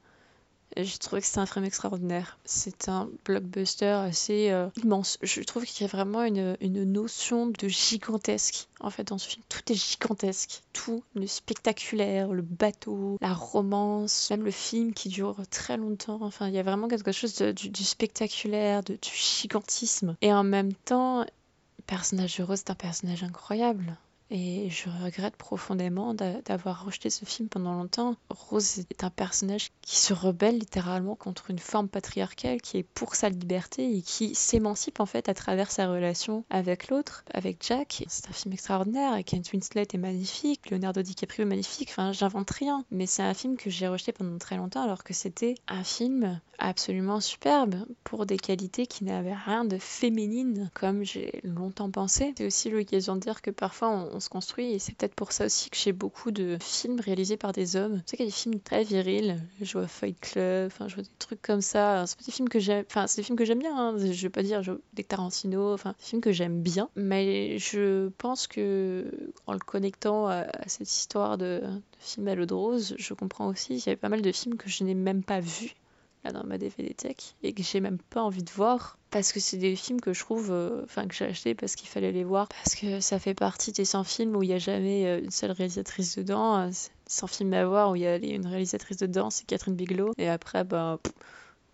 j'ai 0.83 0.97
trouvé 0.97 1.21
que 1.21 1.27
c'était 1.27 1.39
un 1.39 1.45
film 1.45 1.65
extraordinaire. 1.65 2.37
C'est 2.45 2.89
un 2.89 3.09
blockbuster 3.25 3.85
assez 3.85 4.49
euh, 4.49 4.69
immense. 4.83 5.17
Je 5.21 5.41
trouve 5.41 5.65
qu'il 5.65 5.85
y 5.85 5.89
a 5.89 5.91
vraiment 5.91 6.23
une, 6.23 6.57
une, 6.61 6.83
notion 6.83 7.47
de 7.47 7.67
gigantesque 7.67 8.67
en 8.79 8.89
fait 8.89 9.05
dans 9.05 9.17
ce 9.17 9.27
film. 9.27 9.43
Tout 9.49 9.71
est 9.71 9.75
gigantesque. 9.75 10.61
Tout, 10.73 11.03
le 11.15 11.27
spectaculaire, 11.27 12.29
le 12.29 12.41
bateau, 12.41 13.17
la 13.21 13.33
romance, 13.33 14.29
même 14.29 14.43
le 14.43 14.51
film 14.51 14.93
qui 14.93 15.09
dure 15.09 15.37
très 15.49 15.77
longtemps. 15.77 16.19
Enfin, 16.21 16.47
il 16.47 16.53
y 16.53 16.59
a 16.59 16.63
vraiment 16.63 16.87
quelque 16.87 17.11
chose 17.11 17.35
du, 17.35 17.69
du, 17.69 17.83
spectaculaire, 17.83 18.83
de, 18.83 18.93
du 18.93 19.11
gigantisme. 19.13 20.15
Et 20.21 20.33
en 20.33 20.43
même 20.43 20.73
temps, 20.73 21.21
le 21.21 21.83
personnage 21.85 22.37
de 22.37 22.43
Rose 22.43 22.59
est 22.59 22.71
un 22.71 22.75
personnage 22.75 23.23
incroyable. 23.23 23.97
Et 24.31 24.69
je 24.69 24.89
regrette 25.03 25.35
profondément 25.35 26.13
d'avoir 26.13 26.85
rejeté 26.85 27.09
ce 27.09 27.25
film 27.25 27.49
pendant 27.49 27.73
longtemps. 27.73 28.15
Rose 28.29 28.79
est 28.79 29.03
un 29.03 29.09
personnage 29.09 29.71
qui 29.81 29.97
se 29.97 30.13
rebelle 30.13 30.59
littéralement 30.59 31.15
contre 31.15 31.49
une 31.49 31.59
forme 31.59 31.89
patriarcale 31.89 32.61
qui 32.61 32.77
est 32.77 32.83
pour 32.83 33.15
sa 33.15 33.29
liberté 33.29 33.97
et 33.97 34.01
qui 34.01 34.35
s'émancipe 34.35 34.99
en 34.99 35.05
fait 35.05 35.29
à 35.29 35.33
travers 35.33 35.71
sa 35.71 35.87
relation 35.87 36.45
avec 36.49 36.89
l'autre, 36.89 37.23
avec 37.33 37.57
Jack. 37.65 38.03
C'est 38.07 38.29
un 38.29 38.33
film 38.33 38.53
extraordinaire. 38.53 39.15
Et 39.15 39.23
Kate 39.23 39.51
Winslet 39.51 39.87
est 39.93 39.97
magnifique, 39.97 40.69
Leonardo 40.69 41.01
DiCaprio 41.01 41.43
est 41.43 41.49
magnifique. 41.49 41.89
Enfin, 41.89 42.11
j'invente 42.11 42.51
rien. 42.51 42.85
Mais 42.91 43.07
c'est 43.07 43.23
un 43.23 43.33
film 43.33 43.57
que 43.57 43.69
j'ai 43.69 43.87
rejeté 43.87 44.11
pendant 44.11 44.37
très 44.37 44.57
longtemps 44.57 44.83
alors 44.83 45.03
que 45.03 45.13
c'était 45.13 45.55
un 45.67 45.83
film 45.83 46.39
absolument 46.59 47.21
superbe 47.21 47.85
pour 48.03 48.25
des 48.25 48.37
qualités 48.37 48.85
qui 48.85 49.05
n'avaient 49.05 49.33
rien 49.33 49.65
de 49.65 49.77
féminine 49.77 50.69
comme 50.73 51.03
j'ai 51.03 51.39
longtemps 51.43 51.89
pensé. 51.89 52.33
C'est 52.37 52.45
aussi 52.45 52.69
l'occasion 52.69 53.15
de 53.15 53.21
dire 53.21 53.41
que 53.41 53.51
parfois 53.51 53.89
on, 53.89 54.18
se 54.19 54.29
construit 54.29 54.73
et 54.73 54.79
c'est 54.79 54.95
peut-être 54.95 55.15
pour 55.15 55.31
ça 55.31 55.45
aussi 55.45 55.69
que 55.69 55.77
j'ai 55.77 55.91
beaucoup 55.91 56.31
de 56.31 56.57
films 56.61 56.99
réalisés 56.99 57.37
par 57.37 57.51
des 57.51 57.75
hommes. 57.75 57.97
Tu 58.05 58.11
sais 58.11 58.17
qu'il 58.17 58.25
y 58.25 58.29
a 58.29 58.31
des 58.31 58.35
films 58.35 58.59
très 58.59 58.83
virils, 58.83 59.41
je 59.61 59.77
vois 59.77 59.87
Fight 59.87 60.19
Club, 60.19 60.67
enfin 60.67 60.87
je 60.87 60.95
vois 60.95 61.03
des 61.03 61.09
trucs 61.19 61.41
comme 61.41 61.61
ça. 61.61 62.05
C'est 62.07 62.25
des 62.25 62.31
films 62.31 62.49
que 62.49 62.59
j'aime, 62.59 62.85
enfin 62.87 63.07
c'est 63.07 63.23
films 63.23 63.37
que 63.37 63.45
j'aime 63.45 63.59
bien, 63.59 63.75
hein. 63.75 63.97
je 63.97 64.21
vais 64.21 64.29
pas 64.29 64.43
dire 64.43 64.61
des 64.93 65.03
Tarantino, 65.03 65.73
enfin 65.73 65.95
des 65.97 66.05
films 66.05 66.21
que 66.21 66.31
j'aime 66.31 66.61
bien, 66.61 66.89
mais 66.95 67.57
je 67.59 68.09
pense 68.17 68.47
que 68.47 69.31
en 69.47 69.53
le 69.53 69.59
connectant 69.59 70.27
à, 70.27 70.45
cette 70.67 70.91
histoire 70.91 71.37
de, 71.37 71.61
de 71.61 71.81
film 71.99 72.27
à 72.27 72.35
l'eau 72.35 72.45
de 72.45 72.53
rose, 72.53 72.95
je 72.97 73.13
comprends 73.13 73.47
aussi 73.47 73.77
qu'il 73.77 73.87
y 73.87 73.89
avait 73.89 73.95
pas 73.95 74.09
mal 74.09 74.21
de 74.21 74.31
films 74.31 74.57
que 74.57 74.69
je 74.69 74.83
n'ai 74.83 74.93
même 74.93 75.23
pas 75.23 75.39
vus 75.39 75.75
là 76.23 76.31
dans 76.31 76.43
ma 76.45 76.57
DVD 76.57 76.93
tech 76.93 77.35
et 77.43 77.53
que 77.53 77.63
j'ai 77.63 77.79
même 77.79 77.97
pas 78.09 78.21
envie 78.21 78.43
de 78.43 78.51
voir 78.51 78.98
parce 79.11 79.33
que 79.33 79.39
c'est 79.39 79.57
des 79.57 79.75
films 79.75 80.01
que 80.01 80.13
je 80.13 80.19
trouve 80.19 80.51
euh, 80.51 80.81
enfin 80.83 81.07
que 81.07 81.15
j'ai 81.15 81.25
acheté 81.25 81.55
parce 81.55 81.75
qu'il 81.75 81.89
fallait 81.89 82.11
les 82.11 82.23
voir. 82.23 82.47
Parce 82.49 82.75
que 82.75 82.99
ça 82.99 83.19
fait 83.19 83.33
partie 83.33 83.71
des 83.71 83.85
100 83.85 84.03
films 84.03 84.35
où 84.35 84.43
il 84.43 84.49
y 84.49 84.53
a 84.53 84.59
jamais 84.59 85.05
euh, 85.07 85.19
une 85.23 85.31
seule 85.31 85.51
réalisatrice 85.51 86.17
dedans. 86.17 86.69
100 87.07 87.25
euh, 87.25 87.27
films 87.27 87.53
à 87.53 87.65
voir 87.65 87.91
où 87.91 87.95
il 87.95 88.03
y 88.03 88.07
a 88.07 88.15
une 88.17 88.45
réalisatrice 88.45 88.97
dedans 88.97 89.29
c'est 89.29 89.45
Catherine 89.45 89.75
Bigelow. 89.75 90.13
Et 90.17 90.29
après 90.29 90.63
ben 90.63 90.99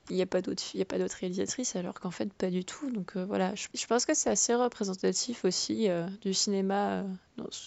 il 0.10 0.16
n'y 0.16 0.22
a 0.22 0.26
pas 0.26 0.42
d'autres 0.42 0.64
il 0.74 0.82
a 0.82 0.86
pas 0.86 0.98
d'autres 0.98 1.18
réalisatrices 1.20 1.76
alors 1.76 2.00
qu'en 2.00 2.12
fait 2.12 2.32
pas 2.34 2.50
du 2.50 2.64
tout 2.64 2.92
donc 2.92 3.18
voilà 3.18 3.54
je, 3.56 3.86
pense 3.88 4.06
que 4.06 4.14
c'est 4.14 4.30
assez 4.30 4.54
représentatif 4.54 5.46
aussi 5.46 5.88
du 6.22 6.34
cinéma 6.34 7.04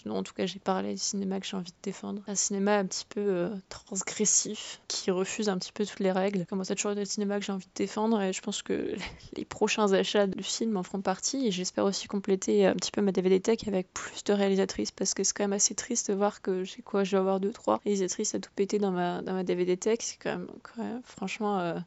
non, 0.07 0.17
en 0.17 0.23
tout 0.23 0.33
cas, 0.33 0.47
j'ai 0.47 0.59
parlé 0.59 0.95
du 0.95 1.01
cinéma 1.01 1.41
que 1.41 1.47
j'ai 1.47 1.57
envie 1.57 1.73
de 1.73 1.77
défendre. 1.83 2.23
Un 2.27 2.35
cinéma 2.35 2.79
un 2.79 2.87
petit 2.87 3.05
peu 3.05 3.21
euh, 3.21 3.51
transgressif, 3.69 4.81
qui 4.89 5.11
refuse 5.11 5.49
un 5.49 5.59
petit 5.59 5.73
peu 5.73 5.85
toutes 5.85 6.01
les 6.01 6.13
règles. 6.13 6.47
Comment 6.49 6.65
ça 6.65 6.75
toujours 6.75 6.95
le 6.95 7.05
cinéma 7.05 7.39
que 7.39 7.45
j'ai 7.45 7.53
envie 7.53 7.67
de 7.67 7.73
défendre 7.75 8.21
et 8.23 8.33
je 8.33 8.41
pense 8.41 8.63
que 8.63 8.95
les 9.37 9.45
prochains 9.45 9.93
achats 9.93 10.27
de 10.27 10.43
films 10.43 10.77
en 10.77 10.83
feront 10.83 11.03
partie 11.03 11.47
et 11.47 11.51
j'espère 11.51 11.85
aussi 11.85 12.09
compléter 12.09 12.67
un 12.67 12.75
petit 12.75 12.91
peu 12.91 13.03
ma 13.03 13.13
DVD 13.13 13.41
tech 13.41 13.59
avec 13.67 13.93
plus 13.93 14.25
de 14.25 14.33
réalisatrices 14.33 14.91
parce 14.91 15.13
que 15.13 15.23
c'est 15.23 15.35
quand 15.35 15.45
même 15.45 15.53
assez 15.53 15.75
triste 15.75 16.11
de 16.11 16.17
voir 16.17 16.41
que 16.41 16.65
j'ai 16.65 16.83
quoi, 16.83 17.05
je 17.05 17.13
vais 17.13 17.19
avoir 17.19 17.41
deux, 17.41 17.53
trois 17.53 17.81
réalisatrices 17.85 18.35
à 18.35 18.41
tout 18.41 18.51
péter 18.57 18.79
dans 18.79 18.91
ma, 18.91 19.21
dans 19.21 19.35
ma 19.35 19.45
DVD 19.45 19.77
tech. 19.77 19.99
C'est 20.01 20.17
quand 20.17 20.39
même, 20.39 21.03
franchement, 21.05 21.59
euh, 21.61 21.79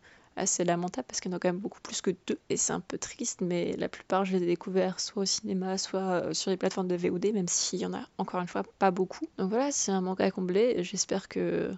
assez 0.41 0.63
lamentable 0.63 1.05
parce 1.07 1.21
qu'il 1.21 1.31
y 1.31 1.33
en 1.33 1.37
a 1.37 1.39
quand 1.39 1.49
même 1.49 1.59
beaucoup 1.59 1.79
plus 1.81 2.01
que 2.01 2.11
deux. 2.27 2.39
Et 2.49 2.57
c'est 2.57 2.73
un 2.73 2.79
peu 2.79 2.97
triste, 2.97 3.41
mais 3.41 3.73
la 3.77 3.87
plupart, 3.87 4.25
je 4.25 4.35
les 4.35 4.43
ai 4.43 4.47
découverts 4.47 4.99
soit 4.99 5.23
au 5.23 5.25
cinéma, 5.25 5.77
soit 5.77 5.99
euh, 5.99 6.33
sur 6.33 6.51
les 6.51 6.57
plateformes 6.57 6.87
de 6.87 6.95
VOD, 6.95 7.33
même 7.33 7.47
s'il 7.47 7.79
y 7.79 7.85
en 7.85 7.93
a 7.93 8.07
encore 8.17 8.41
une 8.41 8.47
fois 8.47 8.63
pas 8.79 8.91
beaucoup. 8.91 9.25
Donc 9.37 9.49
voilà, 9.49 9.71
c'est 9.71 9.91
un 9.91 10.01
manque 10.01 10.21
à 10.21 10.31
combler. 10.31 10.83
J'espère 10.83 11.27
que 11.27 11.71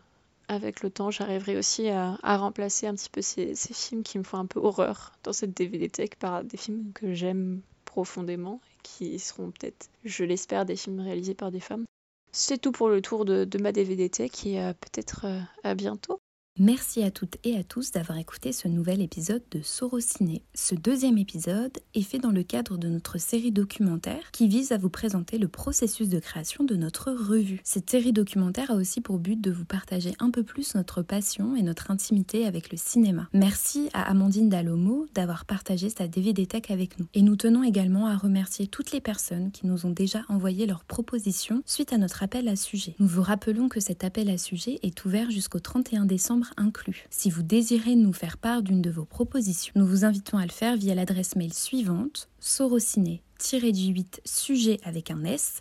avec 0.48 0.82
le 0.82 0.90
temps, 0.90 1.12
j'arriverai 1.12 1.58
aussi 1.58 1.90
à, 1.90 2.18
remplacer 2.24 2.88
un 2.88 2.96
petit 2.96 3.10
peu 3.10 3.22
ces, 3.22 3.56
films 3.56 4.04
qui 4.04 4.18
me 4.18 4.24
font 4.24 4.38
un 4.38 4.46
peu 4.46 4.60
horreur 4.60 5.14
dans 5.24 5.34
cette 5.34 5.56
DVD 5.56 5.90
tech 5.90 6.12
par 6.20 6.44
des 6.44 6.58
films 6.58 6.92
que 6.94 7.14
j'aime 7.14 7.62
profondément 7.86 8.60
et 8.72 8.78
qui 8.84 9.20
seront 9.20 9.52
peut-être, 9.52 9.90
je 10.04 10.24
l'espère, 10.24 10.66
des 10.66 10.76
films 10.76 11.00
réalisés 11.00 11.34
par 11.34 11.52
des 11.52 11.60
femmes. 11.60 11.86
C'est 12.32 12.58
tout 12.58 12.72
pour 12.72 12.90
le 12.90 13.02
tour 13.02 13.26
de, 13.26 13.48
ma 13.60 13.72
DVD 13.72 14.10
tech 14.10 14.32
et 14.46 14.62
euh, 14.62 14.74
peut-être 14.74 15.26
euh, 15.26 15.40
à 15.64 15.76
bientôt. 15.76 16.20
Merci 16.60 17.02
à 17.02 17.10
toutes 17.10 17.38
et 17.44 17.58
à 17.58 17.64
tous 17.64 17.92
d'avoir 17.92 18.20
écouté 18.20 18.52
ce 18.52 18.68
nouvel 18.68 19.02
épisode 19.02 19.42
de 19.50 19.64
Sorociné. 19.64 20.44
Ce 20.54 20.76
deuxième 20.76 21.18
épisode 21.18 21.80
est 21.96 22.04
fait 22.04 22.20
dans 22.20 22.30
le 22.30 22.44
cadre 22.44 22.78
de 22.78 22.88
notre 22.90 23.18
série 23.18 23.52
documentaire 23.52 24.30
qui 24.32 24.48
vise 24.48 24.72
à 24.72 24.78
vous 24.78 24.92
présenter 24.92 25.40
le 25.40 25.48
processus 25.48 26.10
de 26.10 26.20
création 26.20 26.64
de 26.64 26.76
notre 26.76 27.12
revue. 27.12 27.60
Cette 27.64 27.90
série 27.90 28.14
documentaire 28.14 28.70
a 28.70 28.76
aussi 28.76 29.02
pour 29.02 29.18
but 29.18 29.42
de 29.42 29.50
vous 29.50 29.66
partager 29.66 30.14
un 30.20 30.30
peu 30.30 30.44
plus 30.44 30.76
notre 30.76 31.02
passion 31.02 31.56
et 31.56 31.64
notre 31.64 31.90
intimité 31.90 32.46
avec 32.46 32.72
le 32.72 32.78
cinéma. 32.78 33.30
Merci 33.34 33.90
à 33.94 34.04
Amandine 34.04 34.50
Dalomo 34.50 35.08
d'avoir 35.16 35.46
partagé 35.46 35.90
sa 35.90 36.08
DVD 36.08 36.46
Tech 36.46 36.70
avec 36.70 37.00
nous. 37.00 37.08
Et 37.16 37.24
nous 37.24 37.36
tenons 37.36 37.64
également 37.64 38.06
à 38.06 38.16
remercier 38.16 38.68
toutes 38.68 38.92
les 38.92 39.02
personnes 39.02 39.50
qui 39.50 39.66
nous 39.66 39.88
ont 39.88 39.92
déjà 39.92 40.22
envoyé 40.30 40.68
leurs 40.68 40.84
propositions 40.84 41.64
suite 41.66 41.94
à 41.94 41.98
notre 41.98 42.22
appel 42.22 42.48
à 42.48 42.56
sujet. 42.56 42.94
Nous 43.00 43.08
vous 43.08 43.24
rappelons 43.24 43.70
que 43.70 43.80
cet 43.80 44.04
appel 44.04 44.30
à 44.30 44.38
sujet 44.38 44.78
est 44.84 45.04
ouvert 45.04 45.32
jusqu'au 45.32 45.60
31 45.60 46.06
décembre 46.06 46.43
inclus. 46.58 47.06
Si 47.10 47.30
vous 47.30 47.44
désirez 47.44 47.96
nous 47.96 48.14
faire 48.14 48.38
part 48.38 48.64
d'une 48.64 48.82
de 48.82 48.90
vos 48.90 49.06
propositions, 49.06 49.74
nous 49.76 49.86
vous 49.86 50.06
invitons 50.06 50.38
à 50.38 50.46
le 50.46 50.52
faire 50.52 50.76
via 50.76 50.96
l'adresse 50.96 51.36
mail 51.36 51.54
suivante 51.54 52.30
sorociné 52.40 53.24
8 53.52 54.22
sujet 54.26 54.80
avec 54.84 55.12
un 55.12 55.24
s 55.26 55.60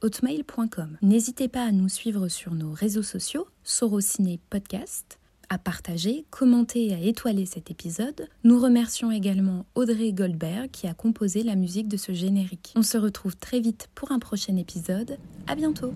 hotmail.com. 0.00 0.96
N'hésitez 1.02 1.48
pas 1.48 1.64
à 1.64 1.72
nous 1.72 1.88
suivre 1.88 2.28
sur 2.28 2.54
nos 2.54 2.72
réseaux 2.72 3.02
sociaux 3.02 3.46
Sorociné 3.62 4.40
Podcast 4.48 5.18
à 5.50 5.58
partager, 5.58 6.24
commenter 6.30 6.86
et 6.86 6.94
à 6.94 7.00
étoiler 7.00 7.44
cet 7.44 7.72
épisode. 7.72 8.28
Nous 8.44 8.58
remercions 8.58 9.10
également 9.10 9.66
Audrey 9.74 10.12
Goldberg 10.12 10.70
qui 10.70 10.86
a 10.86 10.94
composé 10.94 11.42
la 11.42 11.56
musique 11.56 11.88
de 11.88 11.96
ce 11.96 12.12
générique. 12.12 12.72
On 12.76 12.82
se 12.82 12.96
retrouve 12.96 13.36
très 13.36 13.58
vite 13.58 13.88
pour 13.96 14.12
un 14.12 14.20
prochain 14.20 14.56
épisode. 14.56 15.18
À 15.48 15.56
bientôt! 15.56 15.92